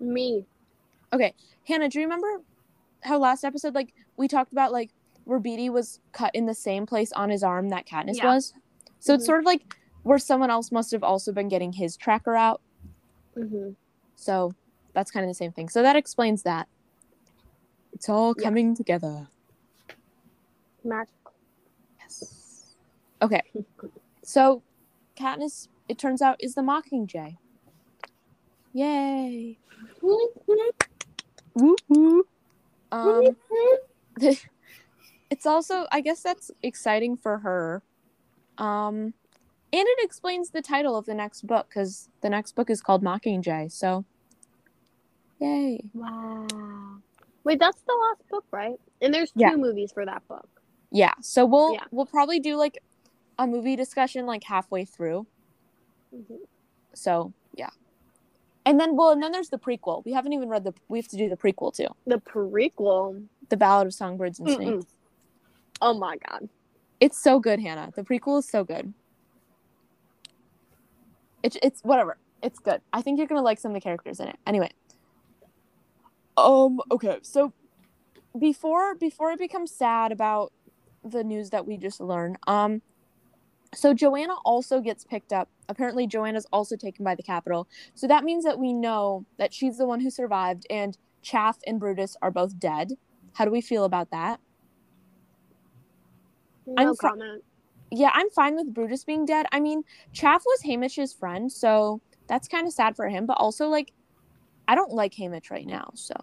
Me. 0.00 0.44
Okay, 1.12 1.34
Hannah, 1.66 1.88
do 1.88 1.98
you 2.00 2.04
remember 2.04 2.42
how 3.02 3.18
last 3.18 3.44
episode, 3.44 3.74
like, 3.74 3.94
we 4.16 4.26
talked 4.28 4.52
about 4.52 4.72
like 4.72 4.90
where 5.24 5.38
Beetee 5.40 5.70
was 5.70 6.00
cut 6.12 6.34
in 6.34 6.46
the 6.46 6.54
same 6.54 6.84
place 6.86 7.12
on 7.12 7.30
his 7.30 7.42
arm 7.42 7.68
that 7.70 7.86
Katniss 7.86 8.16
Yeah. 8.16 8.34
was? 8.34 8.52
So 9.00 9.14
it's 9.14 9.22
Mhm. 9.24 9.26
sort 9.26 9.38
of 9.40 9.46
like 9.46 9.76
where 10.02 10.18
someone 10.18 10.50
else 10.50 10.70
must 10.72 10.90
have 10.92 11.02
also 11.04 11.32
been 11.32 11.48
getting 11.48 11.72
his 11.72 11.96
tracker 11.96 12.34
out. 12.36 12.60
hmm 13.34 13.70
So 14.16 14.54
that's 14.94 15.10
kind 15.10 15.24
of 15.24 15.30
the 15.30 15.34
same 15.34 15.52
thing. 15.52 15.68
So 15.68 15.82
that 15.82 15.96
explains 15.96 16.42
that. 16.42 16.68
It's 17.92 18.08
all 18.08 18.34
Yeah. 18.36 18.44
coming 18.44 18.74
together. 18.74 19.28
Magical. 20.84 21.32
Yes. 22.00 22.74
Okay. 23.22 23.42
So 24.26 24.64
Katniss, 25.16 25.68
it 25.88 25.98
turns 25.98 26.20
out, 26.20 26.36
is 26.40 26.54
the 26.56 26.60
Mockingjay. 26.62 27.36
Yay. 28.72 29.58
Um, 32.90 33.36
it's 35.30 35.46
also, 35.46 35.86
I 35.92 36.00
guess 36.00 36.22
that's 36.22 36.50
exciting 36.62 37.16
for 37.16 37.38
her. 37.38 37.82
Um, 38.58 39.14
and 39.72 39.84
it 39.86 39.98
explains 40.02 40.50
the 40.50 40.60
title 40.62 40.96
of 40.96 41.06
the 41.06 41.14
next 41.14 41.46
book 41.46 41.68
because 41.68 42.08
the 42.20 42.28
next 42.28 42.56
book 42.56 42.68
is 42.68 42.80
called 42.80 43.04
Mockingjay. 43.04 43.70
So, 43.70 44.04
yay. 45.40 45.80
Wow. 45.94 46.46
Wait, 47.44 47.60
that's 47.60 47.80
the 47.82 47.94
last 47.94 48.28
book, 48.28 48.44
right? 48.50 48.74
And 49.00 49.14
there's 49.14 49.30
two 49.30 49.38
Yeah. 49.40 49.56
movies 49.56 49.92
for 49.92 50.04
that 50.04 50.26
book. 50.26 50.48
Yeah. 50.90 51.14
So 51.20 51.46
we'll 51.46 51.74
Yeah. 51.74 51.84
we'll 51.92 52.06
probably 52.06 52.40
do 52.40 52.56
like 52.56 52.78
a 53.38 53.46
movie 53.46 53.76
discussion 53.76 54.26
like 54.26 54.44
halfway 54.44 54.84
through. 54.84 55.26
Mhm. 56.14 56.38
So 56.94 57.32
yeah. 57.54 57.70
And 58.64 58.80
then 58.80 58.96
well, 58.96 59.10
and 59.10 59.22
then 59.22 59.32
there's 59.32 59.50
the 59.50 59.58
prequel. 59.58 60.04
We 60.04 60.12
haven't 60.12 60.32
even 60.32 60.48
read 60.48 60.64
the. 60.64 60.74
We 60.88 60.98
have 60.98 61.08
to 61.08 61.16
do 61.16 61.28
the 61.28 61.36
prequel 61.36 61.74
too. 61.74 61.88
The 62.06 62.18
prequel. 62.18 63.26
The 63.48 63.56
Ballad 63.56 63.86
of 63.86 63.94
Songbirds 63.94 64.40
and 64.40 64.48
Mm-mm. 64.48 64.56
Snakes. 64.56 64.86
Oh 65.80 65.94
my 65.94 66.16
god. 66.16 66.48
It's 66.98 67.20
so 67.20 67.38
good, 67.38 67.60
Hannah. 67.60 67.92
The 67.94 68.02
prequel 68.02 68.38
is 68.38 68.48
so 68.48 68.64
good. 68.64 68.92
It's 71.42 71.56
it's 71.62 71.80
whatever. 71.82 72.18
It's 72.42 72.58
good. 72.58 72.80
I 72.92 73.02
think 73.02 73.18
you're 73.18 73.28
gonna 73.28 73.42
like 73.42 73.58
some 73.58 73.70
of 73.70 73.74
the 73.74 73.80
characters 73.80 74.18
in 74.18 74.28
it. 74.28 74.36
Anyway. 74.46 74.70
Um. 76.36 76.80
Okay. 76.90 77.18
So 77.22 77.52
before 78.38 78.94
before 78.94 79.30
I 79.30 79.36
become 79.36 79.66
sad 79.66 80.10
about 80.12 80.52
the 81.04 81.22
news 81.22 81.50
that 81.50 81.66
we 81.66 81.76
just 81.76 82.00
learned, 82.00 82.38
um, 82.46 82.82
So 83.74 83.92
Johanna 83.92 84.34
also 84.44 84.80
gets 84.80 85.04
picked 85.04 85.32
up. 85.32 85.48
Apparently, 85.68 86.06
Johanna's 86.06 86.46
also 86.52 86.76
taken 86.76 87.04
by 87.04 87.14
the 87.14 87.22
Capitol. 87.22 87.68
So 87.94 88.06
that 88.06 88.24
means 88.24 88.44
that 88.44 88.58
we 88.58 88.72
know 88.72 89.24
that 89.38 89.52
she's 89.52 89.78
the 89.78 89.86
one 89.86 90.00
who 90.00 90.10
survived, 90.10 90.66
and 90.70 90.96
Chaff 91.22 91.58
and 91.66 91.80
Brutus 91.80 92.16
are 92.22 92.30
both 92.30 92.58
dead. 92.58 92.92
How 93.34 93.44
do 93.44 93.50
we 93.50 93.60
feel 93.60 93.84
about 93.84 94.10
that? 94.12 94.40
No 96.66 96.74
I'm 96.78 96.96
fr- 96.96 97.08
comment. 97.08 97.44
Yeah, 97.90 98.10
I'm 98.14 98.30
fine 98.30 98.56
with 98.56 98.72
Brutus 98.72 99.04
being 99.04 99.24
dead. 99.26 99.46
I 99.52 99.60
mean, 99.60 99.82
Chaff 100.12 100.42
was 100.44 100.62
Haymitch's 100.62 101.12
friend, 101.12 101.50
so 101.50 102.00
that's 102.28 102.48
kind 102.48 102.66
of 102.66 102.72
sad 102.72 102.96
for 102.96 103.08
him. 103.08 103.26
But 103.26 103.34
also, 103.38 103.68
like, 103.68 103.92
I 104.68 104.74
don't 104.74 104.92
like 104.92 105.14
Haymitch 105.14 105.50
right 105.50 105.66
now, 105.66 105.90
so 105.94 106.14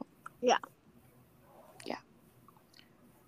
Yeah. 0.42 0.58
yeah. 1.86 1.98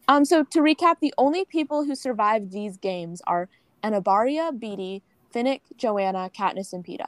Um. 0.07 0.25
So 0.25 0.43
to 0.43 0.59
recap, 0.59 0.99
the 0.99 1.13
only 1.17 1.45
people 1.45 1.85
who 1.85 1.95
survived 1.95 2.51
these 2.51 2.77
games 2.77 3.21
are 3.27 3.49
Enobaria, 3.85 4.51
Beetee, 4.51 5.03
Finnick, 5.33 5.61
Johanna, 5.77 6.31
Katniss, 6.35 6.73
and 6.73 6.83
Peeta. 6.83 7.07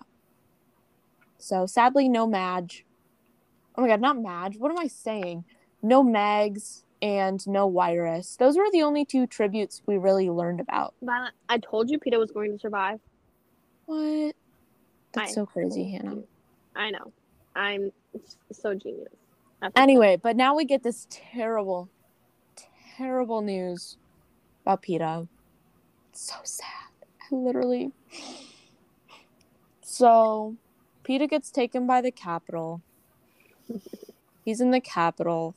So 1.38 1.66
sadly, 1.66 2.08
no 2.08 2.28
Madge. 2.28 2.86
Oh 3.76 3.82
my 3.82 3.88
god, 3.88 4.02
not 4.02 4.22
Madge. 4.22 4.58
What 4.58 4.72
am 4.72 4.78
I 4.78 4.88
saying? 4.88 5.46
No 5.82 6.04
Mags 6.04 6.84
and 7.02 7.46
no 7.48 7.68
Wiress. 7.68 8.36
Those 8.38 8.58
were 8.58 8.70
the 8.72 8.84
only 8.84 9.06
two 9.06 9.28
tributes 9.28 9.82
we 9.86 9.98
really 9.98 10.30
learned 10.30 10.60
about. 10.60 10.94
Violet, 11.02 11.34
I 11.50 11.58
told 11.60 11.90
you 11.90 12.00
Peter 12.00 12.20
was 12.20 12.32
going 12.32 12.52
to 12.52 12.60
survive. 12.60 13.00
What? 13.86 14.36
That's 15.14 15.32
I 15.32 15.34
so 15.34 15.46
crazy, 15.46 15.92
Hannah. 15.92 16.18
I 16.76 16.92
know. 16.92 17.14
I'm 17.56 17.92
so 18.52 18.76
genius. 18.76 19.14
Anyway, 19.76 20.18
but 20.22 20.36
now 20.36 20.56
we 20.56 20.66
get 20.66 20.84
this 20.84 21.08
terrible, 21.10 21.90
terrible 22.98 23.42
news 23.42 23.98
about 24.64 24.84
Peeta. 24.84 25.28
So 26.20 26.34
sad. 26.44 26.66
I 27.22 27.26
literally. 27.36 27.92
So, 29.84 30.56
Peeta 31.04 31.30
gets 31.30 31.52
taken 31.52 31.86
by 31.86 32.02
the 32.02 32.10
Capitol. 32.10 32.82
He's 34.44 34.60
in 34.60 34.72
the 34.72 34.80
Capitol. 34.80 35.54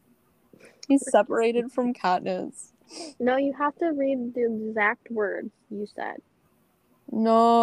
He's 0.86 1.10
separated 1.10 1.72
from 1.72 1.94
Katniss. 1.94 2.72
No, 3.18 3.38
you 3.38 3.54
have 3.54 3.74
to 3.78 3.86
read 3.96 4.34
the 4.34 4.68
exact 4.68 5.10
words 5.10 5.48
you 5.70 5.86
said. 5.96 6.20
No. 7.10 7.56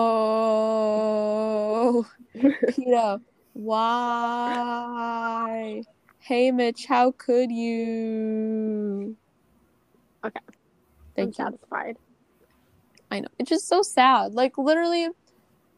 Peeta, 2.35 3.21
why? 3.53 3.83
Haymitch, 6.27 6.87
how 6.87 7.11
could 7.11 7.51
you? 7.51 9.15
Okay. 10.25 10.39
Thank 11.15 11.37
you. 11.37 11.45
I'm 11.45 11.51
satisfied. 11.51 11.97
I 13.17 13.21
know. 13.21 13.27
It's 13.39 13.49
just 13.49 13.67
so 13.67 13.81
sad. 13.81 14.33
Like 14.33 14.57
literally 14.57 15.07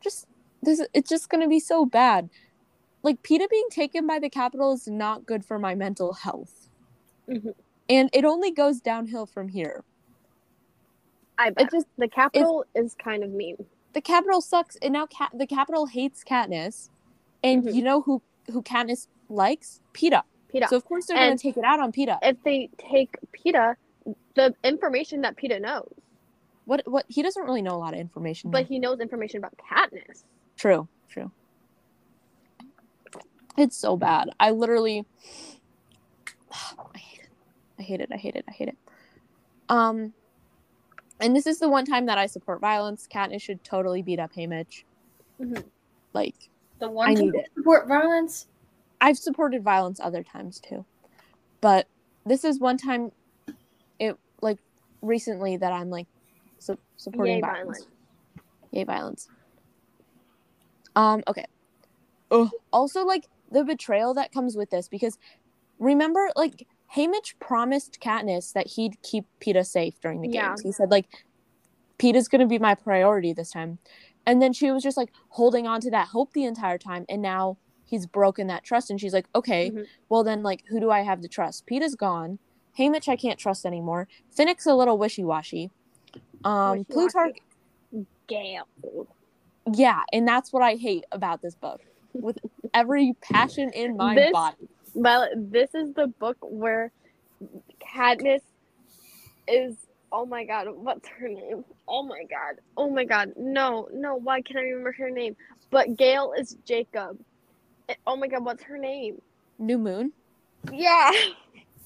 just 0.02 0.28
this 0.62 0.86
it's 0.94 1.10
just 1.10 1.30
gonna 1.30 1.48
be 1.48 1.60
so 1.60 1.86
bad. 1.86 2.30
Like 3.02 3.24
Peeta 3.24 3.50
being 3.50 3.68
taken 3.72 4.06
by 4.06 4.20
the 4.20 4.30
Capitol 4.30 4.74
is 4.74 4.88
not 4.88 5.26
good 5.26 5.46
for 5.46 5.58
my 5.58 5.74
mental 5.74 6.14
health. 6.14 6.70
Mhm. 7.28 7.54
And 7.90 8.10
it 8.14 8.26
only 8.26 8.52
goes 8.52 8.82
downhill 8.82 9.26
from 9.26 9.48
here. 9.50 9.84
I 11.38 11.52
bet. 11.52 11.68
It 11.68 11.72
just 11.72 11.86
the 11.98 12.08
Capitol 12.10 12.66
is 12.76 12.96
kind 12.96 13.24
of 13.24 13.32
mean. 13.32 13.58
the 13.94 14.02
Capitol 14.02 14.40
sucks 14.42 14.76
and 14.84 14.94
now 14.94 15.06
Cat 15.08 15.32
the 15.34 15.48
Capitol 15.48 15.86
hates 15.88 16.24
Katniss. 16.24 16.90
And 17.44 17.64
Mhm. 17.64 17.74
you 17.74 17.82
know 17.84 18.02
who 18.02 18.22
who 18.52 18.62
Katniss 18.62 19.08
likes? 19.30 19.80
Peeta. 19.94 20.24
Peeta. 20.54 20.68
So 20.68 20.76
of 20.76 20.84
course 20.86 21.06
they're 21.06 21.16
And- 21.18 21.30
gonna 21.32 21.38
take 21.38 21.56
it 21.58 21.64
out 21.64 21.80
on 21.80 21.92
Peeta. 21.94 22.20
if 22.22 22.42
they 22.44 22.70
take 22.78 23.16
Peeta, 23.32 23.76
the 24.36 24.54
information 24.64 25.22
that 25.22 25.38
Peeta 25.38 25.62
knows, 25.62 25.94
What 26.70 26.84
what 26.86 27.06
he 27.08 27.24
doesn't 27.24 27.42
really 27.44 27.64
know 27.64 27.74
a 27.76 27.82
lot 27.82 27.96
of 27.96 28.00
information. 28.00 28.52
but 28.52 28.60
here. 28.68 28.76
he 28.76 28.80
knows 28.80 29.00
information 29.00 29.40
about 29.40 29.54
Katniss. 29.58 30.24
True, 30.56 30.88
true. 31.10 31.32
It's 33.58 33.76
so 33.76 33.98
bad. 33.98 34.30
I 34.40 34.52
literally 34.52 35.04
I 36.52 36.98
hate 36.98 37.22
it. 37.22 37.30
I 37.80 37.82
hate 37.82 38.02
it. 38.02 38.10
I 38.14 38.18
hate 38.18 38.36
it. 38.36 38.46
I 38.48 38.52
hate 38.52 38.68
it. 38.68 38.78
Um 39.68 40.14
and 41.20 41.36
this 41.36 41.48
is 41.48 41.58
the 41.58 41.70
one 41.70 41.86
time 41.86 42.06
that 42.06 42.20
I 42.20 42.28
support 42.28 42.62
violence. 42.62 43.08
Katniss 43.12 43.42
should 43.42 43.64
totally 43.64 44.04
beat 44.04 44.20
up 44.20 44.34
Haymitch. 44.34 44.84
Mhm. 45.42 45.64
Like 46.14 46.36
The 46.78 46.86
I 46.86 46.90
one 46.90 47.14
need 47.16 47.32
to 47.32 47.40
it. 47.40 47.50
support 47.58 47.88
violence. 47.88 48.46
I've 49.02 49.18
supported 49.18 49.64
violence 49.64 50.00
other 50.00 50.22
times 50.22 50.60
too. 50.60 50.86
But 51.62 51.88
this 52.28 52.44
is 52.44 52.60
one 52.60 52.78
time 52.78 53.12
it 53.98 54.18
like 54.44 54.60
recently 55.02 55.58
that 55.58 55.74
I'm 55.74 55.90
like 55.90 56.06
su- 56.06 56.19
supporting 57.00 57.36
Yay, 57.36 57.42
violence. 57.42 57.64
violence. 57.64 57.88
Yay, 58.72 58.84
violence. 58.84 59.28
Um, 60.96 61.24
okay. 61.28 61.46
Ugh. 62.32 62.50
Also, 62.72 63.06
like 63.06 63.28
the 63.50 63.64
betrayal 63.64 64.14
that 64.16 64.32
comes 64.32 64.56
with 64.56 64.70
this, 64.70 64.88
because 64.88 65.18
remember, 65.80 66.30
like 66.36 66.68
Haymitch 66.96 67.40
promised 67.40 68.00
Katniss 68.04 68.54
that 68.54 68.68
he'd 68.68 69.02
keep 69.02 69.26
Peeta 69.40 69.66
safe 69.66 70.00
during 70.02 70.22
the 70.22 70.28
Yeah. 70.28 70.50
games. 70.50 70.62
He 70.62 70.72
said, 70.72 70.92
like, 70.92 71.06
Peeta's 71.98 72.28
gonna 72.28 72.46
be 72.48 72.60
my 72.60 72.76
priority 72.76 73.34
this 73.34 73.52
time. 73.52 73.80
And 74.26 74.42
then 74.42 74.54
she 74.54 74.70
was 74.72 74.84
just 74.84 74.98
like 74.98 75.12
holding 75.30 75.66
on 75.68 75.82
to 75.82 75.92
that 75.92 76.10
hope 76.10 76.34
the 76.34 76.44
entire 76.44 76.78
time, 76.78 77.06
and 77.10 77.22
now 77.22 77.58
he's 77.86 78.06
broken 78.06 78.48
that 78.48 78.64
trust, 78.64 78.92
and 78.92 79.00
she's 79.00 79.14
like, 79.14 79.28
okay, 79.34 79.72
Mhm. 79.72 79.86
well 80.10 80.24
then, 80.24 80.44
like, 80.44 80.64
who 80.68 80.80
do 80.80 80.92
I 80.92 81.02
have 81.02 81.22
to 81.22 81.28
trust? 81.28 81.66
Peeta's 81.66 81.96
gone. 81.96 82.40
Haymitch, 82.78 83.08
I 83.08 83.16
can't 83.16 83.40
trust 83.40 83.66
anymore. 83.66 84.08
Finnick's 84.36 84.66
a 84.68 84.76
little 84.76 84.98
wishy 84.98 85.24
washy. 85.24 85.72
Um, 86.44 86.86
Plutarch, 86.86 87.38
Gale. 88.28 88.68
yeah, 89.74 90.02
and 90.14 90.28
that's 90.28 90.54
what 90.54 90.64
I 90.64 90.76
hate 90.76 91.04
about 91.12 91.42
this 91.42 91.56
book 91.56 91.82
with 92.14 92.38
every 92.74 93.16
passion 93.22 93.72
in 93.74 93.98
my 93.98 94.16
This- 94.16 94.32
body. 94.32 94.70
Well, 94.96 95.28
this 95.36 95.76
is 95.76 95.94
the 95.94 96.08
book 96.08 96.38
where 96.42 96.92
Cadmus 97.80 98.42
is. 99.48 99.76
Oh 100.12 100.26
my 100.26 100.44
god, 100.44 100.68
what's 100.76 101.08
her 101.08 101.28
name? 101.28 101.64
Oh 101.88 102.02
my 102.04 102.24
god. 102.24 102.56
Oh 102.76 102.90
my 102.90 103.06
god. 103.06 103.34
No, 103.38 103.88
no, 103.94 104.16
why 104.16 104.42
can't 104.42 104.58
I 104.58 104.64
remember 104.64 104.92
her 104.94 105.12
name? 105.12 105.36
But 105.70 105.96
Gale 105.96 106.34
is 106.38 106.58
Jacob. 106.66 107.20
Eh, 107.88 107.94
Oh 108.08 108.16
my 108.18 108.28
god, 108.28 108.44
what's 108.44 108.64
her 108.64 108.78
name? 108.80 109.22
New 109.60 109.78
moon. 109.78 110.12
Yeah. 110.74 111.12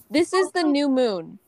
This 0.10 0.32
is 0.32 0.52
the 0.54 0.64
new 0.64 0.88
moon. 0.90 1.40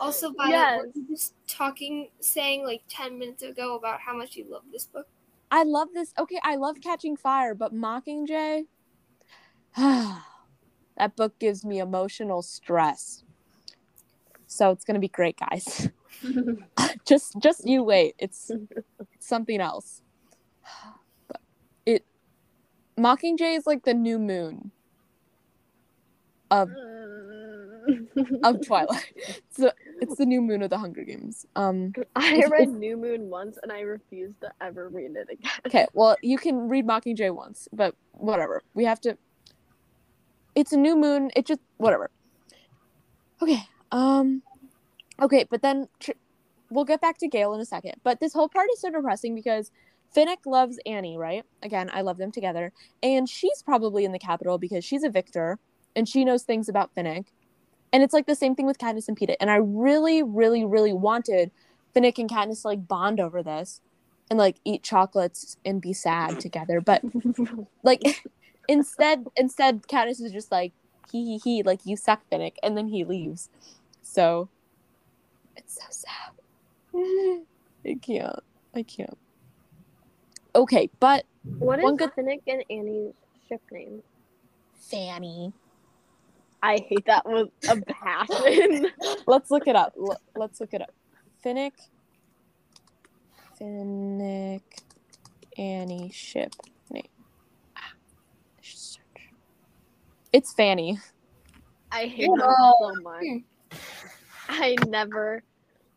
Also, 0.00 0.32
Violet, 0.32 0.52
Yes. 0.52 0.80
were 0.80 0.90
you 0.94 1.06
just 1.08 1.34
talking, 1.46 2.08
saying 2.20 2.64
like 2.64 2.82
ten 2.88 3.18
minutes 3.18 3.42
ago 3.42 3.76
about 3.76 4.00
how 4.00 4.16
much 4.16 4.34
you 4.34 4.46
love 4.48 4.62
this 4.72 4.86
book. 4.86 5.06
I 5.50 5.62
love 5.64 5.88
this. 5.92 6.14
Okay, 6.18 6.40
I 6.42 6.56
love 6.56 6.76
Catching 6.82 7.16
Fire, 7.16 7.54
but 7.54 7.74
Mockingjay. 7.74 8.66
that 9.76 11.16
book 11.16 11.38
gives 11.38 11.64
me 11.64 11.78
emotional 11.80 12.40
stress. 12.42 13.24
So 14.46 14.70
it's 14.70 14.84
gonna 14.84 14.98
be 15.00 15.08
great, 15.08 15.36
guys. 15.38 15.90
just, 17.06 17.36
just 17.40 17.66
you 17.66 17.82
wait. 17.82 18.14
It's 18.18 18.50
something 19.18 19.60
else. 19.60 20.02
But 21.28 21.40
it, 21.84 22.06
Mockingjay 22.98 23.56
is 23.56 23.66
like 23.66 23.84
the 23.84 23.94
new 23.94 24.18
moon 24.18 24.70
of 26.50 26.68
uh, 26.70 26.72
of 28.44 28.64
Twilight. 28.66 29.12
So 29.50 29.70
it's 30.00 30.16
the 30.16 30.24
new 30.24 30.40
moon 30.40 30.62
of 30.62 30.70
the 30.70 30.78
Hunger 30.78 31.04
Games. 31.04 31.44
Um. 31.56 31.92
I 32.16 32.42
read 32.50 32.62
if- 32.62 32.68
New 32.70 32.96
Moon 32.96 33.28
once 33.28 33.58
and 33.62 33.70
I 33.70 33.80
refuse 33.80 34.32
to 34.40 34.50
ever 34.60 34.88
read 34.88 35.16
it 35.16 35.28
again. 35.30 35.50
Okay, 35.66 35.86
well, 35.92 36.16
you 36.22 36.38
can 36.38 36.68
read 36.68 36.86
Mockingjay 36.86 37.34
once, 37.34 37.68
but 37.72 37.94
whatever. 38.12 38.62
We 38.74 38.84
have 38.84 39.00
to. 39.02 39.18
It's 40.54 40.72
a 40.72 40.76
new 40.76 40.96
moon. 40.96 41.30
It 41.36 41.46
just 41.46 41.60
whatever. 41.76 42.10
Okay. 43.42 43.62
Um. 43.92 44.42
Okay, 45.20 45.44
but 45.50 45.60
then 45.62 45.88
tr- 45.98 46.12
we'll 46.70 46.84
get 46.86 47.00
back 47.00 47.18
to 47.18 47.28
Gale 47.28 47.52
in 47.52 47.60
a 47.60 47.66
second. 47.66 47.94
But 48.02 48.20
this 48.20 48.32
whole 48.32 48.48
part 48.48 48.68
is 48.72 48.80
so 48.80 48.90
depressing 48.90 49.34
because 49.34 49.70
Finnick 50.16 50.46
loves 50.46 50.78
Annie, 50.86 51.18
right? 51.18 51.44
Again, 51.62 51.90
I 51.92 52.00
love 52.00 52.16
them 52.16 52.32
together, 52.32 52.72
and 53.02 53.28
she's 53.28 53.62
probably 53.62 54.04
in 54.04 54.12
the 54.12 54.18
Capitol 54.18 54.56
because 54.58 54.84
she's 54.84 55.02
a 55.04 55.10
victor 55.10 55.58
and 55.96 56.08
she 56.08 56.24
knows 56.24 56.44
things 56.44 56.68
about 56.68 56.94
Finnick. 56.94 57.26
And 57.92 58.02
it's 58.02 58.14
like 58.14 58.26
the 58.26 58.34
same 58.36 58.54
thing 58.54 58.66
with 58.66 58.78
Katniss 58.78 59.08
and 59.08 59.18
Peeta. 59.18 59.34
And 59.40 59.50
I 59.50 59.56
really, 59.56 60.22
really, 60.22 60.64
really 60.64 60.92
wanted 60.92 61.50
Finnick 61.94 62.18
and 62.18 62.28
Katniss 62.30 62.62
to 62.62 62.68
like 62.68 62.86
bond 62.86 63.18
over 63.20 63.42
this 63.42 63.80
and 64.30 64.38
like 64.38 64.56
eat 64.64 64.82
chocolates 64.82 65.56
and 65.64 65.80
be 65.80 65.92
sad 65.92 66.38
together. 66.38 66.80
But 66.80 67.02
like 67.82 68.02
instead 68.68 69.26
instead 69.36 69.82
Katniss 69.88 70.22
is 70.22 70.32
just 70.32 70.52
like 70.52 70.72
he 71.10 71.38
he 71.38 71.56
he 71.56 71.62
like 71.64 71.80
you 71.84 71.96
suck 71.96 72.20
Finnick 72.30 72.54
and 72.62 72.76
then 72.76 72.88
he 72.88 73.02
leaves. 73.04 73.48
So 74.02 74.48
it's 75.56 75.74
so 75.74 75.86
sad. 75.90 76.32
I 77.84 77.94
can't. 78.00 78.40
I 78.74 78.82
can't. 78.84 79.18
Okay, 80.54 80.90
but 81.00 81.24
What 81.58 81.78
is 81.80 81.84
One 81.84 81.96
good- 81.96 82.12
Finnick 82.16 82.42
and 82.46 82.62
Annie's 82.70 83.14
ship 83.48 83.62
name? 83.72 84.02
Fanny. 84.74 85.52
I 86.62 86.78
hate 86.88 87.06
that 87.06 87.24
with 87.26 87.48
a 87.68 87.80
passion. 87.82 88.90
Let's 89.26 89.50
look 89.50 89.66
it 89.66 89.76
up. 89.76 89.94
L- 89.98 90.20
let's 90.36 90.60
look 90.60 90.74
it 90.74 90.82
up. 90.82 90.92
Finnick. 91.44 91.72
Finnick 93.58 94.60
Annie 95.56 96.10
ship 96.12 96.54
name. 96.90 97.08
Ah. 97.76 97.92
It's 100.32 100.52
Fanny. 100.52 100.98
I 101.90 102.06
hate 102.06 102.26
them 102.28 102.40
Oh. 102.42 102.92
so 102.94 103.02
much. 103.02 103.24
I 104.48 104.76
never. 104.86 105.42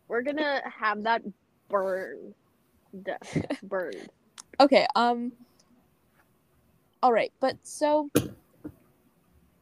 We're 0.07 0.21
gonna 0.21 0.61
have 0.65 1.03
that 1.03 1.21
burned. 1.69 2.33
Burned. 3.63 4.09
Okay, 4.59 4.85
um 4.95 5.31
All 7.01 7.11
right, 7.11 7.33
but 7.39 7.57
so 7.63 8.09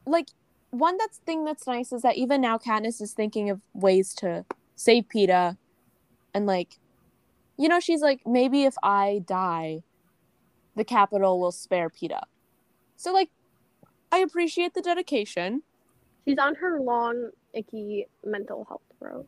like 0.05 0.27
one 0.71 0.97
that's 0.97 1.17
thing 1.19 1.45
that's 1.45 1.67
nice 1.67 1.91
is 1.91 2.01
that 2.01 2.15
even 2.15 2.41
now 2.41 2.57
Katniss 2.57 3.01
is 3.01 3.13
thinking 3.13 3.49
of 3.49 3.61
ways 3.73 4.13
to 4.15 4.45
save 4.75 5.05
Peeta 5.13 5.57
and 6.33 6.45
like 6.45 6.77
you 7.57 7.67
know, 7.67 7.79
she's 7.79 8.01
like 8.01 8.21
maybe 8.25 8.63
if 8.63 8.75
I 8.81 9.21
die 9.25 9.83
the 10.75 10.85
Capitol 10.85 11.39
will 11.39 11.51
spare 11.51 11.89
Peeta. 11.89 12.21
So 12.95 13.13
like 13.13 13.29
I 14.11 14.19
appreciate 14.19 14.73
the 14.73 14.81
dedication. 14.81 15.63
She's 16.25 16.37
on 16.37 16.55
her 16.55 16.79
long, 16.79 17.31
icky 17.53 18.07
mental 18.25 18.65
health 18.65 18.81
road. 18.99 19.27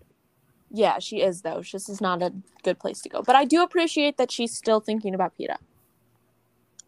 Yeah, 0.71 0.99
she 0.99 1.21
is 1.21 1.41
though. 1.41 1.61
This 1.71 1.89
is 1.89 2.01
not 2.01 2.23
a 2.23 2.33
good 2.63 2.79
place 2.79 3.01
to 3.01 3.09
go. 3.09 3.21
But 3.21 3.35
I 3.35 3.45
do 3.45 3.61
appreciate 3.61 4.17
that 4.17 4.31
she's 4.31 4.55
still 4.55 4.79
thinking 4.79 5.13
about 5.13 5.33
Peeta. 5.37 5.57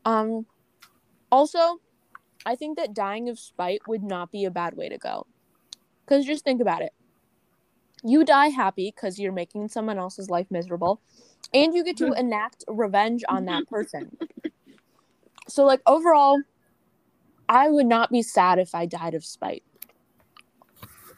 Um 0.05 0.45
also, 1.31 1.79
I 2.45 2.55
think 2.55 2.77
that 2.77 2.93
dying 2.93 3.29
of 3.29 3.39
spite 3.39 3.87
would 3.87 4.03
not 4.03 4.31
be 4.31 4.45
a 4.45 4.51
bad 4.51 4.75
way 4.75 4.89
to 4.89 4.97
go. 4.97 5.25
Cuz 6.05 6.25
just 6.25 6.43
think 6.43 6.61
about 6.61 6.81
it. 6.81 6.93
You 8.03 8.23
die 8.23 8.49
happy 8.49 8.91
cuz 8.91 9.19
you're 9.19 9.31
making 9.31 9.69
someone 9.69 9.97
else's 9.97 10.29
life 10.29 10.51
miserable 10.51 11.01
and 11.53 11.73
you 11.73 11.83
get 11.83 11.97
to 11.97 12.05
mm-hmm. 12.05 12.19
enact 12.19 12.63
revenge 12.67 13.23
on 13.27 13.45
that 13.45 13.63
mm-hmm. 13.63 13.75
person. 13.75 14.17
So 15.47 15.65
like 15.65 15.81
overall 15.85 16.41
I 17.47 17.69
would 17.69 17.85
not 17.85 18.11
be 18.11 18.21
sad 18.21 18.59
if 18.59 18.73
I 18.73 18.85
died 18.85 19.13
of 19.13 19.23
spite. 19.23 19.63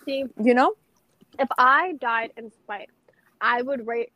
See, 0.05 0.25
You 0.41 0.53
know? 0.53 0.73
if 1.39 1.47
I 1.57 1.93
died 1.99 2.31
in 2.37 2.51
spite, 2.51 2.89
I 3.41 3.61
would 3.61 3.85
write 3.85 4.11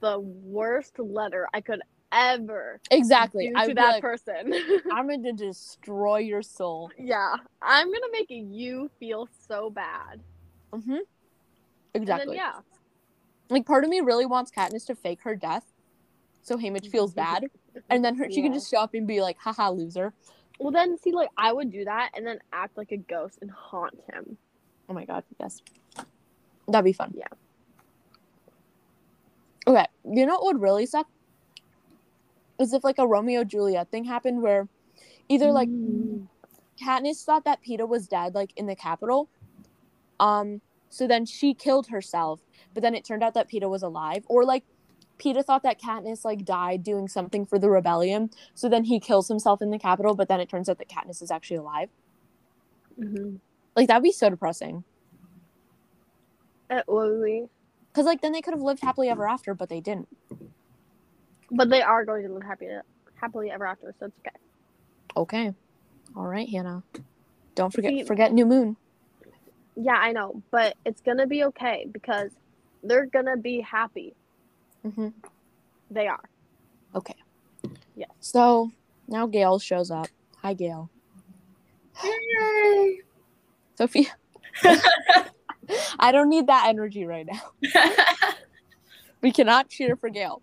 the 0.00 0.18
worst 0.20 0.98
letter 0.98 1.48
I 1.52 1.60
could 1.60 1.82
ever 2.12 2.80
Exactly. 2.90 3.48
do 3.48 3.54
I 3.56 3.68
to 3.68 3.74
that 3.74 3.92
like, 3.94 4.02
person. 4.02 4.54
I'm 4.92 5.06
going 5.06 5.22
to 5.24 5.32
destroy 5.32 6.18
your 6.18 6.42
soul. 6.42 6.90
yeah, 6.98 7.34
I'm 7.60 7.86
gonna 7.86 8.12
make 8.12 8.26
you 8.28 8.90
feel 9.00 9.28
so 9.48 9.70
bad. 9.70 10.20
Mm-hmm. 10.72 10.98
Exactly. 11.94 12.36
then, 12.36 12.44
yeah, 12.44 12.60
Like 13.50 13.66
part 13.66 13.84
of 13.84 13.90
me 13.90 14.00
really 14.00 14.26
wants 14.26 14.50
Katniss 14.50 14.86
to 14.86 14.94
fake 14.94 15.20
her 15.22 15.36
death, 15.36 15.64
so 16.42 16.56
Haymitch 16.56 16.90
feels 16.90 17.12
bad, 17.24 17.46
and 17.90 18.04
then 18.04 18.16
her, 18.16 18.30
she 18.30 18.42
can 18.42 18.52
just 18.52 18.70
show 18.70 18.78
up 18.78 18.94
and 18.94 19.06
be 19.06 19.20
like, 19.20 19.38
"Haha, 19.38 19.70
loser." 19.70 20.14
Well, 20.58 20.70
then 20.70 20.96
see, 20.98 21.12
like 21.12 21.28
I 21.36 21.52
would 21.52 21.70
do 21.70 21.84
that 21.84 22.10
and 22.14 22.26
then 22.26 22.38
act 22.52 22.76
like 22.76 22.92
a 22.92 22.96
ghost 22.96 23.38
and 23.42 23.50
haunt 23.50 23.98
him. 24.10 24.36
Oh 24.88 24.94
my 24.94 25.04
god, 25.04 25.24
yes, 25.38 25.60
that'd 26.68 26.84
be 26.84 26.92
fun. 26.92 27.12
Yeah. 27.14 27.26
Okay, 29.66 29.86
you 30.04 30.26
know 30.26 30.34
what 30.34 30.44
would 30.44 30.60
really 30.62 30.86
suck? 30.86 31.06
Is 32.62 32.72
if 32.72 32.84
like 32.84 32.98
a 32.98 33.06
Romeo 33.06 33.44
Juliet 33.44 33.90
thing 33.90 34.04
happened 34.04 34.40
where 34.40 34.68
either 35.28 35.50
like 35.50 35.68
Mm. 35.68 36.28
Katniss 36.80 37.24
thought 37.24 37.44
that 37.44 37.60
Peeta 37.62 37.86
was 37.88 38.08
dead, 38.08 38.34
like 38.34 38.52
in 38.56 38.66
the 38.66 38.76
Capitol. 38.76 39.28
Um, 40.20 40.60
so 40.88 41.06
then 41.06 41.26
she 41.26 41.54
killed 41.54 41.88
herself, 41.88 42.40
but 42.74 42.82
then 42.82 42.94
it 42.94 43.04
turned 43.04 43.22
out 43.22 43.34
that 43.34 43.50
Peeta 43.50 43.68
was 43.68 43.82
alive. 43.82 44.24
Or 44.28 44.44
like 44.44 44.64
Peeta 45.18 45.44
thought 45.44 45.62
that 45.64 45.80
Katniss 45.80 46.24
like 46.24 46.44
died 46.44 46.82
doing 46.82 47.08
something 47.08 47.44
for 47.46 47.58
the 47.58 47.68
rebellion, 47.70 48.30
so 48.54 48.68
then 48.68 48.84
he 48.84 49.00
kills 49.00 49.28
himself 49.28 49.60
in 49.60 49.70
the 49.70 49.78
Capitol, 49.78 50.14
but 50.14 50.28
then 50.28 50.40
it 50.40 50.48
turns 50.48 50.68
out 50.68 50.78
that 50.78 50.88
Katniss 50.88 51.22
is 51.22 51.30
actually 51.30 51.56
alive. 51.58 51.88
Mhm. 52.98 53.40
Like 53.74 53.88
that'd 53.88 54.02
be 54.02 54.12
so 54.12 54.30
depressing. 54.30 54.84
It 56.70 56.84
would 56.86 57.22
be. 57.24 57.46
Cause 57.92 58.06
like 58.06 58.20
then 58.20 58.32
they 58.32 58.40
could 58.40 58.54
have 58.54 58.62
lived 58.62 58.80
happily 58.82 59.08
ever 59.08 59.28
after, 59.28 59.54
but 59.54 59.68
they 59.68 59.80
didn't. 59.80 60.08
But 61.52 61.68
they 61.70 61.82
are 61.82 62.04
going 62.04 62.26
to 62.26 62.32
live 62.32 62.42
happy 62.42 62.66
happily 63.20 63.50
ever 63.50 63.66
after, 63.66 63.94
so 64.00 64.06
it's 64.06 64.14
okay. 64.26 64.36
Okay. 65.16 65.54
All 66.16 66.26
right, 66.26 66.48
Hannah. 66.48 66.82
Don't 67.54 67.72
forget 67.72 67.90
See- 67.92 68.04
forget 68.04 68.32
New 68.32 68.46
Moon. 68.46 68.76
Yeah, 69.76 69.94
I 69.94 70.12
know, 70.12 70.42
but 70.50 70.76
it's 70.84 71.00
gonna 71.00 71.26
be 71.26 71.44
okay 71.44 71.86
because 71.90 72.30
they're 72.82 73.06
gonna 73.06 73.36
be 73.38 73.60
happy. 73.60 74.14
hmm 74.82 75.08
They 75.90 76.08
are. 76.08 76.22
Okay. 76.94 77.14
Yeah. 77.96 78.06
So 78.20 78.70
now 79.08 79.26
Gale 79.26 79.58
shows 79.58 79.90
up. 79.90 80.08
Hi, 80.42 80.52
Gale. 80.52 80.90
Yay! 82.04 83.00
Sophia. 83.78 84.14
I 85.98 86.12
don't 86.12 86.28
need 86.28 86.48
that 86.48 86.66
energy 86.68 87.04
right 87.04 87.26
now. 87.26 87.40
We 89.22 89.30
cannot 89.32 89.68
cheer 89.68 89.96
for 89.96 90.10
Gale. 90.10 90.42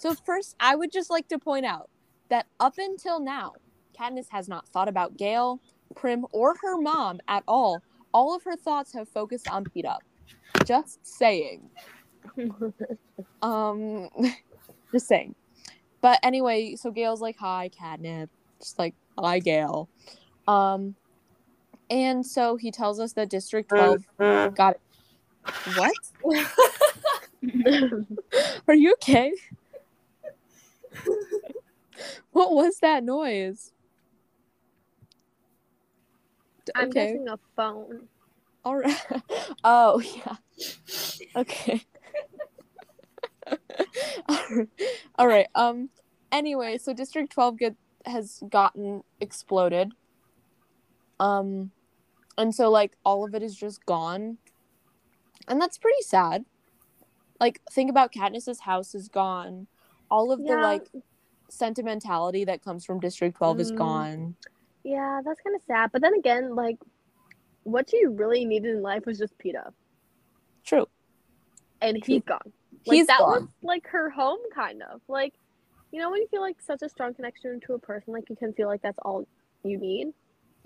So 0.00 0.14
first, 0.14 0.56
I 0.58 0.76
would 0.76 0.90
just 0.90 1.10
like 1.10 1.28
to 1.28 1.38
point 1.38 1.66
out 1.66 1.90
that 2.30 2.46
up 2.58 2.74
until 2.78 3.20
now, 3.20 3.52
Katniss 3.98 4.30
has 4.30 4.48
not 4.48 4.66
thought 4.68 4.88
about 4.88 5.18
Gale, 5.18 5.60
Prim, 5.94 6.24
or 6.32 6.54
her 6.62 6.80
mom 6.80 7.20
at 7.28 7.44
all. 7.46 7.82
All 8.14 8.34
of 8.34 8.42
her 8.44 8.56
thoughts 8.56 8.94
have 8.94 9.10
focused 9.10 9.46
on 9.50 9.64
Peeta. 9.64 9.98
Just 10.64 11.06
saying. 11.06 11.68
Um, 13.42 14.10
just 14.92 15.08
saying. 15.08 15.34
But 16.02 16.18
anyway, 16.22 16.76
so 16.76 16.90
Gale's 16.90 17.22
like, 17.22 17.36
"Hi, 17.38 17.70
Catnip." 17.70 18.28
Just 18.58 18.78
like, 18.78 18.94
"Hi, 19.18 19.38
Gale." 19.38 19.88
Um, 20.46 20.94
and 21.88 22.24
so 22.24 22.56
he 22.56 22.70
tells 22.70 23.00
us 23.00 23.14
that 23.14 23.30
District 23.30 23.70
Twelve 23.70 24.04
got 24.54 24.74
it. 24.74 24.80
What? 25.76 25.94
Are 28.68 28.74
you 28.74 28.92
okay? 28.92 29.32
what 32.32 32.52
was 32.52 32.78
that 32.80 33.04
noise? 33.04 33.72
I'm 36.74 36.88
okay. 36.88 37.06
guessing 37.06 37.28
a 37.28 37.38
phone. 37.56 38.08
All 38.64 38.76
right. 38.76 38.96
Oh 39.64 40.00
yeah. 40.00 40.36
Okay. 41.36 41.84
All 45.18 45.26
right. 45.26 45.46
Um. 45.54 45.90
Anyway, 46.32 46.78
so 46.78 46.92
District 46.92 47.32
Twelve 47.32 47.58
get 47.58 47.74
has 48.06 48.42
gotten 48.48 49.02
exploded. 49.20 49.92
Um, 51.18 51.72
and 52.38 52.54
so 52.54 52.70
like 52.70 52.92
all 53.04 53.24
of 53.24 53.34
it 53.34 53.42
is 53.42 53.54
just 53.54 53.84
gone, 53.84 54.38
and 55.46 55.60
that's 55.60 55.78
pretty 55.78 56.02
sad. 56.02 56.44
Like 57.38 57.60
think 57.70 57.90
about 57.90 58.12
Katniss's 58.12 58.60
house 58.60 58.94
is 58.94 59.08
gone. 59.08 59.66
All 60.10 60.32
of 60.32 60.44
the 60.44 60.56
like 60.56 60.88
sentimentality 61.48 62.44
that 62.44 62.62
comes 62.62 62.84
from 62.84 63.00
District 63.00 63.36
Twelve 63.36 63.60
is 63.60 63.72
Mm. 63.72 63.76
gone. 63.76 64.36
Yeah, 64.84 65.20
that's 65.24 65.40
kind 65.40 65.54
of 65.54 65.62
sad. 65.66 65.90
But 65.92 66.00
then 66.02 66.14
again, 66.14 66.54
like, 66.54 66.76
what 67.64 67.90
she 67.90 68.06
really 68.06 68.44
needed 68.44 68.74
in 68.74 68.82
life 68.82 69.04
was 69.06 69.18
just 69.18 69.36
Peeta, 69.38 69.72
True. 70.64 70.86
and 71.82 72.02
he's 72.04 72.22
gone. 72.22 72.40
Like, 72.86 72.96
He's 72.96 73.06
that 73.08 73.20
was 73.20 73.40
gone. 73.40 73.48
like 73.62 73.86
her 73.88 74.08
home, 74.08 74.38
kind 74.54 74.82
of. 74.82 75.02
Like, 75.06 75.34
you 75.92 76.00
know, 76.00 76.10
when 76.10 76.22
you 76.22 76.28
feel 76.28 76.40
like 76.40 76.56
such 76.62 76.80
a 76.82 76.88
strong 76.88 77.12
connection 77.12 77.60
to 77.66 77.74
a 77.74 77.78
person, 77.78 78.14
like 78.14 78.30
you 78.30 78.36
can 78.36 78.52
feel 78.54 78.68
like 78.68 78.80
that's 78.80 78.98
all 79.04 79.26
you 79.64 79.76
need. 79.78 80.14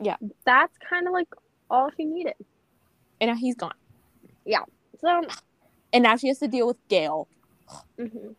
Yeah. 0.01 0.17
That's 0.45 0.77
kind 0.89 1.09
of 1.09 1.13
like 1.13 1.29
all 1.71 1.91
she 1.97 2.05
needed. 2.05 2.35
And 3.21 3.31
now 3.31 3.37
he's 3.37 3.57
gone. 3.57 3.75
Yeah. 4.45 4.63
So, 5.01 5.23
And 5.93 6.03
now 6.05 6.17
she 6.17 6.29
has 6.29 6.39
to 6.39 6.47
deal 6.49 6.67
with 6.69 6.77
Gale. 6.89 7.27
mhm. 7.99 8.37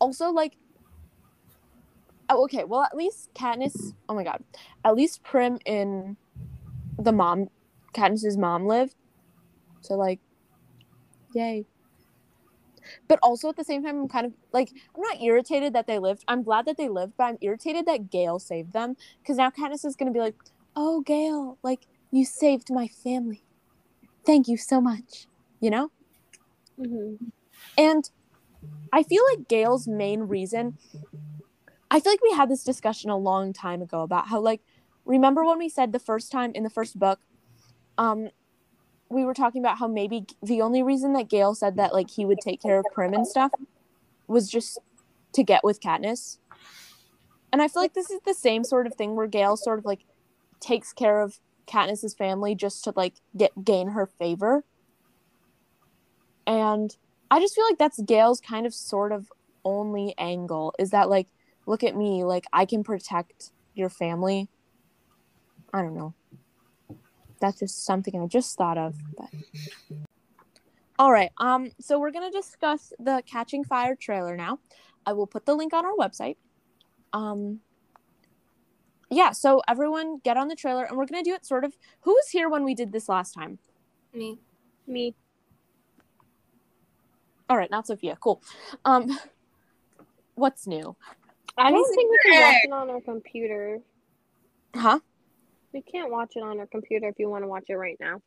Also 0.00 0.30
like 0.30 0.56
oh 2.28 2.44
okay 2.44 2.64
well 2.64 2.82
at 2.82 2.96
least 2.96 3.30
Katniss 3.34 3.94
oh 4.08 4.14
my 4.14 4.24
god 4.24 4.42
at 4.84 4.94
least 4.94 5.22
Prim 5.22 5.58
in 5.66 6.16
the 6.98 7.12
mom 7.12 7.48
Katniss's 7.92 8.36
mom 8.36 8.66
lived. 8.66 8.94
So 9.80 9.94
like 9.94 10.20
yay. 11.34 11.66
But 13.08 13.18
also 13.22 13.48
at 13.48 13.56
the 13.56 13.64
same 13.64 13.84
time 13.84 14.00
I'm 14.00 14.08
kind 14.08 14.26
of 14.26 14.32
like 14.52 14.70
I'm 14.94 15.02
not 15.02 15.20
irritated 15.20 15.72
that 15.74 15.86
they 15.86 15.98
lived. 15.98 16.24
I'm 16.28 16.42
glad 16.42 16.66
that 16.66 16.76
they 16.76 16.88
lived 16.88 17.14
but 17.16 17.24
I'm 17.24 17.38
irritated 17.40 17.86
that 17.86 18.10
Gale 18.10 18.38
saved 18.38 18.72
them 18.72 18.96
because 19.22 19.36
now 19.36 19.50
Katniss 19.50 19.84
is 19.84 19.96
gonna 19.96 20.12
be 20.12 20.20
like 20.20 20.36
oh 20.76 21.00
Gale 21.02 21.58
like 21.62 21.86
you 22.10 22.24
saved 22.24 22.68
my 22.70 22.88
family. 22.88 23.42
Thank 24.24 24.48
you 24.48 24.56
so 24.56 24.80
much 24.80 25.26
you 25.60 25.70
know? 25.70 25.90
Mhm. 26.78 27.18
and 27.76 28.10
I 28.92 29.02
feel 29.02 29.22
like 29.30 29.48
Gale's 29.48 29.86
main 29.86 30.22
reason, 30.22 30.78
I 31.90 32.00
feel 32.00 32.12
like 32.12 32.22
we 32.22 32.32
had 32.32 32.48
this 32.48 32.64
discussion 32.64 33.10
a 33.10 33.16
long 33.16 33.52
time 33.52 33.82
ago 33.82 34.02
about 34.02 34.28
how, 34.28 34.40
like, 34.40 34.60
remember 35.04 35.44
when 35.44 35.58
we 35.58 35.68
said 35.68 35.92
the 35.92 35.98
first 35.98 36.32
time 36.32 36.52
in 36.54 36.62
the 36.62 36.70
first 36.70 36.98
book, 36.98 37.20
um, 37.98 38.30
we 39.08 39.24
were 39.24 39.34
talking 39.34 39.60
about 39.60 39.78
how 39.78 39.88
maybe 39.88 40.26
the 40.42 40.60
only 40.60 40.82
reason 40.82 41.12
that 41.14 41.28
Gale 41.28 41.54
said 41.54 41.76
that, 41.76 41.92
like, 41.92 42.10
he 42.10 42.24
would 42.24 42.40
take 42.40 42.60
care 42.62 42.78
of 42.78 42.86
Prim 42.92 43.14
and 43.14 43.26
stuff 43.26 43.52
was 44.26 44.48
just 44.48 44.78
to 45.32 45.42
get 45.42 45.64
with 45.64 45.80
Katniss. 45.80 46.38
And 47.52 47.60
I 47.60 47.68
feel 47.68 47.82
like 47.82 47.94
this 47.94 48.10
is 48.10 48.20
the 48.24 48.34
same 48.34 48.64
sort 48.64 48.86
of 48.86 48.94
thing 48.94 49.16
where 49.16 49.26
Gale 49.26 49.56
sort 49.56 49.78
of 49.78 49.84
like 49.84 50.04
takes 50.60 50.92
care 50.92 51.20
of 51.20 51.40
Katniss's 51.66 52.14
family 52.14 52.54
just 52.54 52.84
to 52.84 52.92
like 52.94 53.14
get 53.36 53.64
gain 53.64 53.88
her 53.88 54.06
favor. 54.06 54.64
And 56.46 56.96
I 57.30 57.40
just 57.40 57.54
feel 57.54 57.64
like 57.64 57.78
that's 57.78 58.00
Gale's 58.02 58.40
kind 58.40 58.66
of 58.66 58.74
sort 58.74 59.12
of 59.12 59.30
only 59.64 60.14
angle 60.18 60.74
is 60.78 60.90
that 60.90 61.10
like 61.10 61.28
look 61.66 61.84
at 61.84 61.94
me 61.96 62.24
like 62.24 62.46
I 62.52 62.64
can 62.64 62.82
protect 62.82 63.52
your 63.74 63.88
family. 63.88 64.48
I 65.72 65.82
don't 65.82 65.94
know. 65.94 66.14
That's 67.40 67.60
just 67.60 67.84
something 67.84 68.20
I 68.20 68.26
just 68.26 68.56
thought 68.56 68.76
of. 68.76 68.96
But 69.16 69.30
all 70.98 71.12
right. 71.12 71.30
Um. 71.38 71.70
So 71.80 71.98
we're 71.98 72.10
gonna 72.10 72.30
discuss 72.30 72.92
the 72.98 73.22
Catching 73.26 73.64
Fire 73.64 73.94
trailer 73.94 74.36
now. 74.36 74.58
I 75.06 75.12
will 75.12 75.26
put 75.26 75.46
the 75.46 75.54
link 75.54 75.72
on 75.72 75.86
our 75.86 75.94
website. 75.94 76.36
Um. 77.12 77.60
Yeah. 79.10 79.32
So 79.32 79.62
everyone, 79.66 80.18
get 80.18 80.36
on 80.36 80.48
the 80.48 80.56
trailer, 80.56 80.84
and 80.84 80.98
we're 80.98 81.06
gonna 81.06 81.22
do 81.22 81.34
it 81.34 81.46
sort 81.46 81.64
of. 81.64 81.76
Who 82.00 82.10
was 82.12 82.28
here 82.28 82.50
when 82.50 82.64
we 82.64 82.74
did 82.74 82.92
this 82.92 83.08
last 83.08 83.32
time? 83.32 83.58
Me. 84.12 84.40
Me. 84.86 85.14
All 87.50 87.56
right, 87.56 87.70
not 87.70 87.86
Sophia. 87.86 88.16
Cool. 88.20 88.40
Um. 88.84 89.18
What's 90.36 90.68
new? 90.68 90.96
I 91.58 91.70
don't 91.72 91.94
think 91.94 92.10
we 92.10 92.18
can 92.32 92.42
watch 92.42 92.60
it 92.64 92.72
on 92.72 92.90
our 92.90 93.00
computer. 93.00 93.80
Huh? 94.74 95.00
We 95.72 95.82
can't 95.82 96.10
watch 96.10 96.32
it 96.36 96.42
on 96.42 96.60
our 96.60 96.66
computer 96.66 97.08
if 97.08 97.16
you 97.18 97.28
want 97.28 97.42
to 97.42 97.48
watch 97.48 97.64
it 97.68 97.74
right 97.74 97.96
now. 98.00 98.22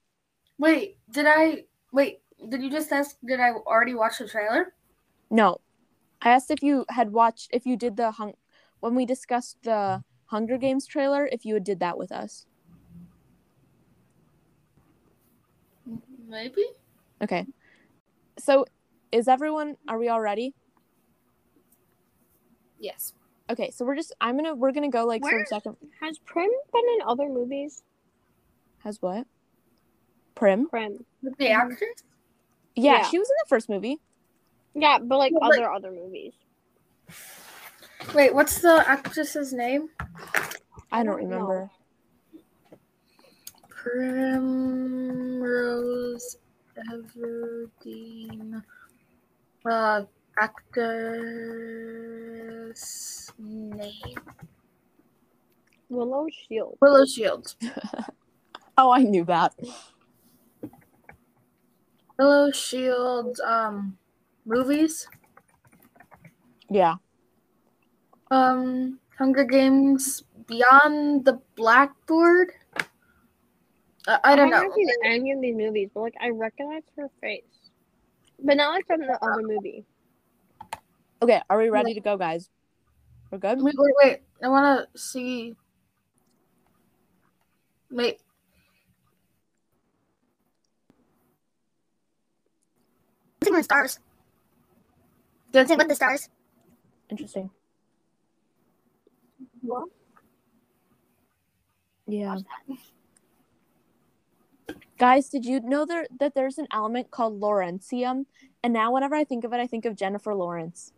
Wait, 0.59 0.97
did 1.09 1.25
I 1.25 1.63
wait? 1.93 2.19
Did 2.49 2.61
you 2.61 2.69
just 2.69 2.91
ask? 2.91 3.15
Did 3.25 3.39
I 3.39 3.51
already 3.51 3.95
watch 3.95 4.19
the 4.19 4.27
trailer? 4.27 4.73
No. 5.31 5.61
I 6.21 6.29
asked 6.29 6.51
if 6.51 6.61
you 6.61 6.85
had 6.89 7.11
watched 7.13 7.49
if 7.53 7.65
you 7.65 7.77
did 7.77 7.95
the 7.95 8.11
hung 8.11 8.33
when 8.81 8.93
we 8.93 9.05
discussed 9.05 9.57
the 9.63 10.03
Hunger 10.25 10.57
Games 10.57 10.85
trailer 10.85 11.29
if 11.31 11.45
you 11.45 11.53
had 11.53 11.63
did 11.63 11.79
that 11.79 11.97
with 11.97 12.11
us. 12.11 12.45
Maybe. 16.27 16.65
Okay. 17.21 17.45
So 18.37 18.65
is 19.13 19.27
everyone 19.27 19.77
are 19.87 19.97
we 19.99 20.09
all 20.09 20.19
ready? 20.19 20.53
Yes. 22.79 23.13
Okay, 23.49 23.69
so 23.71 23.85
we're 23.85 23.95
just 23.95 24.13
I'm 24.19 24.35
gonna 24.35 24.55
we're 24.55 24.71
gonna 24.71 24.89
go 24.89 25.05
like 25.05 25.21
sort 25.23 25.33
Where- 25.33 25.41
of 25.43 25.47
second 25.47 25.77
Has 26.01 26.17
Prim 26.19 26.49
been 26.73 26.83
in 26.95 27.01
other 27.07 27.29
movies? 27.29 27.83
has 28.79 29.01
what? 29.01 29.25
Prim? 30.35 30.67
Prim. 30.67 31.05
The 31.37 31.49
actress? 31.51 32.03
Yeah, 32.75 32.93
Yeah. 32.97 33.03
she 33.05 33.17
was 33.19 33.29
in 33.29 33.35
the 33.43 33.47
first 33.49 33.69
movie. 33.69 33.99
Yeah, 34.73 34.97
but 34.99 35.17
like 35.19 35.31
Well, 35.31 35.49
but- 35.49 35.59
other 35.59 35.71
other 35.71 35.91
movies. 35.91 36.33
Wait, 38.13 38.33
what's 38.33 38.59
the 38.61 38.83
actress's 38.87 39.53
name? 39.53 39.89
I 40.91 41.03
don't 41.03 41.19
don't 41.19 41.29
know. 41.29 41.35
remember. 41.47 41.71
Primrose 45.03 46.37
Everdeen. 46.91 48.61
Uh, 49.69 50.03
actress 50.37 51.31
name. 53.37 54.17
Willow 55.89 56.27
Shield. 56.31 56.77
Willow 56.81 57.05
Shields. 57.05 57.55
Oh, 58.75 58.91
I 58.91 59.03
knew 59.03 59.23
that. 59.25 59.53
Willow 62.17 62.49
Shields. 62.51 63.39
Um, 63.39 63.97
movies. 64.45 65.07
Yeah. 66.69 66.95
Um, 68.31 68.99
Hunger 69.17 69.43
Games. 69.43 70.23
Beyond 70.47 71.23
the 71.23 71.39
Blackboard. 71.55 72.53
Uh, 74.07 74.17
I 74.23 74.35
don't 74.35 74.49
know. 74.49 74.57
I 74.57 74.61
haven't 74.61 74.73
seen 74.73 74.89
any 75.05 75.31
of 75.31 75.41
these 75.41 75.55
movies, 75.55 75.89
but 75.93 76.01
like 76.01 76.15
I 76.19 76.29
recognize 76.29 76.81
her 76.97 77.09
face, 77.21 77.43
but 78.43 78.57
not 78.57 78.73
like 78.73 78.85
from 78.85 78.99
the 79.01 79.17
other 79.21 79.41
movie. 79.41 79.85
Okay, 81.21 81.41
are 81.49 81.57
we 81.57 81.69
ready 81.69 81.93
to 81.93 82.01
go, 82.01 82.17
guys? 82.17 82.49
We're 83.31 83.37
good? 83.37 83.61
Wait, 83.61 83.73
wait, 83.77 83.93
wait. 84.03 84.19
I 84.43 84.49
want 84.49 84.87
to 84.93 84.99
see. 84.99 85.55
Wait. 87.89 88.19
Dancing 93.39 93.53
with 93.55 93.59
the 93.59 93.63
Stars. 93.63 93.99
That's 95.51 95.69
Dancing 95.69 95.77
with 95.77 95.87
the 95.87 95.95
Stars. 95.95 96.29
Interesting. 97.09 97.49
What? 99.61 99.87
Yeah. 102.07 102.37
Guys, 105.03 105.27
did 105.27 105.43
you 105.43 105.59
know 105.59 105.85
there 105.85 106.07
that 106.21 106.33
there's 106.33 106.57
an 106.57 106.67
element 106.71 107.11
called 107.11 107.41
Lawrencium? 107.41 108.25
And 108.63 108.71
now 108.71 108.93
whenever 108.93 109.15
I 109.15 109.25
think 109.25 109.43
of 109.43 109.51
it, 109.51 109.57
I 109.59 109.67
think 109.67 109.83
of 109.83 109.97
Jennifer 109.97 110.33
Lawrence. 110.33 110.93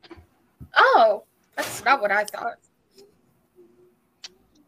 Oh, 0.78 1.24
that's 1.56 1.84
not 1.84 2.02
what 2.02 2.12
I 2.12 2.24
thought. 2.24 2.60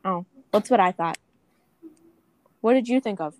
Oh, 0.03 0.25
that's 0.51 0.71
what 0.71 0.79
I 0.79 0.91
thought. 0.91 1.19
What 2.61 2.73
did 2.73 2.87
you 2.87 2.99
think 2.99 3.21
of? 3.21 3.35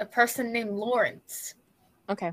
A 0.00 0.04
person 0.04 0.50
named 0.52 0.70
Lawrence. 0.70 1.54
Okay. 2.10 2.32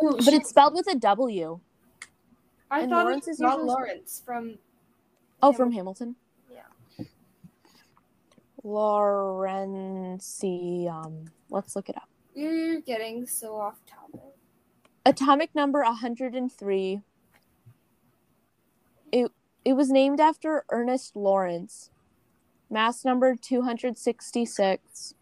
Oh, 0.00 0.18
But 0.24 0.34
it's 0.34 0.50
spelled 0.50 0.74
with 0.74 0.86
a 0.86 0.94
W. 0.94 1.58
I 2.70 2.82
And 2.82 2.90
thought 2.90 3.06
Lawrence 3.06 3.26
it 3.26 3.30
was 3.30 3.36
is 3.38 3.40
not 3.40 3.54
usually- 3.54 3.66
Lawrence 3.70 4.22
from. 4.24 4.58
Oh, 5.42 5.52
from 5.52 5.72
Hamilton. 5.72 6.14
Yeah. 8.64 8.70
Lawrencium. 8.70 11.28
Let's 11.50 11.76
look 11.76 11.88
it 11.88 11.96
up. 11.96 12.08
You're 12.34 12.80
getting 12.80 13.26
so 13.26 13.56
off 13.56 13.80
topic. 13.86 14.20
Atomic 15.06 15.54
number 15.54 15.82
103. 15.82 17.00
It 19.12 19.32
it 19.64 19.72
was 19.72 19.90
named 19.90 20.20
after 20.20 20.64
Ernest 20.70 21.16
Lawrence. 21.16 21.90
Mass 22.70 23.02
number 23.04 23.34
266. 23.34 25.14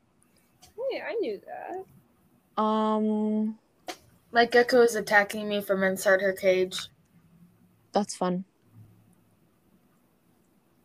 Hey, 0.91 1.01
I 1.01 1.14
knew 1.14 1.41
that. 1.47 1.84
Um 2.62 3.59
My 4.32 4.45
gecko 4.47 4.82
is 4.82 4.97
attacking 4.97 5.49
me 5.49 5.61
from 5.61 5.82
inside 5.84 6.20
her 6.20 6.32
cage. 6.32 6.89
that's 7.93 8.16
fun. 8.16 8.45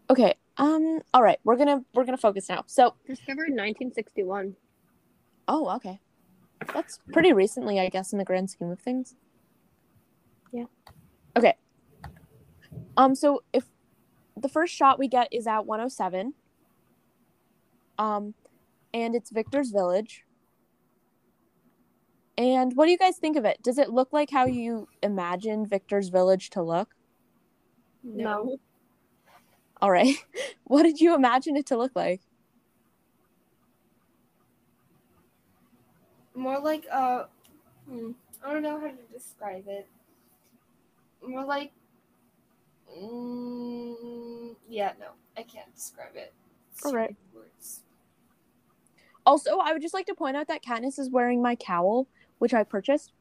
Okay. 0.09 0.35
Um 0.57 1.01
all 1.13 1.23
right, 1.23 1.39
we're 1.43 1.55
going 1.55 1.67
to 1.67 1.85
we're 1.93 2.05
to 2.05 2.17
focus 2.17 2.49
now. 2.49 2.63
So, 2.67 2.95
Discovered 3.07 3.47
in 3.49 3.55
1961. 3.55 4.55
oh, 5.47 5.69
okay. 5.75 5.99
That's 6.73 6.99
pretty 7.11 7.33
recently, 7.33 7.79
I 7.79 7.89
guess 7.89 8.11
in 8.11 8.19
the 8.19 8.25
grand 8.25 8.49
scheme 8.49 8.69
of 8.69 8.79
things. 8.79 9.15
Yeah. 10.51 10.65
Okay. 11.37 11.55
Um 12.97 13.15
so 13.15 13.43
if 13.53 13.65
the 14.37 14.49
first 14.49 14.73
shot 14.73 14.99
we 14.99 15.07
get 15.07 15.27
is 15.31 15.47
at 15.47 15.65
107. 15.65 16.33
Um 17.97 18.33
and 18.93 19.15
it's 19.15 19.29
Victor's 19.31 19.71
village. 19.71 20.25
And 22.37 22.75
what 22.75 22.85
do 22.85 22.91
you 22.91 22.97
guys 22.97 23.17
think 23.17 23.37
of 23.37 23.45
it? 23.45 23.61
Does 23.63 23.77
it 23.77 23.89
look 23.91 24.13
like 24.13 24.29
how 24.31 24.45
you 24.45 24.87
imagine 25.03 25.65
Victor's 25.65 26.09
village 26.09 26.49
to 26.51 26.61
look? 26.61 26.89
No. 28.03 28.57
All 29.82 29.91
right. 29.91 30.15
What 30.65 30.84
did 30.84 31.01
you 31.01 31.15
imagine 31.15 31.57
it 31.57 31.65
to 31.65 31.77
look 31.77 31.91
like? 31.95 32.21
More 36.34 36.59
like 36.59 36.86
uh, 36.89 37.25
hmm, 37.89 38.11
I 38.45 38.53
don't 38.53 38.63
know 38.63 38.79
how 38.79 38.88
to 38.88 39.13
describe 39.13 39.65
it. 39.67 39.86
More 41.27 41.43
like, 41.43 41.73
mm, 42.97 44.55
yeah, 44.69 44.93
no, 44.97 45.07
I 45.38 45.43
can't 45.43 45.75
describe 45.75 46.15
it. 46.15 46.34
It's 46.71 46.86
All 46.86 46.93
right. 46.93 47.13
words. 47.36 47.82
Also, 49.25 49.57
I 49.57 49.73
would 49.73 49.82
just 49.82 49.93
like 49.93 50.05
to 50.05 50.15
point 50.15 50.38
out 50.38 50.47
that 50.47 50.63
Katniss 50.63 50.97
is 50.97 51.09
wearing 51.11 51.41
my 51.41 51.55
cowl, 51.55 52.07
which 52.39 52.53
I 52.53 52.63
purchased. 52.63 53.11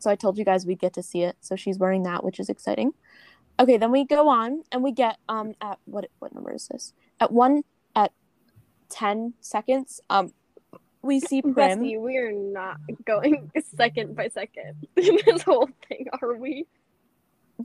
So 0.00 0.10
I 0.10 0.14
told 0.14 0.38
you 0.38 0.44
guys 0.44 0.64
we'd 0.64 0.80
get 0.80 0.94
to 0.94 1.02
see 1.02 1.22
it. 1.22 1.36
So 1.40 1.56
she's 1.56 1.78
wearing 1.78 2.04
that, 2.04 2.24
which 2.24 2.40
is 2.40 2.48
exciting. 2.48 2.92
Okay, 3.58 3.76
then 3.76 3.92
we 3.92 4.04
go 4.04 4.28
on 4.28 4.62
and 4.72 4.82
we 4.82 4.92
get 4.92 5.18
um 5.28 5.54
at 5.60 5.78
what 5.84 6.08
what 6.18 6.34
number 6.34 6.52
is 6.52 6.68
this? 6.68 6.92
At 7.20 7.32
one 7.32 7.62
at 7.94 8.12
ten 8.88 9.34
seconds. 9.40 10.00
Um 10.10 10.32
we 11.02 11.18
see 11.18 11.42
Prim. 11.42 11.54
Bessie, 11.54 11.98
we 11.98 12.16
are 12.18 12.32
not 12.32 12.76
going 13.04 13.50
second 13.76 14.14
by 14.14 14.28
second 14.28 14.86
in 14.96 15.18
this 15.26 15.42
whole 15.42 15.68
thing, 15.88 16.06
are 16.20 16.36
we? 16.36 16.66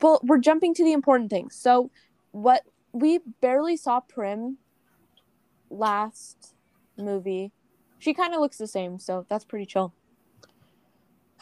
well, 0.01 0.19
we're 0.23 0.37
jumping 0.37 0.73
to 0.75 0.83
the 0.83 0.93
important 0.93 1.29
things. 1.29 1.55
So, 1.55 1.91
what 2.31 2.63
we 2.91 3.19
barely 3.41 3.77
saw 3.77 3.99
Prim 3.99 4.57
last 5.69 6.53
movie. 6.97 7.51
She 7.99 8.13
kind 8.13 8.33
of 8.33 8.39
looks 8.39 8.57
the 8.57 8.67
same, 8.67 8.99
so 8.99 9.25
that's 9.29 9.45
pretty 9.45 9.65
chill. 9.65 9.93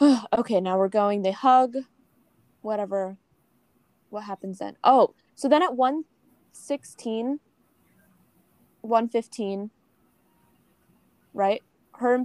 okay, 0.00 0.60
now 0.60 0.78
we're 0.78 0.88
going. 0.88 1.22
They 1.22 1.32
hug. 1.32 1.76
Whatever. 2.62 3.16
What 4.10 4.24
happens 4.24 4.58
then? 4.58 4.76
Oh, 4.84 5.14
so 5.34 5.48
then 5.48 5.62
at 5.62 5.76
116, 5.76 7.40
115, 8.80 9.70
right? 11.34 11.62
Her, 11.94 12.24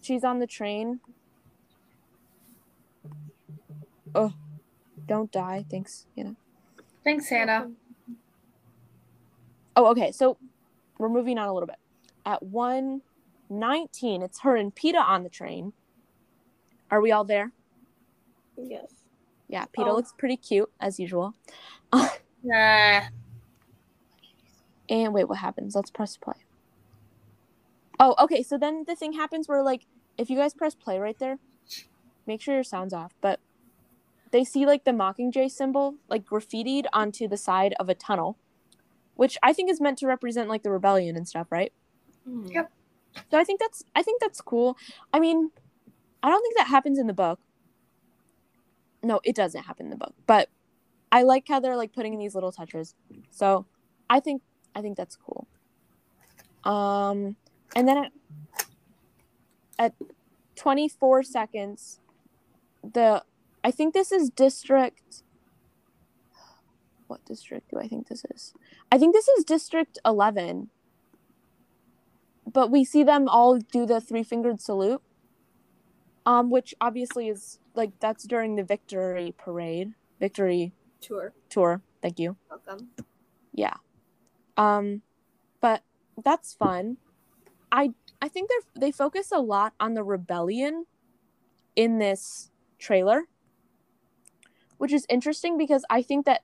she's 0.00 0.24
on 0.24 0.38
the 0.38 0.46
train. 0.46 1.00
Oh, 4.14 4.32
don't 5.06 5.30
die. 5.32 5.64
Thanks. 5.70 6.06
You 6.14 6.24
know. 6.24 6.36
Thanks, 7.04 7.28
Hannah. 7.28 7.70
Oh, 9.74 9.86
okay. 9.90 10.12
So 10.12 10.38
we're 10.98 11.08
moving 11.08 11.38
on 11.38 11.48
a 11.48 11.52
little 11.52 11.66
bit. 11.66 11.78
At 12.24 12.42
119, 12.42 14.22
it's 14.22 14.40
her 14.40 14.56
and 14.56 14.74
PETA 14.74 14.98
on 14.98 15.22
the 15.22 15.28
train. 15.28 15.72
Are 16.90 17.00
we 17.00 17.10
all 17.10 17.24
there? 17.24 17.52
Yes. 18.56 19.01
Yeah, 19.52 19.66
Peeta 19.66 19.88
Oh. 19.88 19.94
looks 19.94 20.12
pretty 20.16 20.36
cute 20.38 20.70
as 20.80 20.98
usual. 20.98 21.34
Nah. 22.42 23.02
And 24.88 25.14
wait, 25.14 25.28
what 25.28 25.38
happens? 25.38 25.74
Let's 25.74 25.90
press 25.90 26.16
play. 26.18 26.34
Oh, 28.00 28.14
okay. 28.18 28.42
So 28.42 28.58
then 28.58 28.84
the 28.86 28.96
thing 28.96 29.12
happens 29.14 29.48
where, 29.48 29.62
like, 29.62 29.86
if 30.18 30.28
you 30.28 30.36
guys 30.36 30.52
press 30.52 30.74
play 30.74 30.98
right 30.98 31.18
there, 31.18 31.38
make 32.26 32.42
sure 32.42 32.52
your 32.54 32.64
sound's 32.64 32.92
off. 32.92 33.14
But 33.22 33.40
they 34.32 34.44
see, 34.44 34.66
like, 34.66 34.84
the 34.84 34.90
Mockingjay 34.90 35.50
symbol, 35.50 35.94
like, 36.08 36.26
graffitied 36.26 36.86
onto 36.92 37.26
the 37.28 37.38
side 37.38 37.74
of 37.80 37.88
a 37.88 37.94
tunnel, 37.94 38.36
which 39.14 39.38
I 39.42 39.52
think 39.54 39.70
is 39.70 39.80
meant 39.80 39.96
to 39.98 40.06
represent, 40.06 40.48
like, 40.50 40.62
the 40.62 40.70
rebellion 40.70 41.16
and 41.16 41.26
stuff, 41.26 41.46
right? 41.50 41.72
Mm-hmm. 42.28 42.48
Yep. 42.48 42.72
So 43.30 43.38
I 43.38 43.44
think 43.44 43.60
that's 43.60 43.84
I 43.94 44.02
think 44.02 44.20
that's 44.20 44.40
cool. 44.42 44.76
I 45.14 45.20
mean, 45.20 45.50
I 46.22 46.28
don't 46.28 46.42
think 46.42 46.56
that 46.58 46.66
happens 46.66 46.98
in 46.98 47.06
the 47.06 47.14
book. 47.14 47.38
No, 49.02 49.20
it 49.24 49.34
doesn't 49.34 49.64
happen 49.64 49.86
in 49.86 49.90
the 49.90 49.96
book. 49.96 50.14
But 50.26 50.48
I 51.10 51.22
like 51.22 51.46
how 51.48 51.60
they're 51.60 51.76
like 51.76 51.92
putting 51.92 52.14
in 52.14 52.18
these 52.18 52.34
little 52.34 52.52
touches. 52.52 52.94
So 53.30 53.66
I 54.08 54.20
think 54.20 54.42
I 54.74 54.80
think 54.80 54.96
that's 54.96 55.16
cool. 55.16 55.46
Um 56.64 57.36
and 57.76 57.88
then 57.88 57.98
at, 57.98 58.12
at 59.78 59.94
24 60.56 61.22
seconds 61.22 62.00
the 62.82 63.24
I 63.64 63.70
think 63.70 63.94
this 63.94 64.12
is 64.12 64.30
district 64.30 65.22
what 67.08 67.24
district 67.26 67.70
do 67.70 67.78
I 67.78 67.88
think 67.88 68.08
this 68.08 68.24
is? 68.34 68.54
I 68.90 68.96
think 68.96 69.14
this 69.14 69.28
is 69.28 69.44
district 69.44 69.98
11 70.04 70.70
but 72.50 72.70
we 72.70 72.84
see 72.84 73.04
them 73.04 73.28
all 73.28 73.58
do 73.58 73.84
the 73.84 74.00
three 74.00 74.22
fingered 74.22 74.60
salute 74.60 75.02
um 76.24 76.50
which 76.50 76.74
obviously 76.80 77.28
is 77.28 77.58
like 77.74 77.92
that's 78.00 78.24
during 78.24 78.56
the 78.56 78.64
victory 78.64 79.34
parade. 79.36 79.94
Victory 80.20 80.72
Tour. 81.00 81.32
tour. 81.48 81.82
Thank 82.00 82.18
you. 82.18 82.36
Welcome. 82.50 82.88
yeah. 83.52 83.74
Um 84.56 85.02
but 85.60 85.82
that's 86.22 86.54
fun. 86.54 86.98
I 87.70 87.92
i 88.20 88.28
think 88.28 88.48
they're 88.48 88.80
they 88.80 88.92
focus 88.92 89.32
a 89.32 89.40
lot 89.40 89.74
on 89.80 89.94
the 89.94 90.04
rebellion 90.04 90.86
in 91.74 91.98
this 91.98 92.50
trailer 92.78 93.24
which 94.78 94.92
is 94.92 95.06
interesting 95.08 95.56
because 95.56 95.84
i 95.90 96.02
think 96.02 96.26
that 96.26 96.42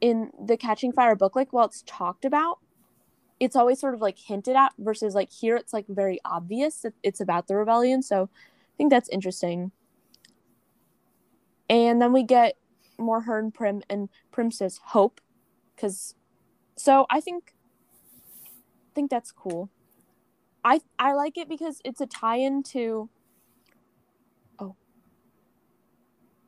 in 0.00 0.30
the 0.44 0.56
catching 0.56 0.92
fire 0.92 1.14
book 1.14 1.36
like 1.36 1.52
while 1.52 1.66
it's 1.66 1.82
talked 1.86 2.24
about 2.24 2.58
it's 3.40 3.56
always 3.56 3.78
sort 3.78 3.94
of 3.94 4.00
like 4.00 4.18
hinted 4.18 4.56
at 4.56 4.72
versus 4.78 5.14
like 5.14 5.30
here 5.32 5.56
it's 5.56 5.72
like 5.72 5.86
very 5.88 6.18
obvious 6.24 6.80
that 6.82 6.94
it's 7.02 7.20
about 7.20 7.46
the 7.46 7.56
rebellion. 7.56 8.02
So 8.02 8.28
i 8.34 8.74
think 8.76 8.90
that's 8.90 9.08
interesting 9.08 9.70
and 11.68 12.00
then 12.00 12.12
we 12.12 12.22
get 12.22 12.56
more 12.98 13.22
her 13.22 13.38
and 13.38 13.54
prim 13.54 13.82
and 13.88 14.08
prim 14.30 14.50
says 14.50 14.80
hope 14.86 15.20
because 15.74 16.14
so 16.76 17.06
i 17.10 17.20
think 17.20 17.54
I 18.90 19.00
think 19.00 19.10
that's 19.12 19.30
cool. 19.30 19.70
I 20.64 20.80
i 20.98 21.12
like 21.12 21.38
it 21.38 21.48
because 21.48 21.80
it's 21.84 22.00
a 22.00 22.06
tie-in 22.06 22.64
to 22.64 23.08
oh. 24.58 24.74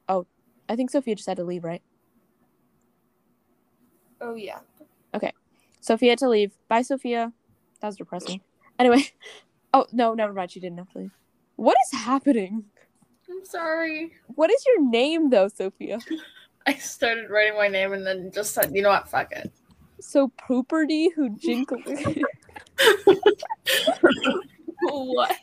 Oh 0.09 0.27
i 0.69 0.75
think 0.75 0.91
sophia 0.91 1.15
just 1.15 1.29
had 1.29 1.37
to 1.37 1.45
leave 1.45 1.63
right? 1.63 1.83
Oh 4.21 4.35
yeah. 4.35 4.59
Okay, 5.15 5.33
Sophia 5.81 6.11
had 6.11 6.19
to 6.19 6.29
leave. 6.29 6.53
Bye 6.69 6.83
sophia. 6.83 7.33
That 7.81 7.87
was 7.89 7.97
depressing. 7.97 8.41
Anyway. 8.79 9.05
Oh 9.73 9.87
no 9.93 10.15
never 10.15 10.33
mind. 10.33 10.51
She 10.51 10.59
didn't 10.59 10.79
have 10.79 10.91
to 10.95 10.99
leave. 10.99 11.13
What 11.55 11.77
is 11.87 12.01
happening 12.01 12.65
I'm 13.41 13.47
sorry. 13.47 14.13
what 14.27 14.51
is 14.51 14.63
your 14.67 14.87
name 14.91 15.31
though 15.31 15.49
sophia 15.49 15.99
I 16.67 16.75
started 16.75 17.31
writing 17.31 17.57
my 17.57 17.69
name 17.69 17.95
and 17.95 18.07
then 18.07 18.31
just 18.35 18.53
said, 18.53 18.71
you 18.75 18.83
know 18.83 18.91
what, 18.91 19.09
fuck 19.09 19.33
it. 19.33 19.51
so 19.99 20.31
pooperty 20.37 21.09
who 21.17 21.31
jinkle 21.39 21.79
what? 24.83 25.35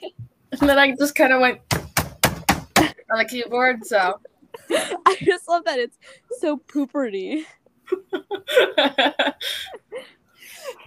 And 0.51 0.69
then 0.69 0.77
I 0.77 0.95
just 0.95 1.15
kind 1.15 1.33
of 1.33 1.41
went 1.41 1.59
on 2.77 3.17
the 3.17 3.25
keyboard, 3.27 3.83
so. 3.83 4.19
i 4.69 5.17
just 5.23 5.47
love 5.47 5.65
that 5.65 5.79
it's 5.79 5.97
so 6.39 6.57
pooperty 6.57 7.45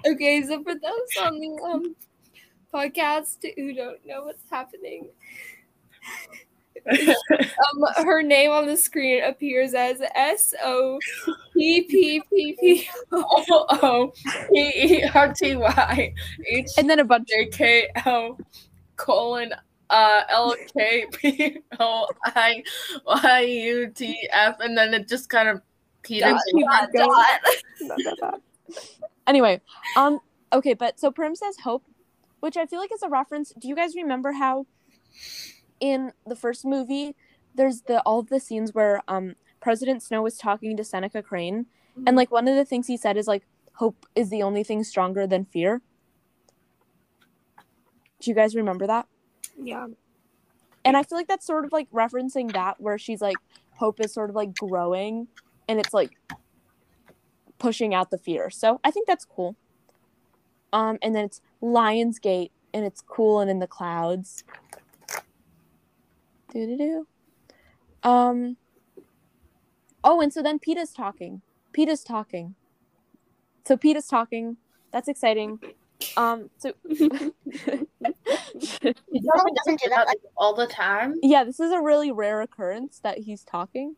Okay, 0.07 0.43
so 0.43 0.63
for 0.63 0.75
those 0.75 1.25
on 1.25 1.39
the 1.41 1.61
um 1.65 1.97
podcast 2.73 3.39
who 3.57 3.75
don't 3.75 3.99
know 4.07 4.23
what's 4.25 4.45
happening, 4.49 5.09
um, 6.89 8.05
her 8.05 8.23
name 8.23 8.51
on 8.51 8.67
the 8.67 8.77
screen 8.77 9.23
appears 9.25 9.75
as 9.75 10.01
S 10.15 10.55
O 10.63 10.99
P 11.55 11.83
P 11.83 12.23
P 12.31 12.57
P. 12.61 12.89
O 13.13 13.67
O 13.83 14.13
P 14.53 14.59
E 14.59 15.05
R 15.15 15.33
T 15.33 15.57
Y 15.57 16.15
H 16.47 16.69
and 16.79 16.89
then 16.89 16.99
a 17.01 17.05
bunch 17.05 17.29
J 17.29 17.47
K 17.47 17.89
L 18.05 18.39
colon 18.97 19.53
uh 19.91 20.23
L 20.29 20.55
K 20.77 21.07
P 21.13 21.59
O 21.79 22.07
I 22.25 22.63
Y 23.07 23.41
U 23.41 23.91
T 23.95 24.29
F 24.33 24.61
and 24.61 24.77
then 24.77 24.95
it 24.95 25.09
just 25.09 25.29
kind 25.29 25.49
of 25.49 25.61
peters 26.03 26.41
Dot, 26.61 26.89
dot, 26.95 28.17
dot. 28.21 28.41
anyway, 29.27 29.61
um, 29.97 30.21
okay, 30.53 30.75
but 30.75 30.99
so 30.99 31.11
Prim 31.11 31.35
says 31.35 31.57
hope, 31.63 31.85
which 32.41 32.57
I 32.57 32.67
feel 32.67 32.79
like 32.79 32.93
is 32.93 33.03
a 33.03 33.09
reference. 33.09 33.53
Do 33.59 33.69
you 33.69 33.77
guys 33.77 33.95
remember 33.95 34.33
how 34.33 34.67
in 35.81 36.13
the 36.27 36.37
first 36.37 36.65
movie 36.65 37.15
there's 37.55 37.83
the 37.83 38.01
all 38.03 38.21
of 38.21 38.29
the 38.29 38.41
scenes 38.41 38.75
where 38.75 39.03
um 39.09 39.35
President 39.61 40.03
Snow 40.03 40.23
was 40.23 40.39
talking 40.39 40.77
to 40.77 40.85
Seneca 40.85 41.23
Crane, 41.23 41.67
and 42.07 42.17
like 42.17 42.31
one 42.31 42.49
of 42.49 42.57
the 42.57 42.65
things 42.65 42.87
he 42.87 42.97
said 42.97 43.17
is 43.17 43.29
like 43.29 43.47
hope 43.75 44.07
is 44.15 44.31
the 44.31 44.43
only 44.43 44.65
thing 44.65 44.83
stronger 44.85 45.27
than 45.27 45.45
fear. 45.45 45.83
Do 48.21 48.31
you 48.31 48.35
guys 48.35 48.55
remember 48.55 48.87
that? 48.87 49.07
Yeah. 49.63 49.87
And 50.85 50.97
I 50.97 51.03
feel 51.03 51.19
like 51.19 51.29
that's 51.29 51.47
sort 51.47 51.65
of 51.65 51.73
like 51.73 51.91
referencing 51.91 52.53
that 52.53 52.81
where 52.81 52.99
she's 52.99 53.21
like 53.21 53.37
hope 53.73 54.01
is 54.01 54.13
sort 54.13 54.31
of 54.31 54.37
like 54.37 54.55
growing 54.55 55.29
and 55.69 55.79
it's 55.79 55.95
like 55.95 56.11
pushing 57.59 57.95
out 57.95 58.11
the 58.11 58.19
fear. 58.19 58.51
So 58.51 58.81
I 58.85 58.91
think 58.91 59.07
that's 59.07 59.25
cool. 59.25 59.57
Um 60.73 60.99
and 61.03 61.15
then 61.15 61.27
it's 61.27 61.41
Lionsgate 61.63 62.51
and 62.73 62.85
it's 62.85 63.03
cool 63.03 63.41
and 63.41 63.51
in 63.51 63.59
the 63.59 63.67
clouds. 63.67 64.45
Do 66.53 66.67
do 66.67 66.77
do. 66.77 67.07
Um 68.09 68.57
Oh, 70.03 70.21
and 70.21 70.33
so 70.33 70.43
then 70.43 70.59
Peeta's 70.59 70.93
talking. 70.93 71.43
Peeta's 71.73 72.03
talking. 72.03 72.55
So 73.67 73.77
Peeta's 73.77 74.07
talking. 74.07 74.57
That's 74.93 75.09
exciting. 75.09 75.61
Um 76.17 76.51
so 76.59 76.73
He 76.89 77.05
doesn't 79.21 79.81
do 79.81 79.89
that 79.91 80.07
like 80.07 80.19
all 80.37 80.55
the 80.55 80.67
time. 80.67 81.17
yeah, 81.23 81.45
this 81.45 81.61
is 81.61 81.73
a 81.73 81.81
really 81.81 82.11
rare 82.11 82.41
occurrence 82.43 82.99
that 83.01 83.19
he's 83.19 83.45
talking. 83.45 83.97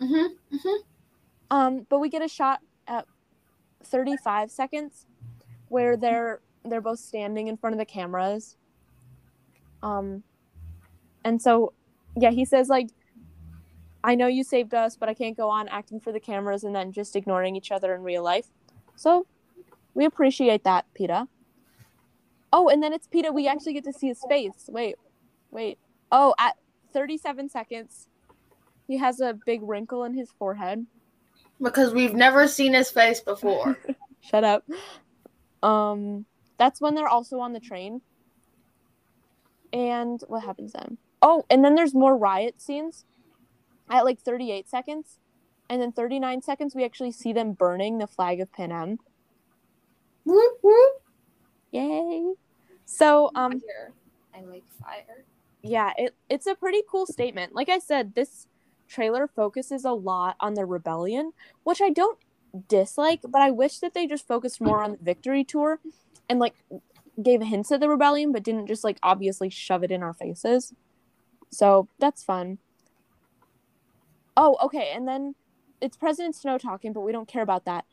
Mm-hmm. 0.00 0.68
Um, 1.50 1.86
but 1.90 1.98
we 1.98 2.08
get 2.08 2.22
a 2.22 2.28
shot 2.28 2.60
at 2.88 3.06
35 3.84 4.50
seconds 4.50 5.06
where 5.68 5.96
they're 5.96 6.40
they're 6.64 6.80
both 6.80 6.98
standing 7.00 7.48
in 7.48 7.56
front 7.56 7.74
of 7.74 7.78
the 7.78 7.84
cameras. 7.84 8.56
Um, 9.82 10.22
and 11.24 11.40
so, 11.42 11.72
yeah, 12.16 12.30
he 12.30 12.44
says 12.44 12.68
like, 12.68 12.88
"I 14.04 14.14
know 14.14 14.26
you 14.26 14.44
saved 14.44 14.74
us, 14.74 14.96
but 14.96 15.08
I 15.08 15.14
can't 15.14 15.36
go 15.36 15.48
on 15.48 15.68
acting 15.68 16.00
for 16.00 16.12
the 16.12 16.20
cameras 16.20 16.64
and 16.64 16.74
then 16.74 16.92
just 16.92 17.16
ignoring 17.16 17.56
each 17.56 17.70
other 17.70 17.94
in 17.94 18.02
real 18.02 18.22
life." 18.22 18.46
So, 18.96 19.26
we 19.94 20.04
appreciate 20.04 20.64
that, 20.64 20.86
Peeta. 20.98 21.28
Oh, 22.52 22.68
and 22.68 22.82
then 22.82 22.92
it's 22.92 23.08
Peeta. 23.08 23.32
We 23.32 23.48
actually 23.48 23.72
get 23.72 23.84
to 23.84 23.92
see 23.92 24.08
his 24.08 24.22
face. 24.28 24.68
Wait, 24.68 24.96
wait. 25.50 25.78
Oh, 26.10 26.34
at 26.38 26.56
37 26.92 27.48
seconds, 27.48 28.08
he 28.86 28.98
has 28.98 29.20
a 29.20 29.38
big 29.46 29.62
wrinkle 29.62 30.04
in 30.04 30.14
his 30.14 30.30
forehead. 30.38 30.86
Because 31.60 31.94
we've 31.94 32.14
never 32.14 32.46
seen 32.46 32.74
his 32.74 32.90
face 32.90 33.20
before. 33.20 33.78
Shut 34.20 34.44
up. 34.44 34.64
Um, 35.62 36.26
that's 36.58 36.80
when 36.80 36.94
they're 36.94 37.08
also 37.08 37.40
on 37.40 37.52
the 37.52 37.60
train. 37.60 38.00
And 39.72 40.22
what 40.28 40.42
happens 40.44 40.72
then? 40.72 40.98
Oh, 41.22 41.46
and 41.48 41.64
then 41.64 41.76
there's 41.76 41.94
more 41.94 42.16
riot 42.16 42.60
scenes 42.60 43.04
at 43.88 44.04
like 44.04 44.20
38 44.20 44.68
seconds. 44.68 45.18
And 45.70 45.80
then 45.80 45.92
39 45.92 46.42
seconds, 46.42 46.74
we 46.74 46.84
actually 46.84 47.12
see 47.12 47.32
them 47.32 47.52
burning 47.52 47.98
the 47.98 48.06
flag 48.06 48.40
of 48.40 48.52
Panem. 48.52 48.98
Yay. 51.70 52.34
So, 52.84 53.30
um, 53.34 53.52
Fire. 53.52 53.92
I 54.34 54.40
like 54.42 54.64
fire. 54.82 55.24
yeah, 55.62 55.92
it, 55.96 56.14
it's 56.28 56.46
a 56.46 56.54
pretty 56.54 56.82
cool 56.90 57.06
statement. 57.06 57.54
Like 57.54 57.68
I 57.68 57.78
said, 57.78 58.14
this 58.14 58.46
trailer 58.88 59.26
focuses 59.26 59.84
a 59.84 59.92
lot 59.92 60.36
on 60.40 60.54
the 60.54 60.66
rebellion, 60.66 61.32
which 61.64 61.80
I 61.80 61.90
don't 61.90 62.18
dislike, 62.68 63.20
but 63.26 63.40
I 63.40 63.50
wish 63.50 63.78
that 63.78 63.94
they 63.94 64.06
just 64.06 64.26
focused 64.26 64.60
more 64.60 64.82
on 64.82 64.92
the 64.92 64.98
victory 64.98 65.44
tour 65.44 65.80
and 66.28 66.38
like 66.38 66.54
gave 67.22 67.42
hints 67.42 67.70
of 67.70 67.80
the 67.80 67.88
rebellion, 67.88 68.32
but 68.32 68.42
didn't 68.42 68.66
just 68.66 68.84
like 68.84 68.98
obviously 69.02 69.48
shove 69.48 69.82
it 69.84 69.90
in 69.90 70.02
our 70.02 70.14
faces. 70.14 70.74
So 71.52 71.88
that's 71.98 72.24
fun. 72.24 72.58
Oh, 74.36 74.56
okay, 74.64 74.90
and 74.94 75.06
then 75.06 75.34
it's 75.80 75.96
President 75.96 76.34
Snow 76.34 76.56
talking, 76.58 76.92
but 76.92 77.02
we 77.02 77.12
don't 77.12 77.28
care 77.28 77.42
about 77.42 77.66
that. 77.66 77.84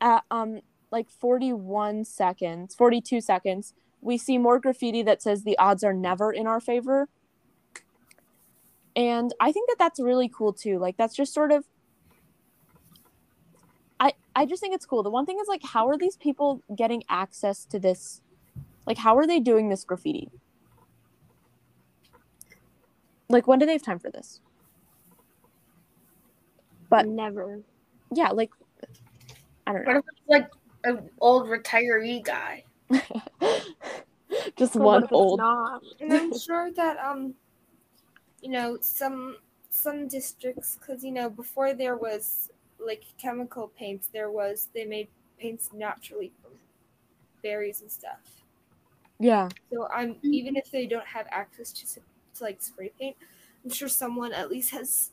At 0.00 0.24
um 0.30 0.60
like 0.90 1.08
41 1.08 2.04
seconds, 2.04 2.74
42 2.74 3.20
seconds, 3.20 3.74
we 4.00 4.18
see 4.18 4.38
more 4.38 4.58
graffiti 4.58 5.02
that 5.02 5.22
says 5.22 5.42
the 5.42 5.58
odds 5.58 5.82
are 5.82 5.92
never 5.94 6.32
in 6.32 6.46
our 6.46 6.60
favor. 6.60 7.08
And 8.96 9.32
I 9.40 9.50
think 9.50 9.68
that 9.68 9.76
that's 9.78 9.98
really 9.98 10.28
cool 10.28 10.52
too. 10.52 10.78
Like 10.78 10.96
that's 10.96 11.14
just 11.14 11.32
sort 11.32 11.52
of 11.52 11.64
I 14.00 14.12
I 14.34 14.46
just 14.46 14.60
think 14.60 14.74
it's 14.74 14.86
cool. 14.86 15.02
The 15.02 15.10
one 15.10 15.26
thing 15.26 15.38
is 15.40 15.48
like 15.48 15.62
how 15.64 15.88
are 15.88 15.96
these 15.96 16.16
people 16.16 16.62
getting 16.76 17.04
access 17.08 17.64
to 17.66 17.78
this? 17.78 18.20
Like 18.86 18.98
how 18.98 19.16
are 19.16 19.26
they 19.26 19.40
doing 19.40 19.68
this 19.68 19.84
graffiti? 19.84 20.30
Like 23.34 23.48
when 23.48 23.58
do 23.58 23.66
they 23.66 23.72
have 23.72 23.82
time 23.82 23.98
for 23.98 24.12
this? 24.12 24.40
But- 26.88 27.08
never. 27.08 27.62
Yeah, 28.12 28.28
like 28.30 28.52
I 29.66 29.72
don't 29.72 29.84
What 29.86 29.92
know. 29.94 29.98
if 29.98 30.04
it's 30.06 30.28
like 30.28 30.48
an 30.84 31.10
old 31.20 31.48
retiree 31.48 32.22
guy? 32.22 32.62
just 34.56 34.74
But 34.74 34.82
one 34.82 35.08
old 35.10 35.40
Not? 35.40 35.82
And 36.00 36.12
I'm 36.12 36.38
sure 36.38 36.70
that 36.74 36.96
um, 36.98 37.34
you 38.40 38.50
know, 38.50 38.78
some 38.80 39.38
some 39.68 40.06
districts, 40.06 40.76
because 40.78 41.02
you 41.02 41.10
know, 41.10 41.28
before 41.28 41.74
there 41.74 41.96
was 41.96 42.50
like 42.78 43.02
chemical 43.18 43.66
paints, 43.76 44.06
there 44.12 44.30
was 44.30 44.68
they 44.74 44.84
made 44.84 45.08
paints 45.40 45.70
naturally 45.74 46.30
from 46.40 46.52
berries 47.42 47.80
and 47.80 47.90
stuff. 47.90 48.20
Yeah. 49.18 49.48
So 49.72 49.88
I'm 49.92 50.18
even 50.22 50.54
if 50.54 50.70
they 50.70 50.86
don't 50.86 51.06
have 51.06 51.26
access 51.32 51.72
to, 51.72 51.82
s- 51.84 51.98
to 52.34 52.44
like 52.44 52.62
spray 52.62 52.90
paint, 52.98 53.16
I'm 53.64 53.70
sure 53.70 53.88
someone 53.88 54.32
at 54.32 54.50
least 54.50 54.70
has 54.70 55.10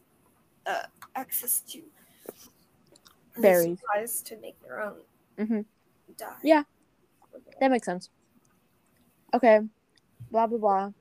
uh, 0.66 0.84
access 1.16 1.62
to 1.72 1.82
Berries. 3.38 3.80
supplies 3.80 4.22
to 4.24 4.38
make 4.38 4.62
their 4.62 4.82
own 4.82 4.96
mm-hmm. 5.40 5.62
dye. 6.18 6.36
Yeah. 6.44 6.64
That 7.60 7.72
makes 7.72 7.86
sense. 7.86 8.10
Okay. 9.34 9.60
Blah 10.30 10.48
blah 10.48 10.58
blah. 10.58 10.92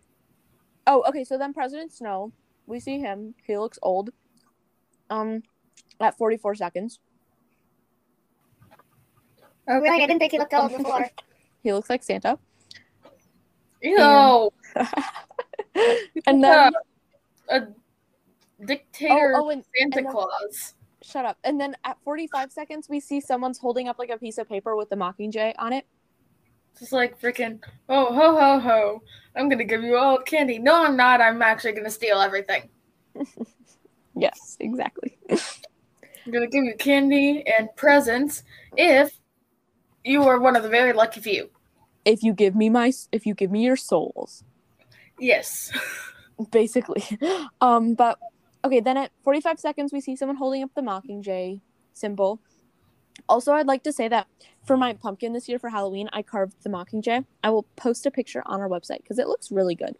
Oh, 0.87 1.05
okay, 1.09 1.25
so 1.25 1.39
then 1.39 1.53
President 1.53 1.93
Snow, 1.93 2.33
we 2.67 2.81
see 2.81 2.99
him. 2.99 3.35
He 3.47 3.57
looks 3.57 3.79
old. 3.83 4.11
Um 5.09 5.43
at 6.01 6.17
44 6.17 6.55
seconds. 6.55 6.99
Really, 9.67 9.89
I 9.91 10.07
didn't 10.07 10.19
think 10.19 10.33
he 10.33 10.39
looked 10.39 10.55
old 10.55 10.77
before. 10.77 11.09
He 11.63 11.75
looks 11.75 11.91
like 11.91 12.03
Santa. 12.03 12.39
Ew. 13.83 14.51
And 16.27 16.43
then 16.43 16.73
a 17.49 17.61
oh, 17.61 17.75
dictator 18.65 19.35
oh, 19.37 19.47
oh 19.47 19.51
and 19.51 19.65
Santa 19.77 19.99
and 19.99 20.07
then- 20.07 20.13
Claus. 20.13 20.75
shut 21.03 21.25
up. 21.25 21.39
And 21.45 21.61
then 21.61 21.75
at 21.85 21.97
45 22.05 22.53
seconds 22.53 22.89
we 22.89 23.01
see 23.01 23.21
someone's 23.21 23.59
holding 23.59 23.89
up 23.89 23.99
like 23.99 24.11
a 24.11 24.19
piece 24.19 24.39
of 24.39 24.49
paper 24.49 24.77
with 24.77 24.91
the 24.91 24.97
Mockingjay 24.97 25.55
on 25.59 25.73
it. 25.73 25.87
Just 26.79 26.93
like 26.93 27.21
freaking, 27.21 27.61
oh 27.89 28.15
ho 28.15 28.39
ho 28.39 28.59
ho! 28.61 29.03
I'm 29.37 29.49
gonna 29.49 29.65
give 29.65 29.83
you 29.83 29.97
all 29.97 30.19
candy. 30.19 30.59
No, 30.59 30.85
I'm 30.85 30.97
not. 30.97 31.21
I'm 31.21 31.43
actually 31.43 31.73
gonna 31.73 31.91
steal 31.91 32.21
everything. 32.21 32.69
Yes, 34.17 34.57
exactly. 34.61 35.19
I'm 35.31 36.33
gonna 36.33 36.47
give 36.47 36.65
you 36.65 36.75
candy 36.79 37.45
and 37.59 37.69
presents 37.77 38.43
if 38.77 39.19
you 40.05 40.25
are 40.25 40.39
one 40.39 40.57
of 40.57 40.63
the 40.63 40.69
very 40.69 40.93
lucky 40.93 41.21
few. 41.21 41.51
If 42.05 42.23
you 42.23 42.33
give 42.33 42.55
me 42.55 42.69
my 42.69 42.93
if 43.13 43.25
you 43.25 43.35
give 43.35 43.51
me 43.51 43.65
your 43.65 43.77
souls. 43.77 44.45
Yes. 45.21 45.71
basically. 46.51 47.05
Um, 47.63 47.93
but 47.93 48.19
okay, 48.65 48.81
then 48.81 48.97
at 48.97 49.13
45 49.23 49.61
seconds, 49.61 49.93
we 49.93 50.01
see 50.01 50.17
someone 50.17 50.37
holding 50.37 50.63
up 50.63 50.71
the 50.75 50.81
Mockingjay 50.81 51.61
symbol. 51.93 52.41
Also, 53.29 53.53
I'd 53.53 53.67
like 53.67 53.83
to 53.83 53.93
say 53.93 54.09
that 54.09 54.27
for 54.65 54.79
my 54.79 54.95
pumpkin 54.95 55.35
this 55.35 55.47
year 55.47 55.59
for 55.59 55.69
Halloween, 55.69 56.09
I 56.13 56.23
carved 56.23 56.55
the 56.63 56.71
Mockingjay. 56.71 57.27
I 57.45 57.51
will 57.51 57.65
post 57.77 58.07
a 58.07 58.11
picture 58.11 58.43
on 58.47 58.61
our 58.61 58.69
website 58.69 59.03
because 59.03 59.19
it 59.19 59.27
looks 59.27 59.51
really 59.51 59.75
good. 59.75 59.97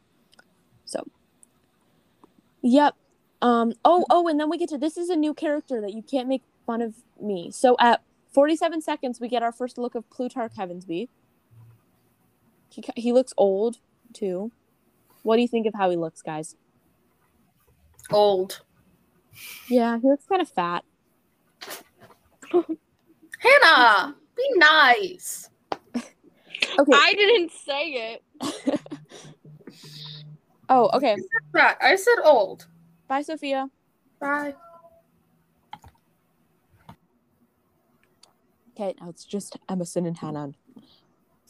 So, 0.87 1.05
yep. 2.63 2.95
Um, 3.43 3.75
oh, 3.85 4.07
oh, 4.09 4.27
and 4.29 4.41
then 4.41 4.49
we 4.49 4.57
get 4.57 4.71
to 4.71 4.79
this 4.79 4.97
is 4.97 5.11
a 5.11 5.17
new 5.17 5.35
character 5.35 5.83
that 5.83 5.93
you 5.93 6.03
can't 6.03 6.29
make 6.29 6.43
fun 6.67 6.81
of 6.81 6.95
me. 7.21 7.51
So 7.51 7.77
at 7.79 8.03
47 8.33 8.81
seconds, 8.81 9.21
we 9.21 9.29
get 9.29 9.43
our 9.43 9.53
first 9.53 9.77
look 9.77 9.95
of 9.95 10.09
Plutarch 10.09 10.55
Heavensbee. 10.57 11.09
He, 12.71 12.85
he 12.97 13.13
looks 13.13 13.35
old 13.37 13.79
too. 14.13 14.53
What 15.23 15.37
do 15.37 15.43
you 15.43 15.49
think 15.49 15.67
of 15.67 15.75
how 15.75 15.91
he 15.91 15.97
looks, 15.97 16.23
guys? 16.23 16.57
Old. 18.11 18.63
Yeah, 19.69 19.99
he 19.99 20.09
looks 20.09 20.27
kind 20.27 20.43
of 20.43 20.49
fat. 20.49 20.85
Hannah, 23.39 24.17
be 24.37 24.51
nice. 24.57 25.49
Okay. 26.79 26.93
I 26.95 27.15
didn't 27.15 27.51
say 27.53 27.89
it. 27.91 28.23
oh, 30.69 30.89
okay. 30.95 31.17
Fat. 31.53 31.79
I 31.81 31.97
said 31.97 32.17
old. 32.23 32.69
Bye, 33.09 33.23
Sophia. 33.23 33.69
Bye. 34.21 34.55
Okay, 38.71 38.95
now 39.01 39.09
it's 39.09 39.25
just 39.25 39.59
Emerson 39.69 40.07
and 40.07 40.17
Hannah 40.17 40.53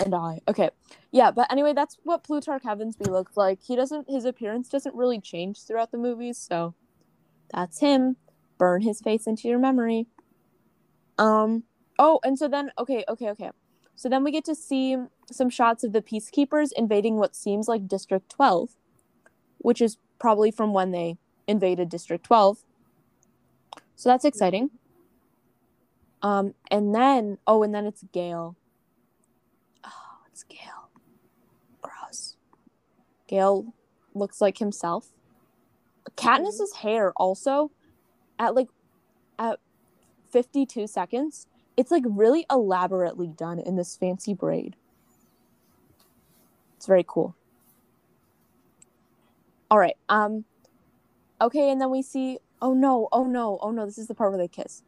and 0.00 0.14
I. 0.14 0.40
Okay, 0.48 0.70
yeah, 1.12 1.30
but 1.30 1.50
anyway, 1.50 1.72
that's 1.72 1.98
what 2.02 2.24
Plutarch 2.24 2.62
Heavensbee 2.62 3.08
looks 3.08 3.36
like. 3.36 3.60
He 3.62 3.76
doesn't. 3.76 4.08
His 4.08 4.24
appearance 4.24 4.68
doesn't 4.68 4.94
really 4.94 5.20
change 5.20 5.62
throughout 5.62 5.90
the 5.92 5.98
movies, 5.98 6.38
so 6.38 6.74
that's 7.52 7.80
him. 7.80 8.16
Burn 8.58 8.82
his 8.82 9.00
face 9.00 9.26
into 9.26 9.48
your 9.48 9.58
memory. 9.58 10.06
Um. 11.18 11.64
Oh, 11.98 12.18
and 12.24 12.38
so 12.38 12.48
then, 12.48 12.72
okay, 12.78 13.04
okay, 13.10 13.28
okay. 13.28 13.50
So 13.94 14.08
then 14.08 14.24
we 14.24 14.32
get 14.32 14.46
to 14.46 14.54
see 14.54 14.96
some 15.30 15.50
shots 15.50 15.84
of 15.84 15.92
the 15.92 16.00
peacekeepers 16.00 16.70
invading 16.74 17.16
what 17.16 17.36
seems 17.36 17.68
like 17.68 17.86
District 17.86 18.30
12, 18.30 18.70
which 19.58 19.82
is 19.82 19.98
probably 20.18 20.50
from 20.50 20.72
when 20.72 20.92
they 20.92 21.18
invaded 21.46 21.90
District 21.90 22.24
12. 22.24 22.64
So 23.96 24.08
that's 24.08 24.24
exciting. 24.24 24.70
Um, 26.22 26.54
and 26.70 26.94
then 26.94 27.36
oh, 27.46 27.62
and 27.62 27.74
then 27.74 27.84
it's 27.84 28.02
Gale. 28.12 28.56
It's 30.40 30.44
Gale. 30.44 30.88
Gross. 31.82 32.36
Gale 33.26 33.74
looks 34.14 34.40
like 34.40 34.58
himself. 34.58 35.08
Katniss's 36.16 36.76
hair 36.76 37.12
also, 37.16 37.70
at 38.38 38.54
like, 38.54 38.68
at 39.38 39.58
fifty-two 40.30 40.86
seconds, 40.86 41.46
it's 41.76 41.90
like 41.90 42.04
really 42.06 42.46
elaborately 42.50 43.28
done 43.28 43.58
in 43.58 43.76
this 43.76 43.96
fancy 43.96 44.32
braid. 44.32 44.76
It's 46.76 46.86
very 46.86 47.04
cool. 47.06 47.36
All 49.70 49.78
right. 49.78 49.96
Um. 50.08 50.44
Okay, 51.40 51.70
and 51.70 51.80
then 51.80 51.90
we 51.90 52.02
see. 52.02 52.38
Oh 52.62 52.74
no! 52.74 53.08
Oh 53.12 53.24
no! 53.24 53.58
Oh 53.62 53.70
no! 53.70 53.84
This 53.86 53.98
is 53.98 54.06
the 54.08 54.14
part 54.14 54.30
where 54.30 54.38
they 54.38 54.48
kiss. 54.48 54.82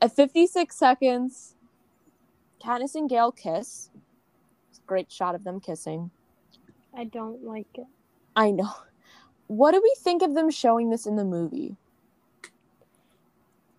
At 0.00 0.14
56 0.14 0.76
seconds, 0.76 1.54
Katniss 2.62 2.94
and 2.94 3.08
Gale 3.08 3.32
kiss. 3.32 3.90
Great 4.86 5.10
shot 5.10 5.34
of 5.34 5.44
them 5.44 5.60
kissing. 5.60 6.10
I 6.96 7.04
don't 7.04 7.44
like 7.44 7.68
it. 7.74 7.86
I 8.36 8.50
know. 8.50 8.72
What 9.46 9.72
do 9.72 9.80
we 9.82 9.94
think 9.98 10.22
of 10.22 10.34
them 10.34 10.50
showing 10.50 10.90
this 10.90 11.06
in 11.06 11.16
the 11.16 11.24
movie? 11.24 11.76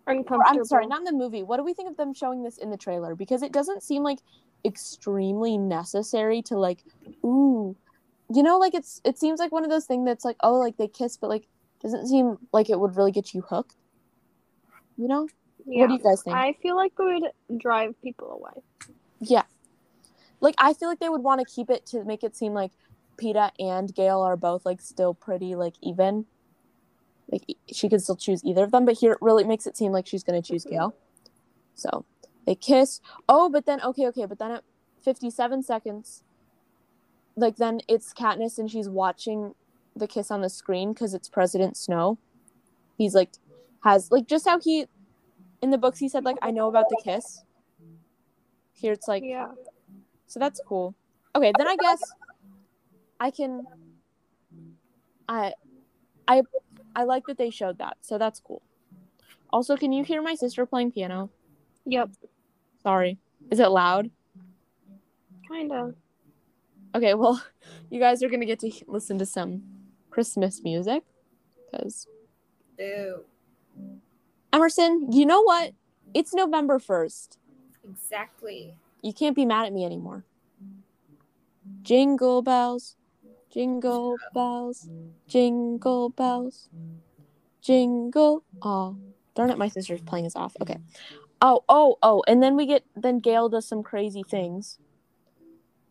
Or, 0.05 0.15
I'm 0.45 0.65
sorry, 0.65 0.85
not 0.85 0.99
in 0.99 1.05
the 1.05 1.13
movie. 1.13 1.43
What 1.43 1.57
do 1.57 1.63
we 1.63 1.73
think 1.73 1.89
of 1.89 1.95
them 1.95 2.13
showing 2.13 2.43
this 2.43 2.57
in 2.57 2.69
the 2.69 2.77
trailer? 2.77 3.15
Because 3.15 3.41
it 3.41 3.53
doesn't 3.53 3.83
seem 3.83 4.03
like 4.03 4.19
extremely 4.65 5.57
necessary 5.57 6.41
to 6.43 6.57
like, 6.57 6.83
ooh, 7.23 7.75
you 8.33 8.43
know, 8.43 8.57
like 8.57 8.73
it's 8.73 8.99
it 9.05 9.17
seems 9.17 9.39
like 9.39 9.51
one 9.51 9.63
of 9.63 9.69
those 9.69 9.85
things 9.85 10.05
that's 10.05 10.25
like, 10.25 10.35
oh, 10.41 10.55
like 10.55 10.75
they 10.77 10.87
kiss, 10.87 11.15
but 11.15 11.29
like 11.29 11.47
doesn't 11.81 12.07
seem 12.07 12.37
like 12.51 12.69
it 12.69 12.79
would 12.79 12.97
really 12.97 13.11
get 13.11 13.33
you 13.33 13.41
hooked. 13.41 13.75
You 14.97 15.07
know? 15.07 15.27
Yeah. 15.65 15.81
What 15.81 15.87
do 15.87 15.93
you 15.93 15.99
guys 15.99 16.21
think? 16.21 16.35
I 16.35 16.53
feel 16.61 16.75
like 16.75 16.91
it 16.99 17.31
would 17.49 17.59
drive 17.59 17.99
people 18.01 18.31
away. 18.31 18.63
Yeah. 19.21 19.43
Like 20.43 20.55
I 20.59 20.73
feel 20.73 20.89
like 20.89 20.99
they 20.99 21.09
would 21.09 21.23
want 21.23 21.39
to 21.39 21.51
keep 21.51 21.71
it 21.71 21.87
to 21.87 22.03
make 22.03 22.23
it 22.23 22.35
seem 22.35 22.53
like, 22.53 22.71
Peeta 23.17 23.51
and 23.59 23.93
Gale 23.93 24.21
are 24.21 24.35
both 24.35 24.65
like 24.65 24.81
still 24.81 25.13
pretty 25.13 25.55
like 25.55 25.75
even. 25.81 26.25
Like 27.31 27.55
she 27.71 27.89
could 27.89 28.01
still 28.01 28.15
choose 28.15 28.43
either 28.43 28.63
of 28.63 28.71
them, 28.71 28.85
but 28.85 28.97
here 28.97 29.13
it 29.13 29.17
really 29.21 29.43
makes 29.43 29.65
it 29.65 29.77
seem 29.77 29.91
like 29.91 30.05
she's 30.05 30.23
gonna 30.23 30.41
choose 30.41 30.65
Gale. 30.65 30.93
So 31.75 32.05
they 32.45 32.55
kiss. 32.55 33.01
Oh, 33.29 33.49
but 33.49 33.65
then 33.65 33.81
okay, 33.81 34.07
okay, 34.07 34.25
but 34.25 34.39
then 34.39 34.51
at 34.51 34.63
57 35.03 35.63
seconds, 35.63 36.23
like 37.35 37.55
then 37.57 37.81
it's 37.87 38.13
Katniss 38.13 38.59
and 38.59 38.69
she's 38.69 38.89
watching 38.89 39.53
the 39.95 40.07
kiss 40.07 40.31
on 40.31 40.41
the 40.41 40.49
screen 40.49 40.93
because 40.93 41.13
it's 41.13 41.29
President 41.29 41.77
Snow. 41.77 42.17
He's 42.97 43.15
like 43.15 43.31
has 43.83 44.11
like 44.11 44.27
just 44.27 44.45
how 44.45 44.59
he 44.59 44.85
in 45.61 45.69
the 45.69 45.77
books 45.77 45.99
he 45.99 46.09
said 46.09 46.25
like 46.25 46.37
I 46.41 46.51
know 46.51 46.67
about 46.67 46.89
the 46.89 46.99
kiss. 47.03 47.43
Here 48.73 48.91
it's 48.91 49.07
like 49.07 49.23
Yeah. 49.23 49.47
So 50.33 50.39
that's 50.39 50.59
cool. 50.67 50.95
Okay, 51.35 51.53
then 51.55 51.67
I 51.67 51.75
guess 51.75 52.01
I 53.19 53.29
can 53.29 53.63
I 55.29 55.53
I 56.27 56.41
I 56.95 57.03
like 57.03 57.27
that 57.27 57.37
they 57.37 57.51
showed 57.51 57.77
that. 57.77 57.97
So 58.01 58.17
that's 58.17 58.39
cool. 58.39 58.63
Also, 59.51 59.77
can 59.77 59.93
you 59.93 60.03
hear 60.03 60.23
my 60.23 60.33
sister 60.33 60.65
playing 60.65 60.91
piano? 60.91 61.29
Yep. 61.85 62.09
Sorry. 62.81 63.19
Is 63.51 63.59
it 63.59 63.67
loud? 63.67 64.09
Kinda. 65.47 65.93
Okay, 66.95 67.13
well, 67.13 67.43
you 67.91 67.99
guys 67.99 68.23
are 68.23 68.29
going 68.29 68.39
to 68.39 68.47
get 68.47 68.59
to 68.61 68.71
listen 68.87 69.19
to 69.19 69.25
some 69.27 69.61
Christmas 70.09 70.61
music 70.63 71.03
cuz 71.71 72.07
Boo. 72.75 73.21
Emerson, 74.51 75.11
you 75.11 75.27
know 75.27 75.43
what? 75.43 75.73
It's 76.15 76.33
November 76.33 76.79
1st. 76.79 77.37
Exactly. 77.87 78.75
You 79.03 79.13
can't 79.13 79.35
be 79.35 79.45
mad 79.45 79.65
at 79.65 79.73
me 79.73 79.85
anymore. 79.85 80.23
Jingle 81.81 82.41
bells, 82.41 82.95
jingle 83.51 84.15
bells, 84.33 84.89
jingle 85.27 86.09
bells, 86.09 86.69
jingle. 87.61 88.45
Oh, 88.61 88.95
darn 89.35 89.49
it, 89.49 89.57
my 89.57 89.67
sister's 89.67 90.01
playing 90.01 90.25
us 90.25 90.37
off. 90.37 90.55
Okay. 90.61 90.77
Oh, 91.41 91.65
oh, 91.67 91.97
oh, 92.01 92.23
and 92.27 92.41
then 92.41 92.55
we 92.55 92.65
get 92.65 92.85
then 92.95 93.19
Gale 93.19 93.49
does 93.49 93.67
some 93.67 93.83
crazy 93.83 94.23
things. 94.23 94.79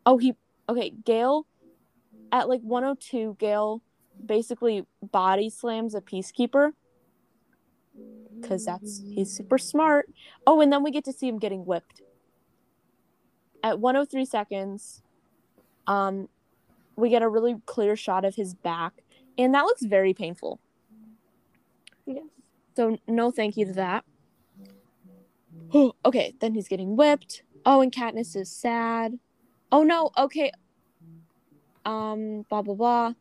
Oh, 0.07 0.17
he 0.17 0.35
okay, 0.67 0.95
Gale 1.05 1.47
at 2.33 2.49
like 2.49 2.63
102, 2.63 3.37
Gale 3.39 3.83
basically 4.25 4.87
body 5.03 5.51
slams 5.51 5.95
a 5.95 6.01
peacekeeper. 6.01 6.71
Cause 8.43 8.65
that's 8.65 9.03
he's 9.05 9.31
super 9.31 9.59
smart. 9.59 10.11
Oh, 10.47 10.63
and 10.63 10.73
then 10.73 10.83
we 10.83 10.91
get 10.91 11.05
to 11.05 11.13
see 11.13 11.29
him 11.29 11.39
getting 11.39 11.67
whipped 11.67 12.01
at 13.63 13.79
103 13.79 14.25
seconds 14.25 15.03
um 15.87 16.29
we 16.97 17.09
get 17.09 17.23
a 17.23 17.29
really 17.29 17.57
clear 17.67 17.97
shot 17.97 18.25
of 18.25 18.35
his 18.35 18.55
back 18.55 19.03
and 19.39 19.55
that 19.55 19.63
looks 19.63 19.83
very 19.83 20.13
painful. 20.13 20.61
Yes. 22.07 22.25
so 22.77 22.99
no 23.09 23.31
thank 23.31 23.57
you 23.57 23.67
to 23.67 23.73
that. 23.75 24.05
Okay 26.05 26.35
then 26.41 26.55
he's 26.55 26.69
getting 26.69 26.97
whipped. 26.97 27.43
Oh 27.65 27.81
and 27.81 27.93
katniss 27.93 28.37
is 28.37 28.51
sad. 28.51 29.19
Oh 29.71 29.83
no 29.83 30.11
okay. 30.19 30.53
Um 31.85 32.45
blah 32.51 32.63
blah 32.63 32.75
blah. 32.75 33.15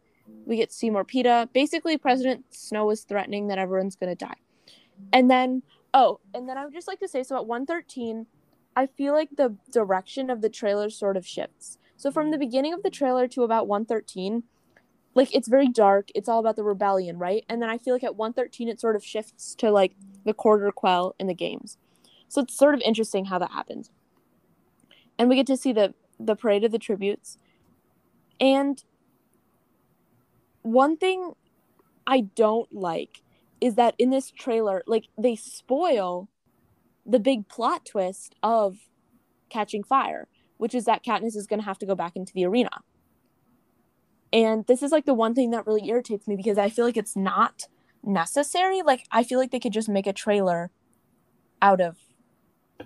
We 0.45 0.57
get 0.57 0.73
more 0.83 1.05
Peeta. 1.05 1.51
basically 1.53 1.97
president 1.97 2.45
snow 2.53 2.89
is 2.89 3.03
threatening 3.03 3.47
that 3.47 3.57
everyone's 3.57 3.95
gonna 3.95 4.15
die. 4.15 4.35
And 5.13 5.31
then 5.31 5.63
oh 5.93 6.19
and 6.33 6.47
then 6.47 6.57
i 6.57 6.63
would 6.63 6.73
just 6.73 6.87
like 6.87 6.99
to 6.99 7.07
say 7.07 7.23
so 7.23 7.35
at 7.35 7.45
113 7.45 8.25
I 8.75 8.87
feel 8.87 9.13
like 9.13 9.29
the 9.35 9.55
direction 9.71 10.29
of 10.29 10.41
the 10.41 10.49
trailer 10.49 10.89
sort 10.89 11.17
of 11.17 11.27
shifts. 11.27 11.77
So 11.97 12.11
from 12.11 12.31
the 12.31 12.37
beginning 12.37 12.73
of 12.73 12.83
the 12.83 12.89
trailer 12.89 13.27
to 13.29 13.43
about 13.43 13.67
113, 13.67 14.43
like 15.13 15.33
it's 15.35 15.47
very 15.47 15.67
dark. 15.67 16.09
It's 16.15 16.29
all 16.29 16.39
about 16.39 16.55
the 16.55 16.63
rebellion, 16.63 17.17
right? 17.17 17.43
And 17.49 17.61
then 17.61 17.69
I 17.69 17.77
feel 17.77 17.93
like 17.93 18.03
at 18.03 18.15
113 18.15 18.69
it 18.69 18.79
sort 18.79 18.95
of 18.95 19.03
shifts 19.03 19.55
to 19.55 19.71
like 19.71 19.93
the 20.25 20.33
quarter 20.33 20.71
quell 20.71 21.15
in 21.19 21.27
the 21.27 21.33
games. 21.33 21.77
So 22.27 22.41
it's 22.41 22.57
sort 22.57 22.73
of 22.73 22.81
interesting 22.81 23.25
how 23.25 23.39
that 23.39 23.51
happens. 23.51 23.91
And 25.19 25.29
we 25.29 25.35
get 25.35 25.47
to 25.47 25.57
see 25.57 25.73
the 25.73 25.93
the 26.19 26.35
parade 26.35 26.63
of 26.63 26.71
the 26.71 26.79
tributes. 26.79 27.37
And 28.39 28.83
one 30.61 30.97
thing 30.97 31.33
I 32.07 32.21
don't 32.21 32.71
like 32.73 33.21
is 33.59 33.75
that 33.75 33.95
in 33.97 34.09
this 34.09 34.31
trailer, 34.31 34.83
like 34.87 35.07
they 35.17 35.35
spoil 35.35 36.29
the 37.11 37.19
big 37.19 37.47
plot 37.47 37.85
twist 37.85 38.35
of 38.41 38.77
catching 39.49 39.83
fire, 39.83 40.27
which 40.57 40.73
is 40.73 40.85
that 40.85 41.03
Katniss 41.03 41.35
is 41.35 41.45
going 41.45 41.59
to 41.59 41.65
have 41.65 41.77
to 41.79 41.85
go 41.85 41.93
back 41.93 42.15
into 42.15 42.33
the 42.33 42.45
arena. 42.45 42.69
And 44.33 44.65
this 44.65 44.81
is 44.81 44.91
like 44.91 45.05
the 45.05 45.13
one 45.13 45.35
thing 45.35 45.51
that 45.51 45.67
really 45.67 45.87
irritates 45.89 46.25
me 46.25 46.37
because 46.37 46.57
I 46.57 46.69
feel 46.69 46.85
like 46.85 46.95
it's 46.95 47.17
not 47.17 47.67
necessary. 48.01 48.81
Like 48.81 49.05
I 49.11 49.23
feel 49.23 49.39
like 49.39 49.51
they 49.51 49.59
could 49.59 49.73
just 49.73 49.89
make 49.89 50.07
a 50.07 50.13
trailer 50.13 50.71
out 51.61 51.81
of 51.81 51.97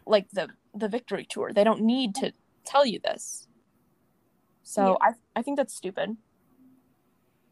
like 0.08 0.30
the 0.32 0.50
the 0.74 0.90
victory 0.90 1.26
tour. 1.30 1.54
They 1.54 1.64
don't 1.64 1.82
need 1.82 2.16
to 2.16 2.34
tell 2.66 2.84
you 2.84 3.00
this. 3.00 3.48
So 4.64 4.98
I 5.02 5.12
I 5.36 5.44
think 5.44 5.58
that's 5.58 5.76
stupid. 5.76 6.18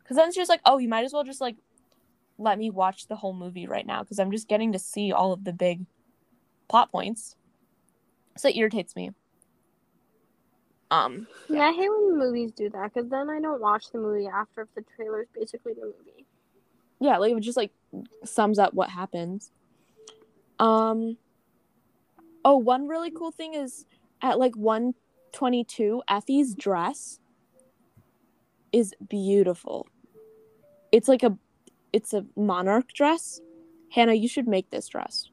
Cuz 0.05 0.17
then 0.17 0.28
it's 0.28 0.36
just 0.36 0.49
like, 0.49 0.61
"Oh, 0.65 0.80
you 0.80 0.89
might 0.89 1.05
as 1.05 1.13
well 1.13 1.24
just 1.24 1.39
like 1.39 1.57
let 2.39 2.57
me 2.57 2.71
watch 2.71 3.05
the 3.07 3.15
whole 3.15 3.34
movie 3.36 3.67
right 3.67 3.86
now 3.86 4.01
because 4.01 4.17
I'm 4.17 4.32
just 4.32 4.47
getting 4.47 4.71
to 4.71 4.80
see 4.80 5.11
all 5.11 5.34
of 5.34 5.43
the 5.43 5.53
big 5.53 5.86
plot 6.68 6.91
points. 6.91 7.36
So 8.38 8.49
it 8.49 8.55
irritates 8.55 8.95
me. 8.95 9.11
Um, 10.91 11.28
Yeah, 11.49 11.70
I 11.70 11.74
hate 11.74 11.89
when 11.89 12.20
movies 12.20 12.51
do 12.51 12.70
that 12.70 12.93
because 12.93 13.09
then 13.09 13.30
I 13.30 13.39
don't 13.39 13.61
watch 13.61 13.91
the 13.91 13.97
movie 13.97 14.28
after 14.28 14.61
if 14.61 14.74
the 14.76 14.84
trailer's 14.95 15.28
basically 15.34 15.74
the 15.74 15.86
movie. 15.86 16.26
yeah, 16.99 17.18
like 17.18 17.34
it 17.36 17.39
just 17.41 17.57
like 17.57 17.72
sums 18.24 18.59
up 18.59 18.74
what 18.74 18.89
happens. 18.89 19.51
Um, 20.59 21.18
oh, 22.45 22.57
one 22.57 22.88
really 22.88 23.11
cool 23.11 23.32
thing 23.32 23.55
is 23.55 23.86
at 24.22 24.38
like 24.39 24.55
122, 24.55 26.03
Effie's 26.07 26.53
dress 26.55 27.20
is 28.72 28.93
beautiful. 29.09 29.88
It's 30.91 31.07
like 31.07 31.24
a 31.24 31.38
it's 31.91 32.14
a 32.14 32.26
monarch 32.36 32.93
dress. 32.93 33.41
Hannah, 33.91 34.14
you 34.14 34.28
should 34.28 34.47
make 34.47 34.70
this 34.70 34.88
dress. 34.88 35.30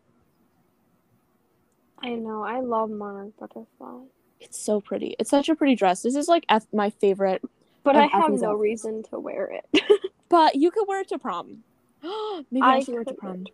I 2.03 2.11
know. 2.15 2.43
I 2.43 2.61
love 2.61 2.91
Monarch 2.91 3.37
Butterfly. 3.39 4.05
It's 4.41 4.59
so 4.59 4.81
pretty. 4.81 5.15
It's 5.19 5.29
such 5.31 5.49
a 5.49 5.55
pretty 5.55 5.75
dress. 5.75 6.03
This 6.03 6.15
is 6.17 6.29
like 6.29 6.45
Eff- 6.49 6.67
my 6.73 6.89
favorite 6.91 7.43
But 7.83 7.97
I 7.97 8.07
have 8.07 8.25
Effie's 8.31 8.43
no 8.43 8.51
outfits. 8.53 8.63
reason 8.63 9.03
to 9.11 9.19
wear 9.19 9.51
it. 9.73 9.83
But 10.31 10.55
you 10.55 10.71
could 10.71 10.87
wear 10.87 11.01
it 11.01 11.09
to 11.09 11.19
prom. 11.19 11.65
Maybe 12.03 12.63
I, 12.63 12.77
I 12.77 12.81
should 12.81 12.93
wear 12.95 13.03
it 13.03 13.09
to 13.09 13.15
prom. 13.15 13.47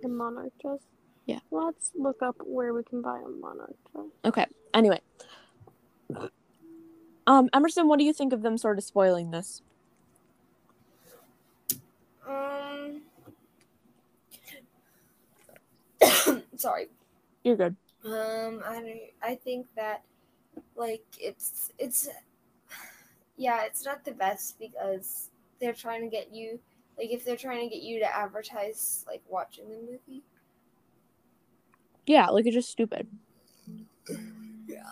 the 0.00 0.08
Monarch 0.08 0.52
dress. 0.60 0.78
Yeah. 1.26 1.40
Let's 1.50 1.90
look 1.94 2.22
up 2.22 2.36
where 2.46 2.72
we 2.72 2.82
can 2.82 3.02
buy 3.02 3.18
a 3.18 3.28
Monarch 3.28 3.76
dress. 3.92 4.06
Okay. 4.24 4.46
Anyway. 4.72 5.00
Um, 7.26 7.50
Emerson, 7.52 7.88
what 7.88 7.98
do 7.98 8.04
you 8.06 8.14
think 8.14 8.32
of 8.32 8.40
them 8.40 8.56
sort 8.56 8.78
of 8.78 8.84
spoiling 8.84 9.30
this? 9.32 9.60
Um. 12.26 13.02
sorry. 16.56 16.88
You're 17.44 17.56
good. 17.56 17.76
Um, 18.04 18.62
I 18.64 18.74
don't, 18.74 19.00
I 19.22 19.34
think 19.36 19.66
that 19.76 20.02
like 20.76 21.04
it's 21.18 21.70
it's 21.78 22.08
yeah, 23.36 23.64
it's 23.64 23.84
not 23.84 24.04
the 24.04 24.12
best 24.12 24.58
because 24.58 25.30
they're 25.60 25.72
trying 25.72 26.02
to 26.02 26.08
get 26.08 26.32
you 26.32 26.58
like 26.98 27.10
if 27.10 27.24
they're 27.24 27.36
trying 27.36 27.68
to 27.68 27.74
get 27.74 27.82
you 27.82 27.98
to 28.00 28.16
advertise 28.16 29.04
like 29.08 29.22
watching 29.28 29.68
the 29.68 29.78
movie. 29.78 30.22
Yeah, 32.06 32.26
like 32.26 32.46
it's 32.46 32.54
just 32.54 32.70
stupid. 32.70 33.06
Yeah. 34.66 34.90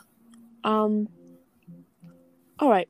Um. 0.64 1.08
All 2.58 2.70
right. 2.70 2.88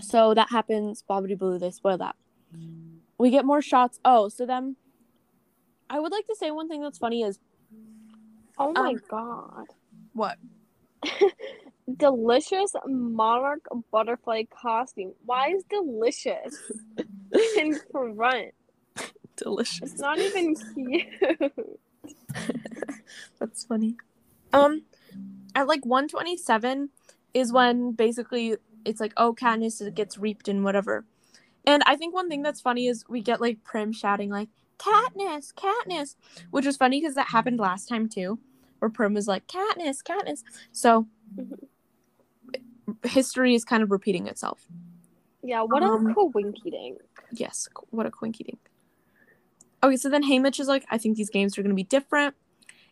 So 0.00 0.34
that 0.34 0.50
happens. 0.50 1.04
Bobbity 1.08 1.36
blue. 1.36 1.58
They 1.58 1.70
spoil 1.70 1.98
that. 1.98 2.16
We 3.18 3.30
get 3.30 3.44
more 3.44 3.62
shots. 3.62 4.00
Oh, 4.04 4.28
so 4.28 4.46
then. 4.46 4.76
I 5.90 6.00
would 6.00 6.12
like 6.12 6.26
to 6.26 6.36
say 6.36 6.50
one 6.50 6.68
thing 6.68 6.82
that's 6.82 6.98
funny 6.98 7.22
is 7.22 7.38
Oh 8.58 8.72
my 8.72 8.92
Um, 8.92 9.00
god. 9.08 9.66
what? 10.12 10.38
Delicious 11.96 12.72
Monarch 12.86 13.64
Butterfly 13.90 14.44
costume. 14.50 15.14
Why 15.24 15.50
is 15.50 15.64
delicious 15.70 16.60
in 17.56 17.78
front? 17.90 18.52
Delicious. 19.36 19.92
It's 19.92 20.00
not 20.00 20.18
even 20.18 20.54
cute. 20.74 21.52
That's 23.38 23.64
funny. 23.64 23.96
Um, 24.52 24.82
at 25.54 25.66
like 25.68 25.84
127 25.86 26.90
is 27.34 27.52
when 27.52 27.92
basically 27.92 28.56
it's 28.84 29.00
like, 29.00 29.12
oh, 29.16 29.34
Katniss 29.34 29.94
gets 29.94 30.18
reaped 30.18 30.48
and 30.48 30.64
whatever. 30.64 31.04
And 31.66 31.82
I 31.86 31.96
think 31.96 32.14
one 32.14 32.28
thing 32.28 32.42
that's 32.42 32.60
funny 32.60 32.86
is 32.86 33.04
we 33.08 33.20
get 33.20 33.40
like 33.40 33.62
Prim 33.62 33.92
shouting 33.92 34.30
like 34.30 34.48
Katniss, 34.78 35.52
Katniss, 35.52 36.14
which 36.50 36.64
was 36.64 36.76
funny 36.76 37.00
because 37.00 37.14
that 37.14 37.28
happened 37.28 37.58
last 37.58 37.88
time 37.88 38.08
too, 38.08 38.38
where 38.78 38.90
Prim 38.90 39.14
was 39.14 39.28
like 39.28 39.46
Katniss, 39.46 40.02
Katniss. 40.02 40.42
So 40.72 41.06
history 43.04 43.54
is 43.54 43.64
kind 43.64 43.82
of 43.82 43.90
repeating 43.90 44.26
itself. 44.26 44.66
Yeah, 45.42 45.62
what 45.62 45.82
Um, 45.82 46.06
a 46.08 46.14
coinky 46.14 46.70
dink. 46.70 47.00
Yes, 47.32 47.68
what 47.90 48.06
a 48.06 48.10
quinky 48.10 48.44
dink. 48.44 48.58
Okay, 49.82 49.96
so 49.96 50.08
then 50.08 50.24
Haymitch 50.24 50.58
is 50.58 50.66
like, 50.66 50.84
I 50.90 50.98
think 50.98 51.16
these 51.16 51.30
games 51.30 51.56
are 51.56 51.62
going 51.62 51.70
to 51.70 51.76
be 51.76 51.84
different. 51.84 52.34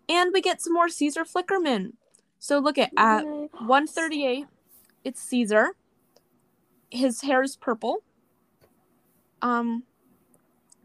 And 0.08 0.32
we 0.32 0.40
get 0.40 0.62
some 0.62 0.72
more 0.72 0.88
Caesar 0.88 1.24
Flickerman. 1.24 1.94
So 2.38 2.58
look 2.58 2.78
at 2.78 2.92
at 2.96 3.24
138, 3.24 4.46
it's 5.04 5.20
Caesar. 5.22 5.70
His 6.90 7.22
hair 7.22 7.42
is 7.42 7.56
purple. 7.56 8.04
Um, 9.42 9.82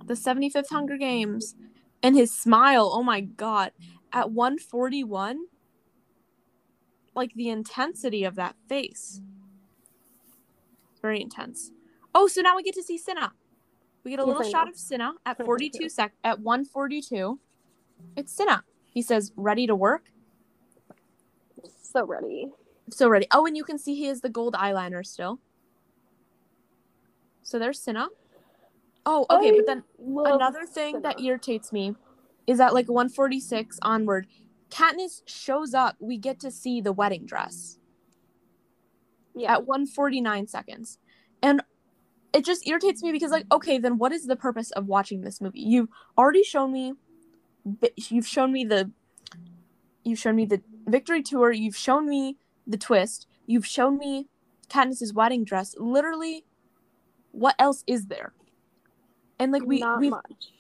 the 0.03 0.15
75th 0.15 0.69
Hunger 0.69 0.97
Games. 0.97 1.55
And 2.01 2.15
his 2.15 2.33
smile, 2.33 2.89
oh 2.91 3.03
my 3.03 3.21
god. 3.21 3.71
At 4.13 4.31
141, 4.31 5.45
like 7.15 7.33
the 7.33 7.49
intensity 7.49 8.23
of 8.23 8.35
that 8.35 8.55
face. 8.67 9.21
Very 11.01 11.21
intense. 11.21 11.71
Oh, 12.13 12.27
so 12.27 12.41
now 12.41 12.55
we 12.55 12.63
get 12.63 12.75
to 12.75 12.83
see 12.83 12.97
Cinna. 12.97 13.33
We 14.03 14.11
get 14.11 14.19
a 14.19 14.25
little 14.25 14.45
I 14.45 14.49
shot 14.49 14.67
of 14.67 14.75
Cinna 14.75 15.13
at 15.25 15.43
42 15.43 15.87
sec 15.89 16.13
at 16.23 16.39
142. 16.39 17.39
It's 18.15 18.33
Cinna. 18.33 18.63
He 18.85 19.01
says, 19.01 19.31
ready 19.35 19.67
to 19.67 19.75
work. 19.75 20.11
So 21.81 22.05
ready. 22.05 22.49
So 22.89 23.07
ready. 23.07 23.27
Oh, 23.31 23.45
and 23.45 23.55
you 23.55 23.63
can 23.63 23.77
see 23.77 23.95
he 23.95 24.05
has 24.05 24.21
the 24.21 24.29
gold 24.29 24.55
eyeliner 24.55 25.05
still. 25.05 25.39
So 27.43 27.59
there's 27.59 27.79
Cinna. 27.79 28.07
Oh, 29.05 29.25
okay, 29.29 29.51
but 29.51 29.65
then 29.65 29.83
another 29.99 30.65
thing 30.65 31.01
that 31.01 31.19
irritates 31.19 31.71
me 31.71 31.95
is 32.51 32.57
that 32.57 32.73
like 32.73 32.89
146 32.89 33.79
onward, 33.81 34.27
Katniss 34.69 35.21
shows 35.25 35.73
up. 35.73 35.95
We 35.99 36.17
get 36.17 36.39
to 36.41 36.51
see 36.51 36.81
the 36.81 36.91
wedding 36.93 37.25
dress 37.25 37.79
Yeah. 39.35 39.53
at 39.53 39.65
149 39.65 40.47
seconds. 40.47 40.99
And 41.41 41.61
it 42.33 42.45
just 42.45 42.67
irritates 42.67 43.01
me 43.03 43.11
because 43.11 43.31
like 43.31 43.45
okay, 43.51 43.77
then 43.77 43.97
what 43.97 44.11
is 44.11 44.25
the 44.27 44.35
purpose 44.35 44.71
of 44.71 44.87
watching 44.87 45.21
this 45.21 45.41
movie? 45.41 45.61
You've 45.61 45.89
already 46.17 46.43
shown 46.43 46.71
me 46.71 46.93
you've 48.09 48.27
shown 48.27 48.51
me 48.51 48.63
the 48.65 48.91
you've 50.03 50.19
shown 50.19 50.35
me 50.35 50.45
the 50.45 50.61
victory 50.87 51.23
tour, 51.23 51.51
you've 51.51 51.75
shown 51.75 52.07
me 52.09 52.37
the 52.67 52.77
twist, 52.77 53.27
you've 53.45 53.65
shown 53.67 53.97
me 53.97 54.27
Katniss's 54.69 55.13
wedding 55.13 55.43
dress. 55.43 55.75
Literally 55.77 56.45
what 57.31 57.55
else 57.59 57.83
is 57.87 58.07
there? 58.07 58.33
And 59.39 59.51
like 59.51 59.63
we 59.63 59.79
Not 59.79 59.99
we 59.99 60.09
much. 60.09 60.53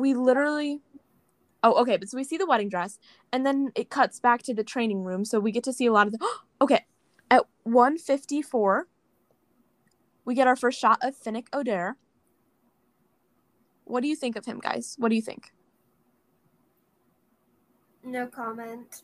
We 0.00 0.14
literally 0.14 0.80
oh 1.62 1.74
okay 1.82 1.96
but 1.98 2.08
so 2.08 2.16
we 2.16 2.24
see 2.24 2.38
the 2.38 2.46
wedding 2.46 2.70
dress 2.70 2.98
and 3.32 3.44
then 3.44 3.70
it 3.74 3.90
cuts 3.90 4.18
back 4.18 4.42
to 4.42 4.54
the 4.54 4.64
training 4.64 5.04
room 5.04 5.26
so 5.26 5.38
we 5.38 5.52
get 5.52 5.62
to 5.62 5.74
see 5.74 5.84
a 5.84 5.92
lot 5.92 6.06
of 6.06 6.14
the 6.14 6.26
okay 6.62 6.86
at 7.30 7.44
154 7.64 8.88
we 10.24 10.34
get 10.34 10.46
our 10.46 10.56
first 10.56 10.78
shot 10.78 10.98
of 11.02 11.16
Finnick 11.18 11.48
Odair. 11.50 11.94
What 13.84 14.02
do 14.02 14.08
you 14.08 14.16
think 14.16 14.36
of 14.36 14.44
him 14.44 14.60
guys? 14.60 14.94
What 14.98 15.08
do 15.08 15.16
you 15.16 15.22
think? 15.22 15.52
No 18.04 18.26
comment. 18.26 19.02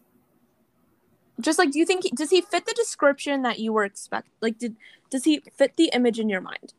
just 1.40 1.59
like 1.59 1.70
do 1.70 1.78
you 1.78 1.84
think 1.84 2.05
he, 2.05 2.11
does 2.11 2.30
he 2.30 2.40
fit 2.40 2.64
the 2.64 2.74
description 2.74 3.42
that 3.42 3.59
you 3.59 3.72
were 3.72 3.84
expect 3.84 4.28
like 4.40 4.57
did 4.59 4.76
does 5.11 5.24
he 5.24 5.42
fit 5.53 5.76
the 5.76 5.90
image 5.92 6.18
in 6.18 6.28
your 6.28 6.40
mind? 6.40 6.74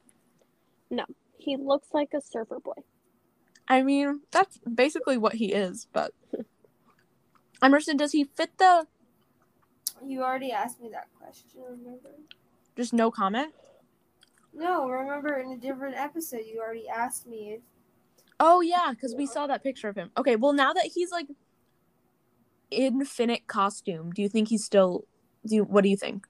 No, 0.90 1.06
He 1.38 1.58
looks 1.58 1.90
like 1.94 2.14
a 2.14 2.22
surfer 2.22 2.60
boy. 2.60 2.82
I 3.68 3.82
mean 3.84 4.22
that's 4.32 4.60
basically 4.74 5.18
what 5.18 5.36
he 5.36 5.54
is 5.54 5.88
but 5.94 6.14
emerson 7.62 7.98
does 7.98 8.12
he 8.12 8.24
fit 8.24 8.58
the 8.58 8.88
You 10.06 10.22
already 10.24 10.52
asked 10.52 10.80
me 10.80 10.90
that 10.92 11.08
question, 11.20 11.50
remember? 11.70 12.12
just 12.76 12.94
no 12.94 13.10
comment 13.12 13.54
No, 14.54 14.88
remember 14.88 15.40
in 15.40 15.52
a 15.52 15.58
different 15.58 15.96
episode 15.96 16.46
you 16.46 16.60
already 16.60 16.88
asked 16.88 17.28
me 17.28 17.54
if 17.54 17.62
Oh 18.40 18.62
yeah, 18.62 18.92
because 18.92 19.16
we 19.16 19.26
saw 19.26 19.48
that 19.48 19.64
picture 19.64 19.90
of 19.90 19.96
him. 19.96 20.12
Okay, 20.16 20.36
well 20.36 20.54
now 20.54 20.72
that 20.72 20.92
he's 20.94 21.10
like 21.12 21.26
infinite 22.70 23.48
costume, 23.48 24.12
do 24.12 24.22
you 24.22 24.30
think 24.30 24.50
he's 24.50 24.64
still? 24.64 25.06
Do 25.46 25.56
you, 25.56 25.64
what 25.64 25.84
do 25.84 25.90
you 25.90 25.98
think? 25.98 26.28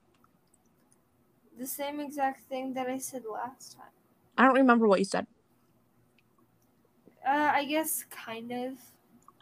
the 1.59 1.65
same 1.67 1.99
exact 1.99 2.47
thing 2.47 2.73
that 2.75 2.87
I 2.87 2.97
said 2.99 3.23
last 3.29 3.75
time. 3.75 3.91
I 4.37 4.43
don't 4.45 4.55
remember 4.55 4.87
what 4.87 4.99
you 4.99 5.05
said. 5.05 5.25
Uh, 7.27 7.51
I 7.53 7.65
guess 7.65 8.05
kind 8.09 8.51
of. 8.51 8.73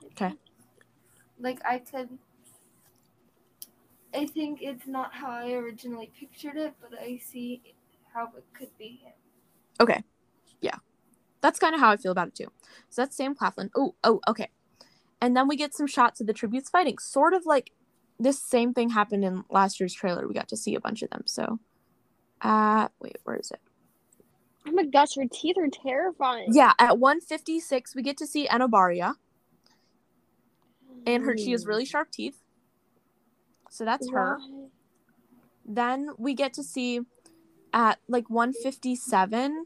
Okay. 0.05 0.33
Like 1.39 1.59
I 1.63 1.79
could. 1.79 2.09
I 4.13 4.25
think 4.25 4.59
it's 4.61 4.88
not 4.88 5.13
how 5.13 5.29
I 5.29 5.51
originally 5.51 6.11
pictured 6.17 6.55
it, 6.55 6.73
but 6.81 6.97
I 6.99 7.17
see 7.17 7.61
how 8.13 8.31
it 8.38 8.45
could 8.57 8.75
be 8.77 9.01
him. 9.03 9.13
Okay, 9.79 10.01
yeah, 10.61 10.77
that's 11.41 11.59
kind 11.59 11.75
of 11.75 11.81
how 11.81 11.91
I 11.91 11.97
feel 11.97 12.13
about 12.13 12.29
it 12.29 12.36
too. 12.36 12.47
So 12.89 13.01
that's 13.01 13.17
Sam 13.17 13.36
Claflin. 13.36 13.69
Oh, 13.75 13.95
oh, 14.03 14.21
okay. 14.27 14.49
And 15.21 15.36
then 15.36 15.47
we 15.47 15.57
get 15.57 15.73
some 15.73 15.88
shots 15.88 16.21
of 16.21 16.27
the 16.27 16.33
tributes 16.33 16.69
fighting, 16.69 16.97
sort 16.97 17.33
of 17.33 17.45
like 17.45 17.71
this 18.19 18.41
same 18.41 18.73
thing 18.73 18.89
happened 18.89 19.25
in 19.25 19.43
last 19.49 19.79
year's 19.79 19.93
trailer. 19.93 20.27
We 20.27 20.33
got 20.33 20.47
to 20.49 20.57
see 20.57 20.75
a 20.75 20.79
bunch 20.79 21.01
of 21.01 21.09
them. 21.09 21.23
So, 21.25 21.59
uh, 22.41 22.88
wait, 23.01 23.17
where 23.23 23.36
is 23.36 23.51
it? 23.51 23.59
Oh 24.68 24.72
my 24.72 24.84
gosh, 24.86 25.16
her 25.16 25.26
teeth 25.32 25.57
are 25.57 25.68
terrifying. 25.68 26.49
Yeah, 26.51 26.74
at 26.80 26.97
156, 26.97 27.95
we 27.95 28.01
get 28.01 28.18
to 28.18 28.26
see 28.28 28.47
Enobaria, 28.47 29.13
and 31.05 31.24
her 31.24 31.38
she 31.38 31.51
has 31.51 31.66
really 31.66 31.86
sharp 31.86 32.11
teeth. 32.11 32.41
So 33.70 33.86
that's 33.86 34.09
her. 34.11 34.38
Then 35.66 36.09
we 36.18 36.34
get 36.34 36.53
to 36.53 36.63
see 36.63 37.01
at 37.74 37.99
like 38.07 38.30
157 38.30 39.66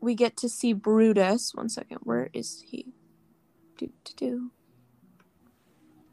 we 0.00 0.14
get 0.14 0.36
to 0.36 0.48
see 0.48 0.72
Brutus. 0.72 1.52
One 1.54 1.68
second, 1.68 1.98
where 2.02 2.28
is 2.32 2.62
he? 2.68 2.92
Do 3.78 3.90
do 4.04 4.12
do. 4.16 4.50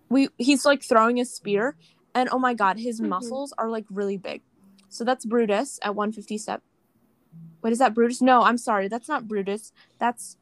We 0.09 0.29
he's 0.37 0.65
like 0.65 0.81
throwing 0.83 1.19
a 1.19 1.25
spear 1.25 1.75
and 2.15 2.29
oh 2.31 2.39
my 2.39 2.53
god, 2.53 2.79
his 2.79 3.01
Mhm. 3.01 3.09
muscles 3.09 3.53
are 3.57 3.69
like 3.69 3.85
really 3.89 4.17
big. 4.17 4.41
So 4.89 5.03
that's 5.03 5.25
Brutus 5.25 5.79
at 5.83 5.95
157. 5.95 6.61
Wait, 7.63 7.71
is 7.71 7.79
that 7.79 7.93
Brutus? 7.93 8.21
No, 8.21 8.43
I'm 8.43 8.57
sorry. 8.57 8.89
That's 8.89 9.07
not 9.07 9.27
Brutus. 9.27 9.71
That's 9.97 10.37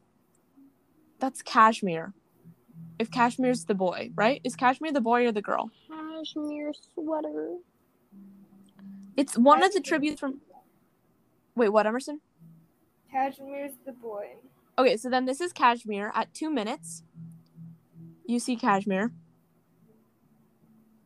that's 1.20 1.40
Cashmere. 1.40 2.12
If 2.98 3.10
Cashmere's 3.10 3.64
the 3.64 3.74
boy, 3.74 4.10
right? 4.16 4.40
Is 4.42 4.56
Cashmere 4.56 4.92
the 4.92 5.00
boy 5.00 5.26
or 5.26 5.32
the 5.32 5.40
girl? 5.40 5.70
Cashmere 5.88 6.72
sweater. 6.94 7.56
It's 9.16 9.38
one 9.38 9.62
of 9.62 9.72
the 9.72 9.80
tributes 9.80 10.18
from. 10.18 10.40
Wait, 11.54 11.68
what, 11.68 11.86
Emerson? 11.86 12.20
Cashmere's 13.10 13.74
the 13.86 13.92
boy. 13.92 14.30
Okay, 14.78 14.96
so 14.96 15.08
then 15.08 15.26
this 15.26 15.40
is 15.40 15.52
Cashmere 15.52 16.10
at 16.14 16.34
two 16.34 16.50
minutes. 16.50 17.04
You 18.26 18.40
see 18.40 18.56
Cashmere. 18.56 19.12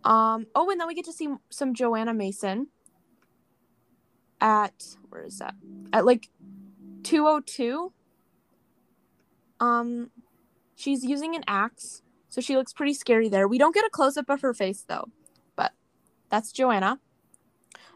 Um. 0.03 0.47
Oh, 0.55 0.71
and 0.71 0.81
then 0.81 0.87
we 0.87 0.95
get 0.95 1.05
to 1.07 1.13
see 1.13 1.29
some 1.51 1.75
Johanna 1.75 2.15
Mason. 2.15 2.69
At 4.47 4.97
where 5.09 5.25
is 5.25 5.39
that? 5.41 5.57
At 5.93 6.07
like 6.07 6.31
two 7.03 7.27
oh 7.27 7.41
two. 7.41 7.93
Um, 9.59 10.13
she's 10.77 11.03
using 11.03 11.35
an 11.35 11.43
axe, 11.49 12.03
so 12.29 12.41
she 12.41 12.57
looks 12.57 12.73
pretty 12.73 12.95
scary 12.95 13.29
there. 13.29 13.49
We 13.49 13.59
don't 13.59 13.75
get 13.75 13.85
a 13.85 13.91
close 13.91 14.17
up 14.17 14.31
of 14.31 14.43
her 14.43 14.55
face 14.55 14.85
though, 14.87 15.09
but 15.57 15.73
that's 16.31 16.53
Johanna. 16.53 17.01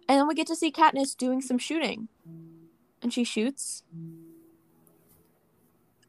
And 0.09 0.19
then 0.19 0.27
we 0.27 0.35
get 0.35 0.49
to 0.49 0.57
see 0.57 0.73
Katniss 0.73 1.17
doing 1.17 1.41
some 1.41 1.57
shooting, 1.57 2.09
and 3.01 3.13
she 3.13 3.23
shoots. 3.23 3.85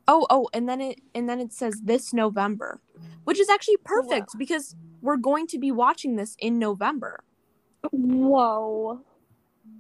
Oh, 0.08 0.26
oh, 0.32 0.50
and 0.56 0.68
then 0.68 0.82
it 0.82 1.02
and 1.14 1.30
then 1.30 1.40
it 1.40 1.54
says 1.54 1.82
this 1.84 2.14
November, 2.14 2.82
which 3.26 3.40
is 3.40 3.48
actually 3.48 3.78
perfect 3.86 4.32
because 4.40 4.76
we're 5.04 5.18
going 5.18 5.46
to 5.48 5.60
be 5.60 5.72
watching 5.72 6.16
this 6.16 6.36
in 6.40 6.58
November. 6.58 7.24
Whoa. 7.92 9.02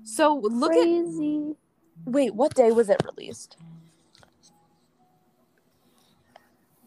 So 0.04 0.42
look 0.44 0.72
at 0.72 0.84
Crazy. 0.84 1.56
wait, 2.06 2.36
what 2.36 2.54
day 2.54 2.72
was 2.72 2.90
it 2.90 3.02
released? 3.06 3.58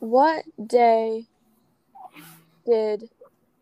What 0.01 0.45
day 0.67 1.27
did 2.67 3.11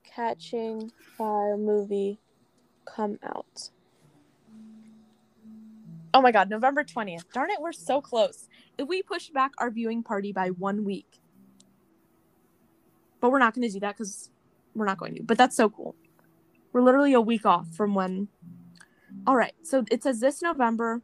Catching 0.05 0.90
Fire 1.16 1.57
movie 1.57 2.18
come 2.84 3.18
out? 3.22 3.70
Oh 6.14 6.20
my 6.20 6.32
god, 6.32 6.50
November 6.50 6.84
20th. 6.84 7.24
Darn 7.32 7.50
it, 7.50 7.61
we're 7.61 7.72
so 7.72 8.00
close. 8.00 8.48
If 8.76 8.88
we 8.88 9.03
pushed 9.03 9.32
back 9.32 9.53
our 9.59 9.70
viewing 9.70 10.03
party 10.03 10.32
by 10.32 10.48
one 10.48 10.84
week. 10.84 11.20
But 13.20 13.30
we're 13.30 13.38
not 13.38 13.55
going 13.55 13.66
to 13.66 13.72
do 13.72 13.80
that 13.80 13.96
because 13.96 14.30
we're 14.74 14.84
not 14.84 14.98
going 14.98 15.14
to. 15.14 15.22
But 15.22 15.38
that's 15.38 15.57
so 15.57 15.70
cool. 15.70 15.94
We're 16.72 16.82
literally 16.82 17.12
a 17.12 17.20
week 17.20 17.46
off 17.46 17.68
from 17.74 17.94
when. 17.94 18.28
All 19.26 19.36
right, 19.36 19.54
so 19.62 19.84
it 19.90 20.02
says 20.02 20.20
this 20.20 20.42
November. 20.42 21.02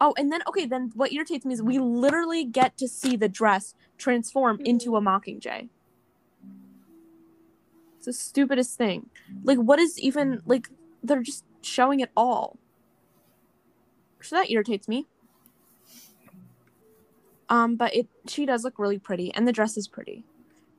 Oh, 0.00 0.14
and 0.18 0.30
then, 0.30 0.40
okay, 0.48 0.66
then 0.66 0.92
what 0.94 1.12
irritates 1.12 1.44
me 1.44 1.54
is 1.54 1.62
we 1.62 1.78
literally 1.78 2.44
get 2.44 2.76
to 2.78 2.88
see 2.88 3.16
the 3.16 3.28
dress 3.28 3.74
transform 3.96 4.60
into 4.64 4.96
a 4.96 5.00
Mockingjay. 5.00 5.68
It's 7.96 8.06
the 8.06 8.12
stupidest 8.12 8.76
thing. 8.76 9.08
Like, 9.44 9.58
what 9.58 9.78
is 9.78 9.98
even 9.98 10.42
like? 10.44 10.68
They're 11.02 11.22
just 11.22 11.44
showing 11.62 12.00
it 12.00 12.10
all. 12.16 12.58
So 14.20 14.36
that 14.36 14.50
irritates 14.50 14.88
me. 14.88 15.06
Um, 17.48 17.76
but 17.76 17.94
it 17.94 18.08
she 18.26 18.46
does 18.46 18.64
look 18.64 18.78
really 18.78 18.98
pretty, 18.98 19.32
and 19.34 19.46
the 19.46 19.52
dress 19.52 19.76
is 19.76 19.88
pretty. 19.88 20.24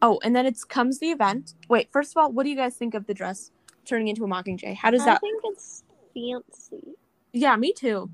Oh, 0.01 0.19
and 0.23 0.35
then 0.35 0.45
it's 0.45 0.63
comes 0.63 0.99
the 0.99 1.09
event. 1.09 1.53
Wait, 1.69 1.89
first 1.91 2.11
of 2.11 2.17
all, 2.17 2.31
what 2.31 2.43
do 2.43 2.49
you 2.49 2.55
guys 2.55 2.75
think 2.75 2.93
of 2.93 3.07
the 3.07 3.13
dress 3.13 3.51
turning 3.85 4.07
into 4.07 4.23
a 4.23 4.27
Mockingjay? 4.27 4.75
How 4.75 4.91
does 4.91 5.05
that 5.05 5.17
I 5.17 5.19
think 5.19 5.41
it's 5.45 5.83
fancy. 6.15 6.93
Yeah, 7.33 7.55
me 7.57 7.73
too. 7.73 8.09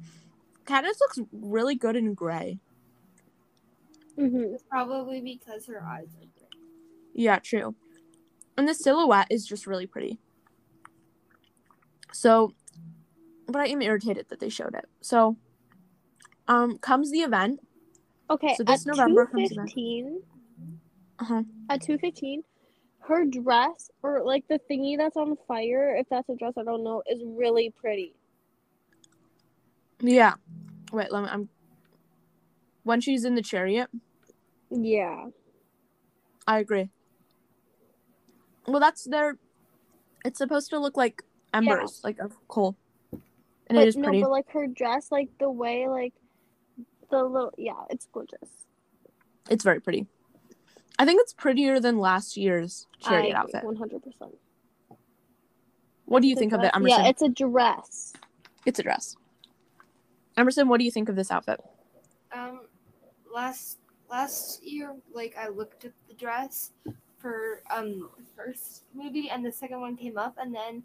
Katniss 0.65 0.99
looks 0.99 1.19
really 1.31 1.75
good 1.75 1.95
in 1.95 2.13
gray. 2.13 2.59
Mm-hmm. 4.17 4.55
Probably 4.69 5.21
because 5.21 5.65
her 5.67 5.81
eyes 5.83 6.07
are 6.15 6.27
gray. 6.37 6.47
Yeah, 7.13 7.39
true. 7.39 7.75
And 8.57 8.67
the 8.67 8.73
silhouette 8.73 9.27
is 9.29 9.45
just 9.45 9.65
really 9.67 9.87
pretty. 9.87 10.19
So, 12.13 12.53
but 13.47 13.61
I 13.61 13.67
am 13.67 13.81
irritated 13.81 14.27
that 14.29 14.39
they 14.39 14.49
showed 14.49 14.75
it. 14.75 14.85
So, 15.01 15.37
um, 16.47 16.77
comes 16.79 17.11
the 17.11 17.19
event. 17.19 17.59
Okay, 18.29 18.55
So 18.55 18.63
this 18.63 18.81
at 18.81 18.87
November 18.87 19.25
two 19.25 19.31
comes 19.31 19.49
the 19.49 19.55
event. 19.55 19.69
fifteen, 19.69 20.21
Uh-huh. 21.19 21.43
at 21.69 21.81
two 21.81 21.97
fifteen, 21.97 22.43
her 23.01 23.25
dress 23.25 23.89
or 24.03 24.23
like 24.23 24.47
the 24.47 24.59
thingy 24.69 24.97
that's 24.97 25.17
on 25.17 25.35
fire, 25.47 25.95
if 25.95 26.07
that's 26.09 26.29
a 26.29 26.35
dress, 26.35 26.53
I 26.57 26.63
don't 26.63 26.83
know, 26.83 27.03
is 27.09 27.21
really 27.25 27.73
pretty. 27.79 28.13
Yeah. 29.99 30.33
Wait, 30.91 31.11
let 31.11 31.23
me. 31.23 31.29
I'm. 31.31 31.49
When 32.83 33.01
she's 33.01 33.25
in 33.25 33.35
the 33.35 33.41
chariot, 33.43 33.89
Yeah. 34.71 35.27
I 36.47 36.59
agree. 36.59 36.89
Well, 38.67 38.79
that's 38.79 39.03
their. 39.03 39.37
It's 40.25 40.37
supposed 40.37 40.69
to 40.71 40.79
look 40.79 40.97
like 40.97 41.23
embers, 41.53 42.01
like 42.03 42.19
of 42.19 42.35
coal, 42.47 42.75
and 43.11 43.21
but 43.69 43.77
it 43.83 43.87
is 43.87 43.97
no, 43.97 44.03
pretty. 44.03 44.21
but 44.21 44.31
like 44.31 44.49
her 44.51 44.67
dress, 44.67 45.11
like 45.11 45.29
the 45.39 45.49
way, 45.49 45.87
like 45.87 46.13
the 47.09 47.23
little, 47.23 47.51
yeah, 47.57 47.83
it's 47.89 48.07
gorgeous. 48.11 48.49
It's 49.49 49.63
very 49.63 49.79
pretty. 49.79 50.07
I 50.99 51.05
think 51.05 51.21
it's 51.21 51.33
prettier 51.33 51.79
than 51.79 51.97
last 51.99 52.37
year's 52.37 52.87
chariot 52.99 53.35
outfit. 53.35 53.63
one 53.63 53.75
hundred 53.75 54.03
percent. 54.03 54.35
What 56.05 56.21
do 56.21 56.27
you 56.27 56.35
think 56.35 56.53
of 56.53 56.61
it, 56.63 56.71
Emerson? 56.75 57.03
Yeah, 57.03 57.09
it's 57.09 57.21
a 57.21 57.29
dress. 57.29 58.13
it's 58.65 58.79
a 58.79 58.83
dress. 58.83 59.15
Emerson, 60.37 60.67
what 60.67 60.77
do 60.79 60.85
you 60.85 60.91
think 60.91 61.09
of 61.09 61.15
this 61.15 61.31
outfit? 61.31 61.59
Um, 62.33 62.61
last 63.33 63.79
last 64.09 64.63
year, 64.63 64.95
like 65.13 65.35
I 65.37 65.47
looked 65.47 65.85
at 65.85 65.93
the 66.07 66.13
dress 66.13 66.71
for 67.17 67.61
um 67.73 68.09
the 68.17 68.25
first 68.35 68.83
movie, 68.93 69.29
and 69.29 69.45
the 69.45 69.51
second 69.51 69.79
one 69.79 69.95
came 69.95 70.17
up, 70.17 70.35
and 70.37 70.53
then, 70.53 70.83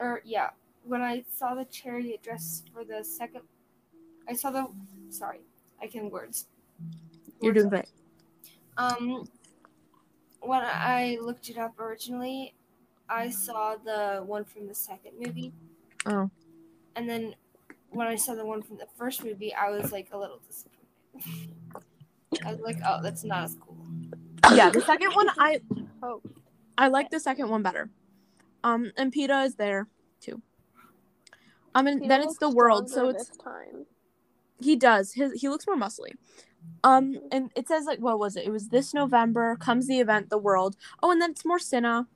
or 0.00 0.22
yeah, 0.24 0.50
when 0.84 1.02
I 1.02 1.24
saw 1.32 1.54
the 1.54 1.66
chariot 1.66 2.22
dress 2.22 2.62
for 2.72 2.84
the 2.84 3.04
second, 3.04 3.42
I 4.28 4.32
saw 4.32 4.50
the. 4.50 4.66
Sorry, 5.10 5.40
I 5.82 5.86
can 5.86 6.10
words. 6.10 6.46
You're 7.42 7.52
doing 7.52 7.68
great. 7.68 7.86
Um, 8.80 9.28
when 10.40 10.60
I 10.62 11.18
looked 11.20 11.50
it 11.50 11.58
up 11.58 11.78
originally, 11.78 12.54
I 13.08 13.28
saw 13.30 13.76
the 13.76 14.22
one 14.24 14.44
from 14.44 14.66
the 14.68 14.74
second 14.74 15.12
movie, 15.18 15.52
Oh, 16.06 16.30
and 16.96 17.08
then 17.08 17.34
when 17.90 18.06
I 18.06 18.16
saw 18.16 18.34
the 18.34 18.44
one 18.46 18.62
from 18.62 18.78
the 18.78 18.86
first 18.96 19.22
movie, 19.24 19.52
I 19.54 19.68
was 19.70 19.92
like 19.92 20.08
a 20.12 20.18
little 20.18 20.40
disappointed. 20.46 21.84
I 22.46 22.52
was 22.52 22.60
like, 22.60 22.78
oh, 22.86 23.02
that's 23.02 23.24
not 23.24 23.44
as 23.44 23.56
cool. 23.60 23.76
yeah. 24.54 24.70
The 24.70 24.80
second 24.80 25.12
one, 25.12 25.28
I 25.38 25.60
Oh, 26.02 26.22
I 26.78 26.88
like 26.88 27.10
the 27.10 27.20
second 27.20 27.50
one 27.50 27.62
better. 27.62 27.90
Um, 28.64 28.92
and 28.96 29.12
Peeta 29.12 29.44
is 29.44 29.56
there 29.56 29.88
too. 30.20 30.40
Um, 31.74 31.86
and 31.86 32.00
Peeta 32.00 32.08
then 32.08 32.22
it's 32.22 32.38
the 32.38 32.48
world, 32.50 32.88
so 32.88 33.08
it's 33.10 33.28
time. 33.36 33.86
he 34.60 34.76
does 34.76 35.12
his 35.14 35.40
he 35.40 35.48
looks 35.48 35.66
more 35.66 35.76
muscly. 35.76 36.12
Um, 36.82 37.16
and 37.30 37.50
it 37.54 37.68
says 37.68 37.84
like 37.84 37.98
what 38.00 38.18
was 38.18 38.36
it? 38.36 38.46
It 38.46 38.50
was 38.50 38.68
this 38.68 38.94
November 38.94 39.56
comes 39.56 39.86
the 39.86 40.00
event, 40.00 40.30
the 40.30 40.38
world. 40.38 40.76
Oh, 41.02 41.10
and 41.10 41.20
then 41.20 41.30
it's 41.32 41.44
more 41.44 41.58
Cinna. 41.58 42.06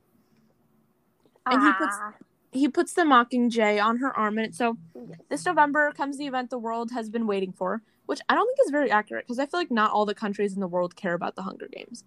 And 1.45 1.61
he 1.61 1.71
puts- 1.73 1.97
Ah, 1.99 2.13
He 2.51 2.67
puts 2.69 2.93
the 2.93 3.01
Mockingjay 3.03 3.83
on 3.83 3.97
her 3.97 4.15
arm, 4.17 4.37
and 4.37 4.55
so 4.55 4.77
this 5.29 5.45
November 5.45 5.91
comes 5.91 6.17
the 6.17 6.25
event 6.25 6.49
the 6.49 6.57
world 6.57 6.91
has 6.91 7.09
been 7.09 7.27
waiting 7.27 7.51
for, 7.51 7.81
which 8.05 8.21
I 8.29 8.33
don't 8.35 8.47
think 8.47 8.65
is 8.65 8.71
very 8.71 8.89
accurate 8.89 9.25
because 9.25 9.39
I 9.39 9.45
feel 9.45 9.59
like 9.59 9.71
not 9.71 9.91
all 9.91 10.05
the 10.05 10.15
countries 10.15 10.53
in 10.53 10.61
the 10.61 10.67
world 10.67 10.95
care 10.95 11.13
about 11.15 11.35
the 11.35 11.41
Hunger 11.41 11.67
Games. 11.71 12.05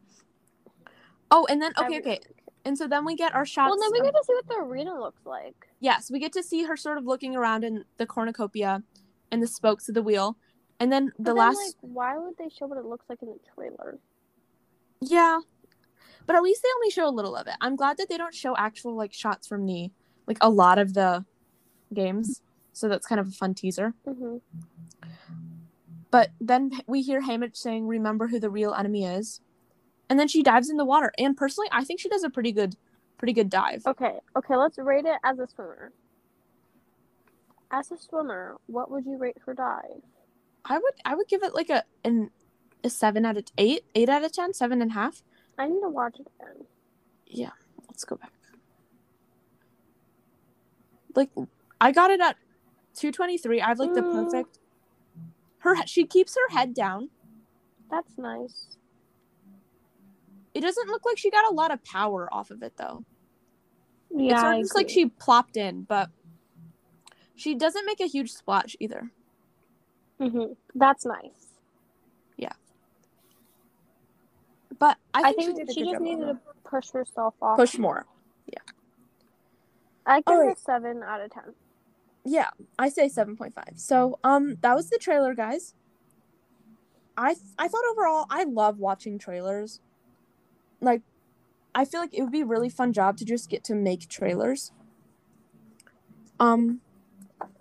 Oh, 1.30 1.46
and 1.50 1.60
then 1.60 1.72
okay, 1.78 1.98
okay, 1.98 2.20
and 2.64 2.78
so 2.78 2.88
then 2.88 3.04
we 3.04 3.14
get 3.14 3.34
our 3.34 3.44
shots. 3.44 3.70
Well, 3.70 3.78
then 3.78 3.92
we 3.92 3.98
of- 3.98 4.06
get 4.06 4.18
to 4.18 4.24
see 4.26 4.32
what 4.34 4.48
the 4.48 4.56
arena 4.56 4.98
looks 4.98 5.26
like. 5.26 5.68
yes, 5.80 6.10
we 6.10 6.18
get 6.18 6.32
to 6.32 6.42
see 6.42 6.64
her 6.64 6.76
sort 6.76 6.96
of 6.98 7.04
looking 7.04 7.36
around 7.36 7.62
in 7.62 7.84
the 7.98 8.06
cornucopia 8.06 8.82
and 9.30 9.42
the 9.42 9.46
spokes 9.46 9.86
of 9.90 9.94
the 9.94 10.02
wheel, 10.02 10.38
and 10.80 10.92
then 10.92 11.06
But 11.06 11.16
the 11.18 11.22
then, 11.30 11.36
last 11.36 11.56
like, 11.56 11.74
why 11.80 12.18
would 12.18 12.36
they 12.38 12.48
show 12.48 12.66
what 12.66 12.78
it 12.78 12.84
looks 12.84 13.06
like 13.08 13.22
in 13.22 13.28
the 13.28 13.38
trailer? 13.54 13.98
yeah, 15.00 15.40
but 16.26 16.36
at 16.36 16.42
least 16.42 16.62
they 16.62 16.68
only 16.76 16.90
show 16.90 17.08
a 17.08 17.10
little 17.10 17.36
of 17.36 17.46
it. 17.46 17.54
I'm 17.60 17.76
glad 17.76 17.96
that 17.98 18.08
they 18.08 18.16
don't 18.18 18.34
show 18.34 18.56
actual 18.56 18.94
like 18.94 19.12
shots 19.12 19.46
from 19.46 19.66
the 19.66 19.90
like 20.26 20.38
a 20.40 20.50
lot 20.50 20.78
of 20.78 20.94
the 20.94 21.24
games, 21.94 22.42
so 22.72 22.88
that's 22.88 23.06
kind 23.06 23.20
of 23.20 23.28
a 23.28 23.32
fun 23.32 23.54
teaser. 23.54 23.94
Mm-hmm. 24.06 24.36
But 26.10 26.30
then 26.40 26.70
we 26.86 27.02
hear 27.02 27.22
Haymitch 27.22 27.56
saying, 27.56 27.86
"Remember 27.86 28.28
who 28.28 28.38
the 28.40 28.50
real 28.50 28.74
enemy 28.74 29.04
is," 29.04 29.40
and 30.08 30.18
then 30.18 30.28
she 30.28 30.42
dives 30.42 30.70
in 30.70 30.76
the 30.76 30.84
water. 30.84 31.12
And 31.18 31.36
personally, 31.36 31.68
I 31.72 31.84
think 31.84 32.00
she 32.00 32.08
does 32.08 32.24
a 32.24 32.30
pretty 32.30 32.52
good, 32.52 32.76
pretty 33.18 33.32
good 33.32 33.50
dive. 33.50 33.82
Okay, 33.86 34.18
okay, 34.36 34.56
let's 34.56 34.78
rate 34.78 35.04
it 35.04 35.18
as 35.24 35.38
a 35.38 35.46
swimmer. 35.46 35.92
As 37.70 37.90
a 37.90 37.98
swimmer, 37.98 38.56
what 38.66 38.90
would 38.90 39.04
you 39.04 39.18
rate 39.18 39.36
her 39.44 39.52
dive? 39.54 40.02
I 40.68 40.78
would, 40.78 40.92
I 41.04 41.14
would 41.14 41.28
give 41.28 41.42
it 41.42 41.54
like 41.54 41.70
a 41.70 41.84
an 42.04 42.30
a 42.84 42.90
seven 42.90 43.24
out 43.24 43.36
of 43.36 43.44
eight, 43.56 43.84
eight 43.94 44.08
out 44.08 44.22
of 44.24 44.32
ten, 44.32 44.52
seven 44.54 44.80
and 44.82 44.90
a 44.90 44.94
half. 44.94 45.22
I 45.58 45.66
need 45.66 45.80
to 45.80 45.88
watch 45.88 46.16
it 46.20 46.26
again. 46.40 46.64
Yeah, 47.26 47.50
let's 47.88 48.04
go 48.04 48.16
back. 48.16 48.32
Like, 51.14 51.30
I 51.80 51.90
got 51.92 52.10
it 52.10 52.20
at 52.20 52.36
two 52.94 53.10
twenty 53.10 53.38
three. 53.38 53.60
I 53.60 53.68
have 53.68 53.78
like 53.78 53.94
the 53.94 54.02
Mm. 54.02 54.12
perfect. 54.12 54.58
Her 55.60 55.74
she 55.86 56.04
keeps 56.04 56.36
her 56.36 56.54
head 56.56 56.74
down. 56.74 57.10
That's 57.90 58.16
nice. 58.18 58.76
It 60.54 60.60
doesn't 60.60 60.88
look 60.88 61.04
like 61.04 61.18
she 61.18 61.30
got 61.30 61.50
a 61.50 61.54
lot 61.54 61.72
of 61.72 61.82
power 61.84 62.28
off 62.32 62.50
of 62.50 62.62
it 62.62 62.76
though. 62.76 63.04
Yeah, 64.10 64.56
it's 64.56 64.70
of 64.70 64.76
like 64.76 64.88
she 64.88 65.06
plopped 65.06 65.56
in, 65.56 65.82
but 65.82 66.10
she 67.34 67.54
doesn't 67.54 67.86
make 67.86 68.00
a 68.00 68.06
huge 68.06 68.30
splash 68.30 68.76
either. 68.80 69.10
Mhm. 70.20 70.56
That's 70.74 71.04
nice. 71.04 71.54
Yeah. 72.36 72.52
But 74.78 74.98
I 75.14 75.30
I 75.30 75.32
think, 75.32 75.56
think 75.56 75.70
she 75.70 75.84
she 75.84 75.90
just 75.90 76.00
needed 76.00 76.26
to 76.26 76.38
push 76.64 76.90
herself 76.90 77.34
off. 77.40 77.56
push 77.56 77.78
more. 77.78 78.06
Yeah. 78.46 78.60
I 80.06 80.20
give 80.20 80.34
her 80.36 80.42
Alright. 80.42 80.58
seven 80.58 81.02
out 81.02 81.20
of 81.20 81.30
ten. 81.30 81.54
Yeah, 82.24 82.50
I 82.78 82.88
say 82.88 83.08
seven 83.08 83.36
point 83.36 83.54
five. 83.54 83.74
So 83.76 84.18
um, 84.24 84.56
that 84.62 84.74
was 84.74 84.90
the 84.90 84.98
trailer, 84.98 85.34
guys. 85.34 85.74
I 87.16 87.36
I 87.58 87.68
thought 87.68 87.84
overall 87.90 88.26
I 88.30 88.44
love 88.44 88.78
watching 88.78 89.18
trailers. 89.18 89.80
Like, 90.80 91.02
I 91.74 91.84
feel 91.84 92.00
like 92.00 92.14
it 92.14 92.22
would 92.22 92.30
be 92.32 92.42
a 92.42 92.46
really 92.46 92.68
fun 92.68 92.92
job 92.92 93.16
to 93.18 93.24
just 93.24 93.50
get 93.50 93.64
to 93.64 93.74
make 93.74 94.08
trailers. 94.08 94.72
Um, 96.38 96.80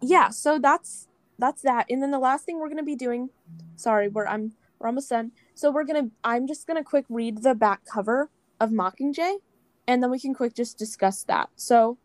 yeah. 0.01 0.29
So 0.29 0.59
that's 0.59 1.06
that's 1.39 1.61
that. 1.61 1.85
And 1.89 2.01
then 2.01 2.11
the 2.11 2.19
last 2.19 2.45
thing 2.45 2.59
we're 2.59 2.69
gonna 2.69 2.83
be 2.83 2.95
doing, 2.95 3.29
sorry, 3.75 4.07
we're 4.07 4.27
I'm 4.27 4.53
we're 4.79 4.87
almost 4.87 5.09
done. 5.09 5.31
So 5.53 5.71
we're 5.71 5.85
gonna 5.85 6.09
I'm 6.23 6.47
just 6.47 6.67
gonna 6.67 6.83
quick 6.83 7.05
read 7.09 7.43
the 7.43 7.55
back 7.55 7.85
cover 7.85 8.29
of 8.59 8.71
Mockingjay, 8.71 9.37
and 9.87 10.01
then 10.01 10.11
we 10.11 10.19
can 10.19 10.33
quick 10.33 10.53
just 10.53 10.77
discuss 10.77 11.23
that. 11.23 11.49
So, 11.55 11.97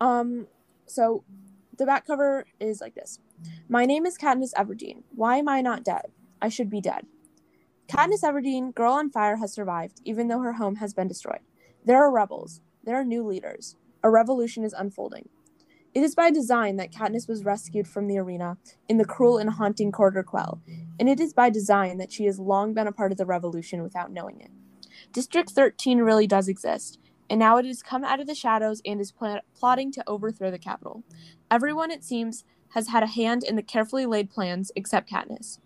um, 0.00 0.46
so 0.86 1.24
the 1.76 1.86
back 1.86 2.06
cover 2.06 2.46
is 2.60 2.80
like 2.80 2.94
this. 2.94 3.18
My 3.68 3.84
name 3.86 4.06
is 4.06 4.18
Katniss 4.18 4.52
Everdeen. 4.54 5.02
Why 5.14 5.36
am 5.36 5.48
I 5.48 5.60
not 5.60 5.84
dead? 5.84 6.12
I 6.40 6.48
should 6.48 6.70
be 6.70 6.80
dead. 6.80 7.06
Katniss 7.88 8.22
Everdeen, 8.22 8.74
Girl 8.74 8.92
on 8.92 9.10
Fire, 9.10 9.36
has 9.36 9.52
survived, 9.52 10.00
even 10.04 10.28
though 10.28 10.40
her 10.40 10.54
home 10.54 10.76
has 10.76 10.94
been 10.94 11.08
destroyed. 11.08 11.40
There 11.84 12.02
are 12.02 12.10
rebels. 12.10 12.60
There 12.84 12.96
are 12.96 13.04
new 13.04 13.26
leaders. 13.26 13.76
A 14.02 14.10
revolution 14.10 14.64
is 14.64 14.72
unfolding. 14.72 15.28
It 15.94 16.02
is 16.02 16.14
by 16.14 16.30
design 16.30 16.76
that 16.76 16.90
Katniss 16.90 17.28
was 17.28 17.44
rescued 17.44 17.86
from 17.86 18.06
the 18.06 18.16
arena 18.16 18.56
in 18.88 18.96
the 18.96 19.04
cruel 19.04 19.36
and 19.36 19.50
haunting 19.50 19.92
Quarter 19.92 20.22
Quell, 20.22 20.62
and 20.98 21.06
it 21.06 21.20
is 21.20 21.34
by 21.34 21.50
design 21.50 21.98
that 21.98 22.10
she 22.10 22.24
has 22.24 22.38
long 22.38 22.72
been 22.72 22.86
a 22.86 22.92
part 22.92 23.12
of 23.12 23.18
the 23.18 23.26
revolution 23.26 23.82
without 23.82 24.10
knowing 24.10 24.40
it. 24.40 24.50
District 25.12 25.50
13 25.50 25.98
really 25.98 26.26
does 26.26 26.48
exist, 26.48 26.98
and 27.28 27.38
now 27.38 27.58
it 27.58 27.66
has 27.66 27.82
come 27.82 28.04
out 28.04 28.20
of 28.20 28.26
the 28.26 28.34
shadows 28.34 28.80
and 28.86 29.02
is 29.02 29.12
pla- 29.12 29.40
plotting 29.54 29.92
to 29.92 30.04
overthrow 30.06 30.50
the 30.50 30.58
Capitol. 30.58 31.04
Everyone, 31.50 31.90
it 31.90 32.04
seems, 32.04 32.44
has 32.70 32.88
had 32.88 33.02
a 33.02 33.06
hand 33.06 33.44
in 33.44 33.56
the 33.56 33.62
carefully 33.62 34.06
laid 34.06 34.30
plans 34.30 34.72
except 34.74 35.10
Katniss. 35.10 35.58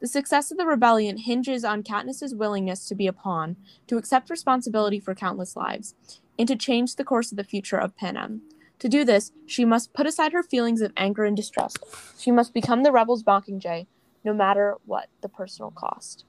The 0.00 0.08
success 0.08 0.50
of 0.50 0.56
the 0.56 0.66
rebellion 0.66 1.18
hinges 1.18 1.62
on 1.62 1.82
Katniss's 1.82 2.34
willingness 2.34 2.88
to 2.88 2.94
be 2.94 3.06
a 3.06 3.12
pawn, 3.12 3.56
to 3.86 3.98
accept 3.98 4.30
responsibility 4.30 4.98
for 4.98 5.14
countless 5.14 5.56
lives, 5.56 5.94
and 6.38 6.48
to 6.48 6.56
change 6.56 6.96
the 6.96 7.04
course 7.04 7.30
of 7.30 7.36
the 7.36 7.44
future 7.44 7.76
of 7.76 7.96
Panem. 7.96 8.40
To 8.84 8.90
do 8.90 9.02
this, 9.02 9.32
she 9.46 9.64
must 9.64 9.94
put 9.94 10.06
aside 10.06 10.34
her 10.34 10.42
feelings 10.42 10.82
of 10.82 10.92
anger 10.94 11.24
and 11.24 11.34
distrust. 11.34 11.78
She 12.18 12.30
must 12.30 12.52
become 12.52 12.82
the 12.82 12.92
rebels' 12.92 13.22
Mockingjay, 13.22 13.86
no 14.24 14.34
matter 14.34 14.76
what 14.84 15.08
the 15.22 15.28
personal 15.30 15.70
cost. 15.70 16.26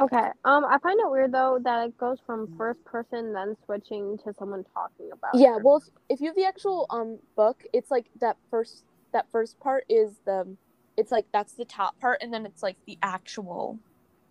Okay. 0.00 0.30
Um, 0.46 0.64
I 0.64 0.78
find 0.82 0.98
it 0.98 1.10
weird 1.10 1.32
though 1.32 1.58
that 1.62 1.88
it 1.88 1.98
goes 1.98 2.16
from 2.24 2.48
first 2.56 2.82
person 2.86 3.34
then 3.34 3.54
switching 3.66 4.16
to 4.24 4.32
someone 4.38 4.64
talking 4.72 5.10
about. 5.12 5.38
Yeah, 5.38 5.56
her. 5.56 5.60
well, 5.62 5.76
if, 5.76 5.82
if 6.08 6.20
you 6.22 6.28
have 6.28 6.36
the 6.36 6.46
actual 6.46 6.86
um 6.88 7.18
book, 7.36 7.62
it's 7.74 7.90
like 7.90 8.06
that 8.22 8.38
first 8.50 8.84
that 9.12 9.26
first 9.30 9.60
part 9.60 9.84
is 9.90 10.20
the 10.24 10.56
it's 10.96 11.12
like 11.12 11.26
that's 11.34 11.52
the 11.52 11.66
top 11.66 12.00
part, 12.00 12.22
and 12.22 12.32
then 12.32 12.46
it's 12.46 12.62
like 12.62 12.78
the 12.86 12.96
actual 13.02 13.78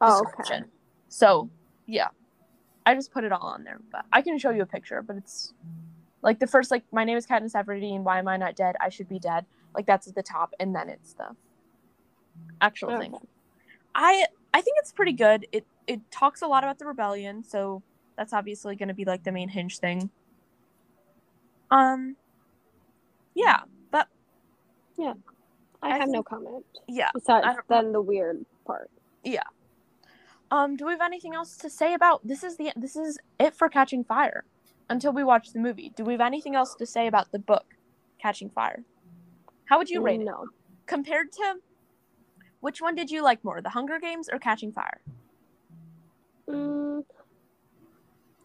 Oh, 0.02 0.26
okay. 0.40 0.64
So 1.08 1.52
yeah, 1.86 2.08
I 2.84 2.96
just 2.96 3.14
put 3.14 3.24
it 3.24 3.32
all 3.32 3.46
on 3.46 3.64
there, 3.64 3.80
but 3.92 4.06
I 4.12 4.24
can 4.24 4.40
show 4.40 4.50
you 4.50 4.64
a 4.64 4.66
picture. 4.66 5.04
But 5.04 5.18
it's 5.18 5.54
like 6.22 6.40
the 6.40 6.48
first 6.48 6.72
like 6.72 6.84
my 6.92 7.04
name 7.04 7.18
is 7.18 7.26
Katniss 7.26 7.54
Everdeen. 7.54 8.02
Why 8.04 8.20
am 8.20 8.28
I 8.28 8.38
not 8.38 8.56
dead? 8.56 8.76
I 8.80 8.90
should 8.90 9.10
be 9.10 9.20
dead. 9.20 9.46
Like 9.74 9.86
that's 9.86 10.08
at 10.08 10.16
the 10.16 10.24
top, 10.24 10.54
and 10.60 10.76
then 10.76 10.90
it's 10.90 11.14
the 11.14 11.30
actual 12.60 12.98
thing. 12.98 13.16
I 13.96 14.26
I 14.54 14.62
think 14.62 14.78
it's 14.80 14.92
pretty 14.92 15.14
good. 15.14 15.48
It 15.52 15.66
it 15.88 16.00
talks 16.12 16.42
a 16.42 16.48
lot 16.48 16.64
about 16.64 16.80
the 16.80 16.86
rebellion, 16.86 17.44
so 17.44 17.82
that's 18.16 18.34
obviously 18.34 18.76
going 18.76 18.90
to 18.90 18.94
be 18.94 19.06
like 19.06 19.24
the 19.24 19.32
main 19.32 19.50
hinge 19.50 19.80
thing. 19.80 20.10
Um 21.70 22.16
yeah, 23.34 23.62
but 23.92 24.08
I, 25.82 25.92
I 25.92 25.98
have 25.98 26.10
no 26.10 26.22
comment 26.22 26.66
yeah. 26.88 27.10
besides 27.14 27.58
then 27.70 27.92
the 27.92 28.02
weird 28.02 28.46
part. 28.66 28.92
Yeah. 29.24 29.44
Um 30.52 30.76
do 30.76 30.86
we 30.86 30.92
have 30.92 31.02
anything 31.02 31.34
else 31.34 31.56
to 31.58 31.70
say 31.70 31.94
about 31.94 32.26
this 32.28 32.44
is 32.44 32.58
the 32.58 32.72
this 32.76 32.96
is 32.96 33.18
it 33.40 33.56
for 33.56 33.70
Catching 33.70 34.04
Fire 34.04 34.44
until 34.92 35.14
we 35.14 35.24
watch 35.24 35.54
the 35.54 35.60
movie. 35.60 35.92
Do 35.96 36.04
we 36.04 36.14
have 36.14 36.22
anything 36.22 36.56
else 36.56 36.76
to 36.76 36.86
say 36.86 37.08
about 37.08 37.32
the 37.32 37.40
book 37.40 37.66
Catching 38.22 38.50
Fire? 38.50 38.84
How 39.66 39.78
would 39.78 39.90
you 39.90 40.02
rate 40.02 40.22
it 40.22 40.26
no. 40.26 40.46
compared 40.86 41.32
to 41.32 41.56
which 42.60 42.82
one 42.82 42.94
did 42.94 43.10
you 43.10 43.24
like 43.24 43.44
more, 43.44 43.62
The 43.62 43.70
Hunger 43.70 44.00
Games 44.00 44.30
or 44.32 44.38
Catching 44.38 44.72
Fire? 44.74 45.02
Mm, 46.50 47.04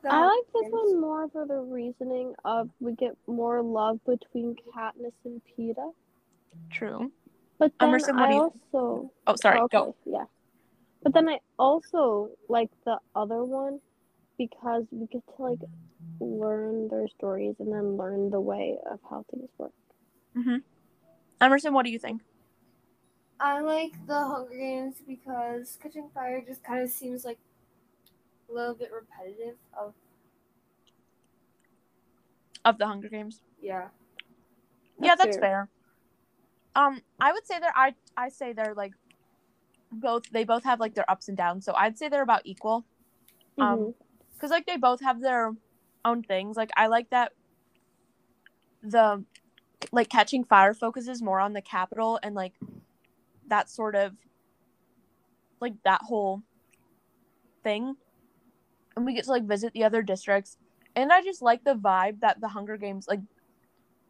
I 0.09 0.25
like 0.25 0.45
this 0.55 0.71
one 0.71 1.01
more 1.01 1.29
for 1.31 1.47
the 1.47 1.57
reasoning 1.57 2.33
of 2.45 2.71
we 2.81 2.93
get 2.93 3.17
more 3.27 3.61
love 3.61 3.99
between 4.07 4.55
Katniss 4.73 5.13
and 5.25 5.43
Peeta. 5.51 5.91
True. 6.71 7.11
But 7.59 7.73
then 7.81 7.89
Emerson, 7.89 8.17
what 8.17 8.29
I 8.29 8.35
you- 8.35 8.53
also 8.73 9.11
Oh, 9.27 9.35
sorry. 9.35 9.59
Oh, 9.61 9.69
Go. 9.69 9.97
Yeah. 10.05 10.25
But 11.03 11.13
then 11.13 11.29
I 11.29 11.41
also 11.59 12.31
like 12.49 12.71
the 12.85 12.99
other 13.17 13.43
one 13.43 13.81
because 14.39 14.85
we 14.91 15.07
get 15.07 15.23
to 15.37 15.43
like 15.43 15.61
learn 16.21 16.89
their 16.89 17.09
stories 17.09 17.57
and 17.59 17.73
then 17.73 17.97
learn 17.97 18.31
the 18.31 18.41
way 18.41 18.77
of 18.91 19.01
how 19.09 19.25
things 19.31 19.49
work. 19.59 19.73
Mhm. 20.37 20.63
Emerson, 21.41 21.73
what 21.75 21.85
do 21.85 21.91
you 21.91 21.99
think? 21.99 22.23
I 23.39 23.61
like 23.61 23.93
the 24.07 24.19
Hunger 24.19 24.57
Games 24.57 24.97
because 25.07 25.79
Catching 25.83 26.09
Fire 26.15 26.43
just 26.47 26.63
kind 26.65 26.83
of 26.83 26.89
seems 26.91 27.25
like 27.25 27.39
a 28.49 28.53
little 28.53 28.75
bit 28.75 28.91
repetitive 28.93 29.57
of 29.79 29.95
Of 32.65 32.79
the 32.79 32.87
Hunger 32.87 33.09
Games? 33.09 33.43
yeah. 33.61 33.89
yeah, 34.99 35.15
That's 35.15 35.25
that's 35.25 35.37
fair. 35.39 35.69
Um, 36.75 37.01
I 37.21 37.33
would 37.33 37.47
say 37.47 37.59
they're 37.61 37.73
I 37.77 37.95
I 38.17 38.29
say 38.29 38.53
they're 38.53 38.75
like 38.75 38.93
both 39.93 40.25
they 40.31 40.45
both 40.45 40.65
have 40.65 40.81
like 40.81 40.95
their 40.95 41.09
ups 41.11 41.29
and 41.29 41.37
downs. 41.37 41.65
So 41.65 41.75
I'd 41.75 41.97
say 41.99 42.09
they're 42.09 42.23
about 42.23 42.43
equal. 42.45 42.85
Um, 43.59 43.79
Mhm. 43.79 43.95
Because 44.37 44.51
like 44.51 44.67
they 44.67 44.77
both 44.77 45.01
have 45.01 45.21
their 45.21 45.53
own 46.05 46.23
things. 46.23 46.57
Like 46.57 46.71
I 46.77 46.87
like 46.87 47.11
that 47.11 47.33
the 48.83 49.25
like 49.93 50.09
catching 50.09 50.45
fire 50.45 50.75
focuses 50.75 51.23
more 51.23 51.41
on 51.41 51.53
the 51.53 51.63
Capitol 51.63 52.19
and 52.23 52.35
like 52.35 52.55
that 53.49 53.71
sort 53.71 53.95
of 53.95 54.13
like 55.61 55.75
that 55.85 56.03
whole 56.03 56.43
thing. 57.63 57.97
And 58.95 59.05
we 59.07 59.15
get 59.15 59.25
to 59.25 59.31
like 59.31 59.45
visit 59.45 59.73
the 59.73 59.85
other 59.85 60.03
districts. 60.03 60.59
And 60.95 61.13
I 61.13 61.23
just 61.23 61.43
like 61.43 61.65
the 61.65 61.75
vibe 61.75 62.21
that 62.21 62.41
the 62.41 62.49
Hunger 62.49 62.77
Games 62.77 63.07
like 63.09 63.21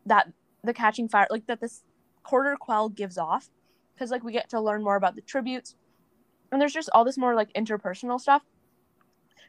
that 0.07 0.33
the 0.65 0.75
catching 0.75 1.09
fire 1.09 1.27
like 1.31 1.47
that 1.47 1.61
this 1.61 1.83
quarter 2.23 2.57
quell 2.59 2.89
gives 2.89 3.19
off 3.19 3.49
because 3.95 4.11
like 4.11 4.25
we 4.25 4.33
get 4.33 4.49
to 4.51 4.61
learn 4.61 4.83
more 4.83 4.97
about 4.97 5.15
the 5.15 5.21
tributes 5.23 5.77
and 6.51 6.61
there's 6.61 6.73
just 6.73 6.91
all 6.93 7.05
this 7.05 7.17
more 7.19 7.35
like 7.35 7.53
interpersonal 7.55 8.21
stuff 8.21 8.43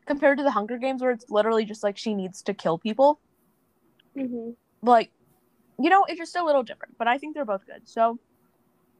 compared 0.07 0.37
to 0.37 0.43
the 0.43 0.51
Hunger 0.51 0.77
Games 0.77 1.01
where 1.01 1.11
it's 1.11 1.29
literally 1.29 1.65
just 1.65 1.83
like 1.83 1.97
she 1.97 2.13
needs 2.15 2.41
to 2.43 2.53
kill 2.53 2.77
people. 2.77 3.19
Mhm. 4.15 4.55
Like, 4.81 5.11
you 5.79 5.89
know, 5.89 6.05
it's 6.05 6.17
just 6.17 6.35
a 6.35 6.43
little 6.43 6.63
different, 6.63 6.97
but 6.97 7.07
I 7.07 7.17
think 7.17 7.35
they're 7.35 7.45
both 7.45 7.65
good. 7.65 7.87
So, 7.87 8.19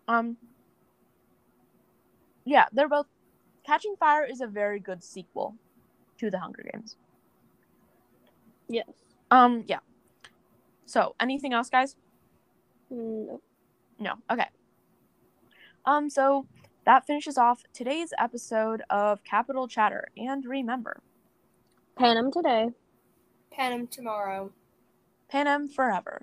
um, 0.08 0.38
yeah, 2.46 2.66
they're 2.72 2.90
both. 2.90 3.08
Catching 3.66 3.96
Fire 3.98 4.24
is 4.24 4.42
a 4.42 4.48
very 4.48 4.80
good 4.80 5.04
sequel 5.04 5.56
to 6.20 6.30
the 6.30 6.40
Hunger 6.40 6.64
Games. 6.72 6.96
Yes. 8.70 8.88
Um, 9.32 9.64
yeah. 9.68 9.80
So, 10.86 11.16
anything 11.20 11.54
else, 11.54 11.70
guys? 11.70 11.96
No. 12.90 13.42
No. 14.00 14.14
Okay. 14.30 14.48
Um, 15.86 16.10
so 16.10 16.46
that 16.88 17.06
finishes 17.06 17.38
off 17.38 17.64
today's 17.74 18.14
episode 18.18 18.82
of 18.90 19.22
Capital 19.26 19.68
Chatter. 19.68 20.08
And 20.16 20.46
remember, 20.46 21.02
Panem 21.98 22.32
today. 22.32 22.70
Panem 23.52 23.88
tomorrow. 23.88 24.54
Panem 25.30 25.68
forever. 25.68 26.22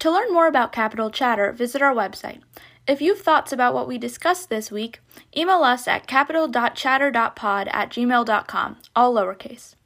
To 0.00 0.10
learn 0.10 0.32
more 0.32 0.48
about 0.48 0.72
Capital 0.72 1.08
Chatter, 1.08 1.52
visit 1.52 1.80
our 1.80 1.94
website. 1.94 2.40
If 2.88 3.00
you 3.00 3.14
have 3.14 3.22
thoughts 3.22 3.52
about 3.52 3.74
what 3.74 3.86
we 3.86 3.96
discussed 3.96 4.50
this 4.50 4.72
week, 4.72 4.98
email 5.36 5.62
us 5.62 5.86
at 5.86 6.08
capital.chatter.pod 6.08 7.68
at 7.68 7.90
gmail.com, 7.90 8.76
all 8.96 9.14
lowercase. 9.14 9.76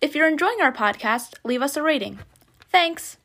If 0.00 0.14
you're 0.14 0.26
enjoying 0.26 0.62
our 0.62 0.72
podcast, 0.72 1.34
leave 1.44 1.60
us 1.60 1.76
a 1.76 1.82
rating. 1.82 2.20
Thanks! 2.72 3.18